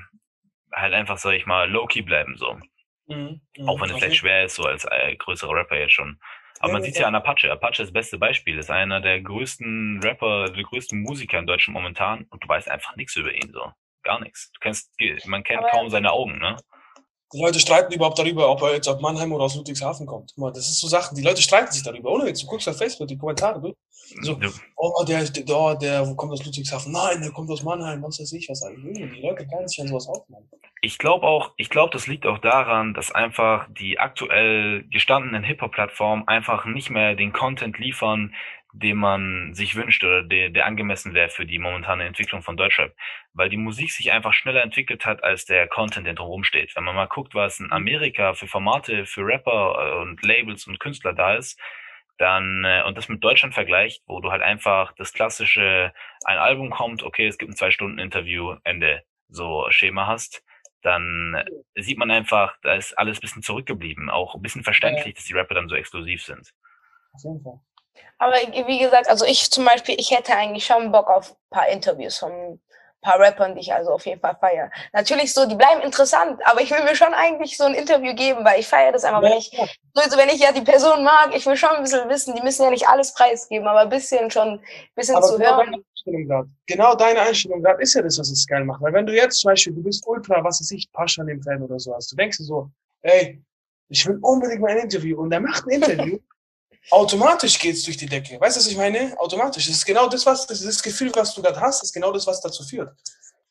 halt 0.73 0.93
einfach, 0.93 1.17
sag 1.17 1.33
ich 1.33 1.45
mal, 1.45 1.69
low-key 1.71 2.01
bleiben 2.03 2.35
so. 2.37 2.59
Mhm. 3.07 3.41
Auch 3.67 3.79
wenn 3.81 3.89
es 3.89 3.97
vielleicht 3.97 4.15
schwer 4.17 4.45
ist, 4.45 4.55
so 4.55 4.63
als 4.63 4.85
äh, 4.85 5.15
größerer 5.15 5.53
Rapper 5.55 5.77
jetzt 5.77 5.93
schon. 5.93 6.19
Aber 6.59 6.69
Ja, 6.69 6.73
man 6.73 6.83
sieht 6.83 6.97
ja 6.97 7.07
an 7.07 7.15
Apache. 7.15 7.51
Apache 7.51 7.81
ist 7.83 7.87
das 7.89 7.91
beste 7.93 8.17
Beispiel. 8.17 8.57
Ist 8.57 8.71
einer 8.71 9.01
der 9.01 9.21
größten 9.21 9.99
Rapper, 10.03 10.49
der 10.49 10.63
größten 10.63 11.01
Musiker 11.01 11.37
in 11.39 11.45
Deutschland 11.45 11.75
momentan 11.75 12.25
und 12.29 12.43
du 12.43 12.47
weißt 12.47 12.69
einfach 12.69 12.95
nichts 12.95 13.15
über 13.15 13.31
ihn 13.33 13.51
so. 13.51 13.71
Gar 14.03 14.21
nichts. 14.21 14.51
Du 14.53 14.59
kennst, 14.59 14.91
man 15.27 15.43
kennt 15.43 15.59
Aber- 15.59 15.69
kaum 15.69 15.89
seine 15.89 16.11
Augen, 16.11 16.37
ne? 16.39 16.55
Die 17.35 17.41
Leute 17.41 17.59
streiten 17.59 17.91
überhaupt 17.93 18.17
darüber, 18.17 18.49
ob 18.49 18.61
er 18.61 18.73
jetzt 18.73 18.87
aus 18.87 19.01
Mannheim 19.01 19.33
oder 19.33 19.43
aus 19.43 19.55
Ludwigshafen 19.55 20.05
kommt. 20.07 20.31
Guck 20.35 20.41
mal, 20.41 20.51
das 20.51 20.69
ist 20.69 20.79
so 20.79 20.87
Sachen, 20.87 21.15
die 21.15 21.21
Leute 21.21 21.41
streiten 21.41 21.71
sich 21.71 21.83
darüber. 21.83 22.11
Ohne 22.11 22.25
Witz, 22.25 22.39
du 22.41 22.47
guckst 22.47 22.67
auf 22.69 22.77
Facebook 22.77 23.07
die 23.07 23.17
Kommentare 23.17 23.59
durch. 23.59 23.75
So, 24.21 24.35
Du- 24.35 24.49
oh, 24.77 25.03
der, 25.05 25.23
der, 25.25 25.55
oh, 25.57 25.73
der 25.73 26.13
kommt 26.15 26.31
aus 26.31 26.45
Ludwigshafen. 26.45 26.91
Nein, 26.91 27.21
der 27.21 27.31
kommt 27.31 27.49
aus 27.49 27.63
Mannheim, 27.63 28.01
was 28.03 28.19
weiß 28.19 28.31
ich, 28.33 28.47
was 28.47 28.63
eigentlich. 28.63 28.95
Die 28.97 29.21
Leute 29.21 29.45
können 29.47 29.67
sich 29.67 29.81
an 29.81 29.87
sowas 29.87 30.07
aufmachen. 30.07 30.47
Ich 30.81 30.97
glaube 30.99 31.25
auch, 31.25 31.51
ich 31.57 31.69
glaube, 31.69 31.91
das 31.91 32.05
liegt 32.07 32.25
auch 32.27 32.37
daran, 32.37 32.93
dass 32.93 33.11
einfach 33.11 33.67
die 33.77 33.97
aktuell 33.99 34.83
gestandenen 34.91 35.43
Hip-Hop-Plattformen 35.43 36.27
einfach 36.27 36.65
nicht 36.65 36.89
mehr 36.91 37.15
den 37.15 37.33
Content 37.33 37.79
liefern, 37.79 38.33
den 38.77 38.97
man 38.97 39.53
sich 39.53 39.75
wünscht 39.75 40.03
oder 40.03 40.21
der, 40.21 40.49
der 40.49 40.65
angemessen 40.65 41.13
wäre 41.13 41.29
für 41.29 41.45
die 41.45 41.59
momentane 41.59 42.03
Entwicklung 42.03 42.41
von 42.41 42.57
Deutschrap. 42.57 42.93
Weil 43.33 43.49
die 43.49 43.57
Musik 43.57 43.91
sich 43.91 44.11
einfach 44.11 44.33
schneller 44.33 44.63
entwickelt 44.63 45.05
hat, 45.05 45.23
als 45.23 45.45
der 45.45 45.67
Content, 45.67 46.05
der 46.05 46.13
drumherum 46.13 46.43
steht. 46.43 46.75
Wenn 46.75 46.83
man 46.83 46.95
mal 46.95 47.07
guckt, 47.07 47.33
was 47.35 47.59
in 47.59 47.71
Amerika 47.71 48.33
für 48.33 48.47
Formate, 48.47 49.05
für 49.05 49.25
Rapper 49.25 49.75
äh, 49.79 50.01
und 50.01 50.21
Labels 50.23 50.67
und 50.67 50.79
Künstler 50.79 51.13
da 51.13 51.35
ist, 51.35 51.59
dann, 52.17 52.65
äh, 52.65 52.83
und 52.85 52.97
das 52.97 53.07
mit 53.07 53.23
Deutschland 53.23 53.53
vergleicht, 53.53 54.03
wo 54.07 54.19
du 54.19 54.31
halt 54.31 54.41
einfach 54.41 54.93
das 54.97 55.13
klassische, 55.13 55.93
ein 56.25 56.37
Album 56.37 56.69
kommt, 56.69 57.03
okay, 57.03 57.27
es 57.27 57.37
gibt 57.37 57.51
ein 57.51 57.55
Zwei-Stunden-Interview, 57.55 58.57
Ende, 58.63 59.03
so 59.29 59.65
Schema 59.69 60.07
hast, 60.07 60.43
dann 60.81 61.43
sieht 61.75 61.97
man 61.97 62.11
einfach, 62.11 62.57
da 62.61 62.75
ist 62.75 62.97
alles 62.97 63.17
ein 63.17 63.21
bisschen 63.21 63.41
zurückgeblieben. 63.41 64.09
Auch 64.09 64.35
ein 64.35 64.41
bisschen 64.41 64.63
verständlich, 64.63 65.15
dass 65.15 65.25
die 65.25 65.33
Rapper 65.33 65.55
dann 65.55 65.67
so 65.67 65.75
exklusiv 65.75 66.23
sind. 66.23 66.53
Auf 67.11 67.23
jeden 67.23 67.41
Fall. 67.41 67.59
Aber 68.17 68.33
wie 68.33 68.79
gesagt, 68.79 69.09
also 69.09 69.25
ich 69.25 69.51
zum 69.51 69.65
Beispiel, 69.65 69.95
ich 69.97 70.11
hätte 70.11 70.35
eigentlich 70.35 70.65
schon 70.65 70.91
Bock 70.91 71.09
auf 71.09 71.31
ein 71.31 71.49
paar 71.49 71.67
Interviews 71.67 72.17
von 72.17 72.31
ein 72.31 72.59
paar 73.01 73.19
Rappern, 73.19 73.55
die 73.55 73.61
ich 73.61 73.73
also 73.73 73.91
auf 73.91 74.05
jeden 74.05 74.19
Fall 74.21 74.35
feiere. 74.39 74.71
Natürlich 74.93 75.33
so, 75.33 75.45
die 75.45 75.55
bleiben 75.55 75.81
interessant, 75.81 76.41
aber 76.45 76.61
ich 76.61 76.71
will 76.71 76.83
mir 76.83 76.95
schon 76.95 77.13
eigentlich 77.13 77.57
so 77.57 77.65
ein 77.65 77.75
Interview 77.75 78.15
geben, 78.15 78.43
weil 78.43 78.59
ich 78.59 78.67
feiere 78.67 78.93
das 78.93 79.03
einfach, 79.03 79.21
wenn 79.21 79.33
ich, 79.33 79.51
Ja, 79.51 79.65
also 79.95 80.17
wenn 80.17 80.29
ich 80.29 80.39
ja 80.39 80.51
die 80.51 80.61
Person 80.61 81.03
mag, 81.03 81.35
ich 81.35 81.45
will 81.45 81.55
schon 81.55 81.69
ein 81.69 81.83
bisschen 81.83 82.09
wissen, 82.09 82.35
die 82.35 82.41
müssen 82.41 82.63
ja 82.63 82.69
nicht 82.71 82.87
alles 82.87 83.13
preisgeben, 83.13 83.67
aber 83.67 83.81
ein 83.81 83.89
bisschen 83.89 84.31
schon, 84.31 84.59
ein 84.59 84.61
bisschen 84.95 85.17
Aber 85.17 85.27
zu 85.27 85.37
genau 85.37 85.57
hören. 85.57 85.71
deine 85.71 85.83
Einstellung 85.83 86.27
grad. 86.27 86.45
Genau 86.65 86.95
deine 86.95 87.21
Einstellung 87.21 87.61
gerade 87.61 87.81
ist 87.81 87.93
ja 87.93 88.01
das, 88.01 88.17
was 88.17 88.29
es 88.29 88.47
geil 88.47 88.63
macht. 88.63 88.81
Weil 88.81 88.93
wenn 88.93 89.05
du 89.05 89.13
jetzt 89.13 89.39
zum 89.41 89.51
Beispiel, 89.51 89.73
du 89.73 89.83
bist 89.83 90.05
ultra, 90.07 90.43
was 90.43 90.59
weiß 90.61 90.71
ich, 90.71 90.91
Pascha 90.91 91.21
an 91.21 91.27
dem 91.27 91.41
Fan 91.43 91.61
oder 91.61 91.79
sowas, 91.79 92.07
du 92.07 92.15
denkst 92.15 92.37
dir 92.37 92.45
so, 92.45 92.69
ey, 93.01 93.41
ich 93.89 94.05
will 94.07 94.17
unbedingt 94.21 94.61
mal 94.61 94.71
ein 94.71 94.79
Interview 94.79 95.19
und 95.21 95.29
der 95.29 95.41
macht 95.41 95.65
ein 95.67 95.81
Interview. 95.81 96.17
automatisch 96.91 97.59
geht's 97.59 97.83
durch 97.83 97.97
die 97.97 98.05
Decke. 98.05 98.39
Weißt 98.39 98.55
du, 98.55 98.59
was 98.59 98.67
ich 98.67 98.77
meine? 98.77 99.17
Automatisch. 99.19 99.65
Das 99.67 99.75
ist 99.75 99.85
genau 99.85 100.07
das, 100.07 100.25
was, 100.25 100.45
das, 100.47 100.59
ist 100.59 100.67
das 100.67 100.83
Gefühl, 100.83 101.11
was 101.15 101.33
du 101.33 101.41
gerade 101.41 101.59
hast, 101.59 101.83
ist 101.83 101.93
genau 101.93 102.11
das, 102.11 102.25
was 102.27 102.41
dazu 102.41 102.63
führt. 102.63 102.91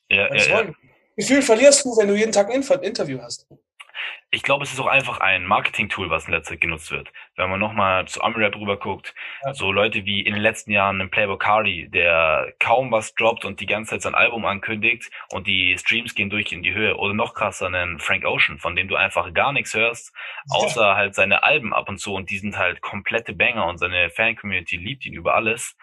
Ja, 0.09 0.35
ja, 0.35 0.63
ja. 0.63 0.73
Gefühl 1.17 1.43
verlierst 1.43 1.85
du, 1.85 1.97
wenn 1.97 2.09
du 2.09 2.15
jeden 2.15 2.33
Tag 2.33 2.51
ein 2.51 2.63
Interview 2.83 3.21
hast. 3.21 3.47
Ich 4.35 4.43
glaube, 4.43 4.65
es 4.65 4.73
ist 4.73 4.81
auch 4.81 4.89
einfach 4.89 5.21
ein 5.21 5.45
Marketing-Tool, 5.47 6.11
was 6.11 6.27
in 6.27 6.33
letzter 6.35 6.55
Zeit 6.55 6.61
genutzt 6.61 6.91
wird. 6.91 7.13
Wenn 7.37 7.49
man 7.51 7.61
nochmal 7.61 8.07
zu 8.09 8.21
Ami-Rap 8.21 8.57
rüber 8.57 8.77
guckt, 8.77 9.15
Ja. 9.45 9.55
so 9.55 9.71
Leute 9.71 10.05
wie 10.07 10.23
in 10.23 10.35
den 10.35 10.43
letzten 10.43 10.73
Jahren 10.73 11.01
ein 11.01 11.09
Playboy 11.11 11.39
Cardi, 11.39 11.89
der 11.89 12.53
kaum 12.59 12.91
was 12.91 13.15
droppt 13.15 13.45
und 13.45 13.61
die 13.61 13.67
ganze 13.67 13.91
Zeit 13.91 14.03
sein 14.03 14.17
Album 14.17 14.45
ankündigt 14.45 15.11
und 15.31 15.47
die 15.47 15.77
Streams 15.79 16.17
gehen 16.17 16.31
durch 16.31 16.51
in 16.53 16.65
die 16.65 16.75
Höhe. 16.75 16.97
Oder 16.97 17.15
noch 17.15 17.35
krasser, 17.35 17.67
einen 17.67 18.01
Frank 18.01 18.25
Ocean, 18.25 18.59
von 18.59 18.75
dem 18.75 18.89
du 18.89 18.97
einfach 18.97 19.33
gar 19.33 19.53
nichts 19.53 19.73
hörst, 19.75 20.13
außer 20.51 20.97
halt 20.97 21.15
seine 21.15 21.45
Alben 21.45 21.73
ab 21.73 21.89
und 21.89 21.99
zu 21.99 22.13
und 22.13 22.29
die 22.29 22.39
sind 22.39 22.59
halt 22.59 22.81
komplette 22.81 23.35
Banger 23.35 23.67
und 23.67 23.79
seine 23.79 24.11
Fan-Community 24.11 24.77
liebt 24.77 25.07
ihn 25.07 25.15
über 25.15 25.37
alles. 25.37 25.77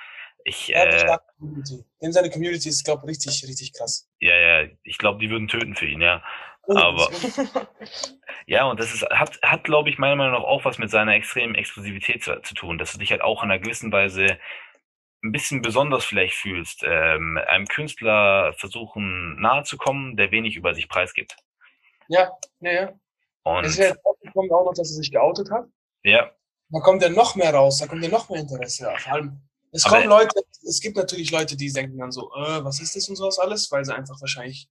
Ich, 0.44 0.76
eine 0.76 0.92
äh, 0.92 1.00
starke 1.00 1.24
Community. 1.38 1.86
Denn 2.02 2.12
seine 2.12 2.30
Community 2.30 2.68
ist, 2.68 2.84
glaube 2.84 3.04
ich, 3.06 3.12
richtig, 3.12 3.48
richtig 3.48 3.74
krass. 3.74 4.10
ja, 4.20 4.36
ja, 4.36 4.68
ich 4.84 4.98
glaube, 4.98 5.20
die 5.20 5.30
würden 5.30 5.48
töten 5.48 5.76
für 5.76 5.86
ihn, 5.86 6.02
ja. 6.02 6.24
Ohne 6.68 6.84
Aber-. 6.84 7.10
Ja, 8.48 8.66
und 8.66 8.80
das 8.80 8.94
ist, 8.94 9.04
hat, 9.10 9.40
hat 9.42 9.64
glaube 9.64 9.90
ich, 9.90 9.98
meiner 9.98 10.16
Meinung 10.16 10.34
nach 10.34 10.44
auch 10.44 10.66
was 10.66 10.78
mit 10.78 10.90
seiner 10.90 11.14
extremen 11.16 11.56
Exklusivität 11.56 12.24
zu, 12.24 12.42
zu 12.42 12.54
tun, 12.54 12.78
dass 12.78 12.92
du 12.94 12.98
dich 12.98 13.12
halt 13.12 13.22
auch 13.22 13.44
in 13.44 13.52
einer 13.52 13.60
gewissen 13.62 13.92
Weise 13.92 14.38
ein 15.24 15.32
bisschen 15.32 15.62
besonders 15.62 16.04
vielleicht 16.04 16.34
fühlst, 16.36 16.82
ähm, 16.84 17.40
einem 17.48 17.68
Künstler 17.68 18.54
versuchen 18.58 19.40
nahe 19.40 19.64
zu 19.64 19.78
kommen, 19.78 20.18
der 20.18 20.32
wenig 20.32 20.56
über 20.56 20.74
sich 20.74 20.90
preisgibt. 20.90 21.36
Ja, 22.08 22.32
ja, 22.60 22.72
ja. 22.72 22.94
Und 23.44 23.64
Es 23.66 23.72
ist 23.74 23.78
ja 23.78 23.86
jetzt 23.90 24.06
aufgekommen 24.06 24.52
auch 24.52 24.66
noch, 24.66 24.74
dass 24.74 24.90
er 24.92 24.96
sich 24.98 25.12
geoutet 25.12 25.50
hat. 25.52 25.66
ja, 26.04 26.32
Da 26.70 26.80
kommt 26.80 27.02
ja 27.04 27.10
noch 27.10 27.36
mehr 27.36 27.54
raus, 27.54 27.78
da 27.78 27.88
kommt 27.88 28.04
ja 28.04 28.10
noch 28.10 28.30
mehr 28.30 28.40
Interesse. 28.42 28.84
Ja, 28.86 28.98
vor 28.98 29.14
allem, 29.14 29.42
es 29.72 29.86
Aber- 29.86 29.96
kommen 29.98 30.10
Leute, 30.10 30.42
es 30.68 30.80
gibt 30.82 30.98
natürlich 30.98 31.32
Leute, 31.32 31.56
die 31.56 31.72
denken 31.72 31.98
dann 32.00 32.12
so, 32.12 32.32
äh, 32.36 32.64
was 32.64 32.80
ist 32.82 32.96
das 32.96 33.08
und 33.08 33.16
sowas 33.16 33.38
alles, 33.40 33.72
weil 33.72 33.86
sie 33.86 33.94
einfach 33.96 34.20
wahrscheinlich, 34.20 34.68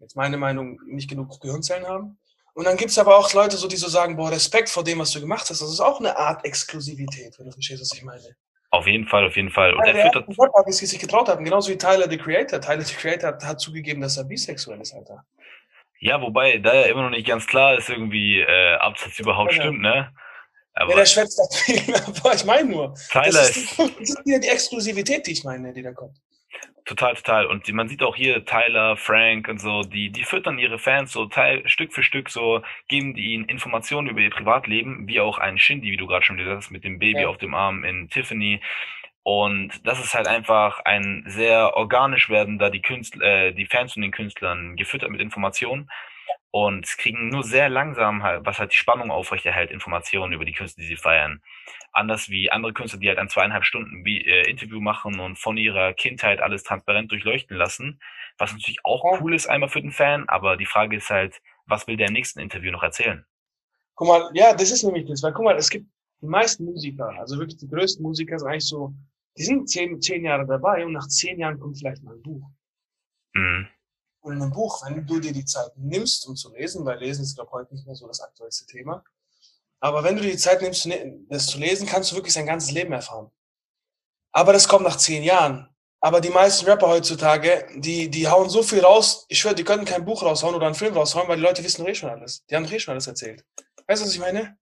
jetzt 0.00 0.16
meine 0.16 0.36
Meinung, 0.36 0.80
nicht 0.86 1.08
genug 1.08 1.40
Gehirnzellen 1.40 1.86
haben. 1.86 2.18
Und 2.54 2.64
dann 2.64 2.76
gibt's 2.78 2.98
aber 2.98 3.16
auch 3.18 3.32
Leute, 3.34 3.56
so, 3.58 3.68
die 3.68 3.76
so 3.76 3.88
sagen, 3.88 4.16
boah, 4.16 4.30
Respekt 4.30 4.70
vor 4.70 4.82
dem, 4.82 4.98
was 4.98 5.10
du 5.10 5.20
gemacht 5.20 5.50
hast. 5.50 5.60
Das 5.60 5.70
ist 5.70 5.80
auch 5.80 6.00
eine 6.00 6.16
Art 6.16 6.44
Exklusivität, 6.44 7.38
wenn 7.38 7.46
du 7.46 7.52
verstehst, 7.52 7.82
was 7.82 7.92
ich 7.92 8.02
meine. 8.02 8.22
auf 8.70 8.86
jeden 8.86 9.06
Fall, 9.06 9.26
auf 9.26 9.36
jeden 9.36 9.50
Fall. 9.50 9.74
Und 9.74 9.84
er 9.84 9.92
der 9.92 10.10
führt 10.10 10.28
die 10.66 10.70
es 10.70 10.78
sich 10.78 10.98
getraut 10.98 11.28
haben, 11.28 11.44
genauso 11.44 11.70
wie 11.70 11.76
Tyler, 11.76 12.08
the 12.08 12.16
Creator. 12.16 12.60
Tyler, 12.60 12.82
the 12.82 12.94
Creator, 12.94 13.28
hat, 13.28 13.44
hat 13.44 13.60
zugegeben, 13.60 14.00
dass 14.00 14.16
er 14.16 14.24
bisexuell 14.24 14.80
ist, 14.80 14.94
Alter. 14.94 15.24
ja, 16.00 16.20
wobei, 16.20 16.58
da 16.58 16.74
ja 16.74 16.82
immer 16.86 17.02
noch 17.02 17.10
nicht 17.10 17.26
ganz 17.26 17.46
klar 17.46 17.76
ist, 17.76 17.90
irgendwie, 17.90 18.40
äh, 18.40 18.78
ob 18.80 18.94
das 18.96 19.18
überhaupt 19.18 19.52
Ja, 19.52 19.58
ja. 19.58 19.62
stimmt, 19.64 19.82
ne? 19.82 20.10
Ja, 20.76 20.82
Aber 20.82 20.94
der 20.94 21.06
schwätzt 21.06 21.38
da 21.38 21.44
viel, 21.56 21.94
aber 22.06 22.34
ich 22.34 22.44
meine 22.44 22.68
nur. 22.68 22.94
Tyler 23.10 23.24
Das 23.32 23.50
ist, 23.50 23.56
ist, 23.56 23.78
das 23.78 24.10
ist 24.10 24.26
wieder 24.26 24.38
die 24.38 24.48
Exklusivität, 24.48 25.26
die 25.26 25.32
ich 25.32 25.44
meine, 25.44 25.72
die 25.72 25.82
da 25.82 25.92
kommt. 25.92 26.16
Total, 26.86 27.14
total. 27.14 27.46
Und 27.46 27.68
man 27.72 27.88
sieht 27.88 28.02
auch 28.04 28.14
hier 28.14 28.44
Tyler, 28.44 28.96
Frank 28.96 29.48
und 29.48 29.58
so, 29.60 29.82
die, 29.82 30.10
die 30.10 30.22
füttern 30.22 30.56
ihre 30.58 30.78
Fans 30.78 31.12
so 31.12 31.26
Teil, 31.26 31.68
Stück 31.68 31.92
für 31.92 32.04
Stück 32.04 32.30
so, 32.30 32.62
geben 32.86 33.12
die 33.14 33.32
ihnen 33.34 33.44
Informationen 33.46 34.06
über 34.08 34.20
ihr 34.20 34.30
Privatleben, 34.30 35.08
wie 35.08 35.18
auch 35.20 35.38
ein 35.38 35.58
Shindy, 35.58 35.90
wie 35.90 35.96
du 35.96 36.06
gerade 36.06 36.24
schon 36.24 36.36
gesagt 36.36 36.56
hast, 36.58 36.70
mit 36.70 36.84
dem 36.84 37.00
Baby 37.00 37.22
Ja. 37.22 37.28
auf 37.28 37.38
dem 37.38 37.54
Arm 37.54 37.82
in 37.84 38.08
Tiffany. 38.08 38.60
Und 39.24 39.84
das 39.84 39.98
ist 39.98 40.14
halt 40.14 40.28
einfach 40.28 40.78
ein 40.84 41.24
sehr 41.26 41.74
organisch 41.76 42.30
werden, 42.30 42.58
da 42.60 42.70
die 42.70 42.82
Künstler, 42.82 43.48
äh, 43.48 43.52
die 43.52 43.66
Fans 43.66 43.94
von 43.94 44.02
den 44.02 44.12
Künstlern 44.12 44.76
gefüttert 44.76 45.10
mit 45.10 45.20
Informationen 45.20 45.90
und 46.50 46.86
kriegen 46.98 47.28
nur 47.28 47.42
sehr 47.44 47.68
langsam 47.68 48.22
halt, 48.22 48.46
was 48.46 48.58
halt 48.58 48.72
die 48.72 48.76
Spannung 48.76 49.10
aufrechterhält, 49.10 49.70
Informationen 49.70 50.32
über 50.32 50.44
die 50.44 50.52
Künstler, 50.52 50.82
die 50.82 50.88
sie 50.88 50.96
feiern. 50.96 51.42
Anders 51.92 52.28
wie 52.30 52.50
andere 52.50 52.72
Künstler, 52.72 53.00
die 53.00 53.08
halt 53.08 53.18
ein 53.18 53.28
zweieinhalb 53.28 53.64
Stunden 53.64 54.04
wie, 54.04 54.24
äh, 54.26 54.48
Interview 54.48 54.80
machen 54.80 55.20
und 55.20 55.38
von 55.38 55.56
ihrer 55.56 55.92
Kindheit 55.94 56.40
alles 56.40 56.62
transparent 56.62 57.10
durchleuchten 57.10 57.56
lassen, 57.56 58.00
was 58.38 58.52
natürlich 58.52 58.84
auch 58.84 59.04
Ja. 59.04 59.20
cool 59.20 59.34
ist 59.34 59.46
einmal 59.46 59.68
für 59.68 59.82
den 59.82 59.92
Fan, 59.92 60.28
aber 60.28 60.56
die 60.56 60.66
Frage 60.66 60.96
ist 60.96 61.10
halt, 61.10 61.40
was 61.66 61.86
will 61.86 61.96
der 61.96 62.08
im 62.08 62.12
nächsten 62.14 62.40
Interview 62.40 62.70
noch 62.72 62.82
erzählen? 62.82 63.26
Guck 63.94 64.08
mal, 64.08 64.30
ja, 64.34 64.54
das 64.54 64.70
ist 64.70 64.84
nämlich 64.84 65.06
das, 65.06 65.22
weil 65.22 65.32
guck 65.32 65.44
mal, 65.44 65.56
es 65.56 65.68
gibt 65.70 65.86
die 66.22 66.26
meisten 66.26 66.64
Musiker, 66.64 67.08
also 67.18 67.38
wirklich 67.38 67.58
die 67.58 67.68
größten 67.68 68.02
Musiker 68.02 68.38
sind 68.38 68.48
eigentlich 68.48 68.68
so, 68.68 68.94
die 69.36 69.42
sind 69.44 69.68
zehn, 69.68 70.00
zehn 70.00 70.24
Jahre 70.24 70.46
dabei 70.46 70.84
und 70.84 70.92
nach 70.92 71.06
zehn 71.08 71.38
Jahren 71.38 71.58
kommt 71.58 71.78
vielleicht 71.78 72.02
mal 72.02 72.14
ein 72.14 72.22
Buch. 72.22 72.48
Mhm. 73.34 73.68
Und 74.26 74.36
in 74.36 74.42
einem 74.42 74.52
Buch, 74.52 74.84
wenn 74.84 75.06
du 75.06 75.20
dir 75.20 75.32
die 75.32 75.44
Zeit 75.44 75.70
nimmst, 75.76 76.26
um 76.26 76.34
zu 76.34 76.52
lesen, 76.52 76.84
weil 76.84 76.98
Lesen 76.98 77.22
ist, 77.22 77.36
glaube 77.36 77.48
ich, 77.48 77.54
heute 77.54 77.74
nicht 77.74 77.86
mehr 77.86 77.94
so 77.94 78.08
das 78.08 78.20
aktuellste 78.20 78.66
Thema, 78.66 79.04
aber 79.78 80.02
wenn 80.02 80.16
du 80.16 80.22
dir 80.22 80.32
die 80.32 80.36
Zeit 80.36 80.60
nimmst, 80.62 80.84
ne- 80.86 81.20
das 81.28 81.46
zu 81.46 81.58
lesen, 81.58 81.86
kannst 81.86 82.10
du 82.10 82.16
wirklich 82.16 82.32
sein 82.34 82.46
ganzes 82.46 82.72
Leben 82.72 82.92
erfahren. 82.92 83.30
Aber 84.32 84.52
das 84.52 84.66
kommt 84.66 84.84
nach 84.84 84.96
zehn 84.96 85.22
Jahren. 85.22 85.68
Aber 86.00 86.20
die 86.20 86.30
meisten 86.30 86.66
Rapper 86.66 86.88
heutzutage, 86.88 87.68
die, 87.76 88.10
die 88.10 88.26
hauen 88.26 88.50
so 88.50 88.64
viel 88.64 88.80
raus, 88.80 89.26
ich 89.28 89.38
schwöre, 89.38 89.54
die 89.54 89.64
können 89.64 89.84
kein 89.84 90.04
Buch 90.04 90.24
raushauen 90.24 90.56
oder 90.56 90.66
einen 90.66 90.74
Film 90.74 90.94
raushauen, 90.94 91.28
weil 91.28 91.36
die 91.36 91.42
Leute 91.42 91.62
wissen 91.62 91.86
eh 91.86 91.94
schon 91.94 92.10
alles. 92.10 92.44
Die 92.46 92.56
haben 92.56 92.64
eh 92.64 92.80
schon 92.80 92.92
alles 92.92 93.06
erzählt. 93.06 93.44
Weißt 93.86 94.02
du, 94.02 94.06
was 94.06 94.14
ich 94.14 94.20
meine? 94.20 94.58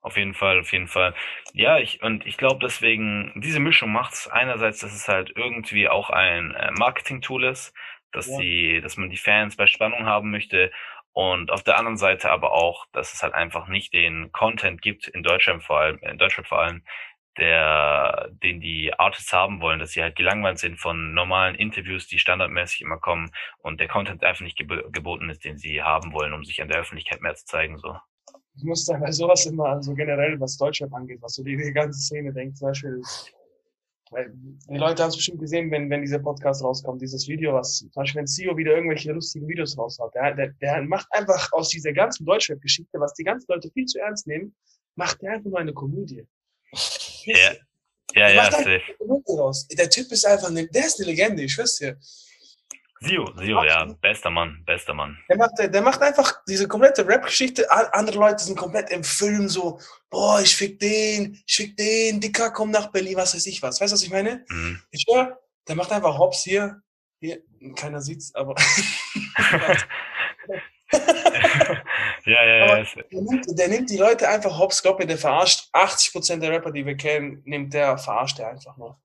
Auf 0.00 0.16
jeden 0.16 0.34
Fall, 0.34 0.60
auf 0.60 0.72
jeden 0.72 0.88
Fall. 0.88 1.14
Ja, 1.52 1.78
ich, 1.78 2.00
und 2.02 2.24
ich 2.26 2.36
glaube 2.36 2.60
deswegen, 2.62 3.32
diese 3.42 3.58
Mischung 3.58 3.90
macht's 3.90 4.28
einerseits, 4.28 4.78
dass 4.78 4.94
es 4.94 5.08
halt 5.08 5.32
irgendwie 5.34 5.88
auch 5.88 6.10
ein 6.10 6.52
äh, 6.54 6.70
Marketing-Tool 6.70 7.44
ist, 7.44 7.72
dass 8.12 8.28
Ja. 8.28 8.38
die, 8.38 8.80
dass 8.80 8.96
man 8.96 9.10
die 9.10 9.16
Fans 9.16 9.56
bei 9.56 9.66
Spannung 9.66 10.06
haben 10.06 10.30
möchte 10.30 10.70
und 11.12 11.50
auf 11.50 11.64
der 11.64 11.78
anderen 11.78 11.96
Seite 11.96 12.30
aber 12.30 12.52
auch, 12.52 12.86
dass 12.92 13.12
es 13.12 13.22
halt 13.22 13.34
einfach 13.34 13.68
nicht 13.68 13.92
den 13.92 14.30
Content 14.32 14.82
gibt, 14.82 15.08
in 15.08 15.22
Deutschland 15.22 15.64
vor 15.64 15.80
allem, 15.80 15.98
in 15.98 16.18
Deutschland 16.18 16.46
vor 16.46 16.60
allem, 16.60 16.84
der, 17.38 18.28
den 18.42 18.60
die 18.60 18.92
Artists 18.98 19.32
haben 19.32 19.60
wollen, 19.60 19.78
dass 19.78 19.92
sie 19.92 20.02
halt 20.02 20.16
gelangweilt 20.16 20.58
sind 20.58 20.78
von 20.78 21.14
normalen 21.14 21.54
Interviews, 21.54 22.06
die 22.08 22.18
standardmäßig 22.18 22.82
immer 22.82 22.98
kommen 22.98 23.30
und 23.58 23.80
der 23.80 23.88
Content 23.88 24.24
einfach 24.24 24.42
nicht 24.42 24.58
geb 24.58 24.70
geboten 24.92 25.30
ist, 25.30 25.44
den 25.44 25.56
sie 25.56 25.82
haben 25.82 26.12
wollen, 26.12 26.32
um 26.32 26.44
sich 26.44 26.60
an 26.60 26.68
der 26.68 26.80
Öffentlichkeit 26.80 27.20
mehr 27.20 27.34
zu 27.34 27.46
zeigen, 27.46 27.78
so. 27.78 27.96
Ich 28.56 28.64
muss 28.64 28.84
da 28.86 28.96
bei 28.98 29.12
sowas 29.12 29.46
immer, 29.46 29.66
also 29.66 29.94
generell, 29.94 30.38
was 30.40 30.56
Deutschrap 30.56 30.92
angeht, 30.92 31.18
was 31.20 31.34
so 31.34 31.44
die, 31.44 31.56
ganze 31.72 32.00
Szene 32.00 32.32
denkt, 32.32 32.58
zum 32.58 32.68
Beispiel, 32.68 33.00
die 34.12 34.76
Leute 34.76 35.02
haben 35.02 35.10
es 35.10 35.16
bestimmt 35.16 35.40
gesehen, 35.40 35.70
wenn, 35.70 35.90
wenn 35.90 36.00
dieser 36.02 36.18
Podcast 36.18 36.62
rauskommt, 36.62 37.02
dieses 37.02 37.28
Video, 37.28 37.52
was, 37.54 37.78
zum 37.78 37.90
Beispiel, 37.94 38.20
wenn 38.20 38.26
CEO 38.26 38.56
wieder 38.56 38.74
irgendwelche 38.74 39.12
lustigen 39.12 39.48
Videos 39.48 39.76
raushaut, 39.76 40.14
der, 40.14 40.34
der, 40.34 40.48
der 40.60 40.82
macht 40.82 41.06
einfach 41.10 41.52
aus 41.52 41.68
dieser 41.68 41.92
ganzen 41.92 42.24
Deutschrap-Geschichte, 42.24 42.98
was 43.00 43.14
die 43.14 43.24
ganzen 43.24 43.46
Leute 43.50 43.70
viel 43.70 43.86
zu 43.86 43.98
ernst 43.98 44.26
nehmen, 44.26 44.54
macht 44.94 45.20
der 45.22 45.32
einfach 45.32 45.50
nur 45.50 45.58
eine 45.58 45.72
Komödie. 45.72 46.26
Ja, 47.24 47.36
ja, 47.36 47.52
Der 48.14 48.30
ja, 48.30 48.36
macht 48.36 48.54
einfach 48.54 48.58
safe. 48.58 48.70
eine 48.70 48.96
Komödie 48.98 49.38
raus. 49.38 49.68
Der 49.68 49.90
Typ 49.90 50.10
ist 50.12 50.26
einfach 50.26 50.48
eine, 50.48 50.66
der 50.66 50.86
ist 50.86 50.98
eine 50.98 51.10
Legende, 51.10 51.42
ich 51.42 51.52
schwör's 51.52 51.76
dir. 51.76 51.98
Sio, 53.00 53.32
Sio, 53.36 53.62
ja, 53.64 53.84
bester 54.00 54.30
Mann, 54.30 54.62
bester 54.66 54.92
Mann. 54.92 55.16
Der 55.28 55.36
macht, 55.36 55.52
der 55.58 55.82
macht 55.82 56.02
einfach 56.02 56.42
diese 56.48 56.66
komplette 56.66 57.06
Rap-Geschichte. 57.06 57.70
Andere 57.70 58.18
Leute 58.18 58.42
sind 58.42 58.56
komplett 58.56 58.90
im 58.90 59.04
Film 59.04 59.48
so, 59.48 59.78
boah, 60.10 60.40
ich 60.40 60.56
fick 60.56 60.80
den, 60.80 61.40
ich 61.46 61.56
fick 61.56 61.76
den, 61.76 62.20
Dicker, 62.20 62.50
komm 62.50 62.70
nach 62.70 62.90
Berlin, 62.90 63.16
was 63.16 63.34
weiß 63.34 63.46
ich 63.46 63.62
was. 63.62 63.80
Weißt 63.80 63.92
du, 63.92 63.94
was 63.94 64.02
ich 64.02 64.10
meine? 64.10 64.44
Mhm. 64.48 64.82
Ich 64.90 65.02
schwör, 65.02 65.38
der 65.68 65.76
macht 65.76 65.92
einfach 65.92 66.18
Hops 66.18 66.42
hier. 66.42 66.82
Hier, 67.20 67.40
keiner 67.76 68.00
sieht's, 68.00 68.34
aber. 68.34 68.54
ja, 72.24 72.44
ja, 72.44 72.78
ja. 72.78 72.84
Der, 72.84 73.22
nimmt, 73.22 73.58
der 73.58 73.68
nimmt 73.68 73.90
die 73.90 73.96
Leute 73.96 74.28
einfach 74.28 74.58
Hops, 74.58 74.82
glaub 74.82 74.98
mir, 74.98 75.06
der 75.06 75.18
verarscht 75.18 75.68
80% 75.72 76.38
der 76.38 76.50
Rapper, 76.50 76.72
die 76.72 76.86
wir 76.86 76.96
kennen, 76.96 77.42
nimmt 77.44 77.74
der, 77.74 77.98
verarscht 77.98 78.38
der 78.38 78.48
einfach 78.50 78.76
noch. 78.76 78.98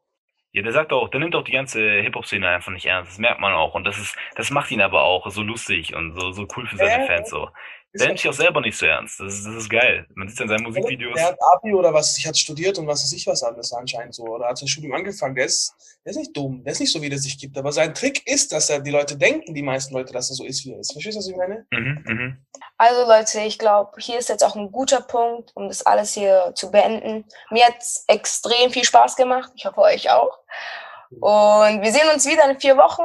Ja, 0.54 0.62
der 0.62 0.72
sagt 0.72 0.94
auch, 0.94 1.10
der 1.10 1.20
nimmt 1.20 1.36
auch 1.36 1.44
die 1.44 1.52
ganze 1.52 1.82
Hip-Hop-Szene 2.02 2.48
einfach 2.48 2.72
nicht 2.72 2.86
ernst. 2.86 3.12
Das 3.12 3.18
merkt 3.18 3.40
man 3.42 3.54
auch. 3.54 3.74
Und 3.74 3.86
das 3.86 3.98
ist, 3.98 4.16
das 4.36 4.52
macht 4.52 4.70
ihn 4.72 4.82
aber 4.82 5.02
auch 5.04 5.30
so 5.32 5.42
lustig 5.42 5.96
und 5.96 6.14
so, 6.14 6.32
so 6.32 6.48
cool 6.56 6.68
für 6.68 6.78
seine 6.78 7.00
Ja, 7.00 7.00
Fans 7.00 7.30
so. 7.30 7.50
Der 8.00 8.08
nimmt 8.08 8.20
sich 8.20 8.30
auch 8.30 8.34
selber 8.34 8.60
nicht 8.62 8.76
so 8.76 8.88
ernst. 8.88 9.20
Das 9.20 9.34
ist, 9.34 9.46
das 9.46 9.56
ist 9.56 9.70
geil. 9.70 10.08
Man 10.16 10.28
sieht 10.28 10.40
ja 10.40 10.44
in 10.44 10.50
seinen 10.50 10.64
Musikvideos. 10.64 11.14
Der 11.16 11.28
hat 11.28 11.38
Abi 11.54 11.74
oder 11.74 11.94
was, 11.94 12.18
ich 12.18 12.26
hat 12.26 12.36
studiert 12.36 12.80
und 12.80 12.88
was 12.88 13.04
weiß 13.04 13.14
ich 13.14 13.28
was 13.28 13.44
alles 13.44 13.72
anscheinend 13.72 14.16
so. 14.16 14.24
Oder 14.24 14.48
hat 14.48 14.58
sein 14.58 14.68
Studium 14.68 14.94
angefangen. 14.94 15.36
Der 15.36 15.46
ist, 15.46 15.76
der 16.04 16.12
ist 16.12 16.18
nicht 16.18 16.36
dumm, 16.36 16.64
der 16.64 16.74
ist 16.74 16.80
nicht 16.80 16.92
so, 16.92 17.02
wie 17.02 17.10
der 17.10 17.20
sich 17.20 17.38
gibt. 17.38 17.56
Aber 17.58 17.72
sein 17.72 17.94
Trick 17.94 18.26
ist, 18.26 18.52
dass 18.52 18.70
er 18.70 18.80
die 18.80 18.90
Leute 18.90 19.16
denken, 19.16 19.54
die 19.54 19.62
meisten 19.62 19.94
Leute, 19.94 20.12
dass 20.12 20.32
er 20.32 20.36
so 20.36 20.44
ist, 20.44 20.66
wie 20.66 20.74
er 20.74 20.80
ist. 20.80 20.92
Verstehst 20.92 21.16
du, 21.16 21.20
was 21.20 21.28
ich 21.28 21.38
meine? 21.38 21.66
Mhm, 21.72 22.04
mhm. 22.08 22.38
Also 22.78 23.08
Leute, 23.08 23.42
ich 23.42 23.60
glaube, 23.60 23.92
hier 24.00 24.18
ist 24.18 24.30
jetzt 24.30 24.44
auch 24.44 24.56
ein 24.56 24.72
guter 24.72 25.02
Punkt, 25.02 25.52
um 25.56 25.68
das 25.68 25.86
alles 25.86 26.14
hier 26.14 26.52
zu 26.56 26.72
beenden. 26.72 27.26
Mir 27.52 27.66
hat 27.66 27.78
es 27.80 28.06
extrem 28.08 28.72
viel 28.72 28.86
Spaß 28.86 29.16
gemacht. 29.16 29.52
Ich 29.56 29.66
hoffe 29.66 29.82
euch 29.82 30.10
auch. 30.10 30.40
Und 31.20 31.82
wir 31.82 31.92
sehen 31.92 32.10
uns 32.14 32.26
wieder 32.26 32.50
in 32.50 32.60
vier 32.60 32.76
Wochen. 32.78 33.04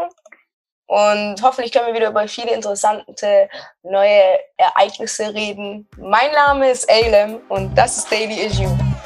Und 0.88 1.42
hoffentlich 1.42 1.70
können 1.70 1.86
wir 1.88 1.94
wieder 1.94 2.08
über 2.08 2.26
viele 2.26 2.54
interessante 2.54 3.48
neue 3.82 4.40
Ereignisse 4.56 5.34
reden. 5.34 5.86
Mein 5.98 6.32
Name 6.32 6.70
ist 6.70 6.90
Alem 6.90 7.42
und 7.50 7.76
das 7.76 7.98
ist 7.98 8.10
Daily 8.10 8.46
Issue. 8.46 8.97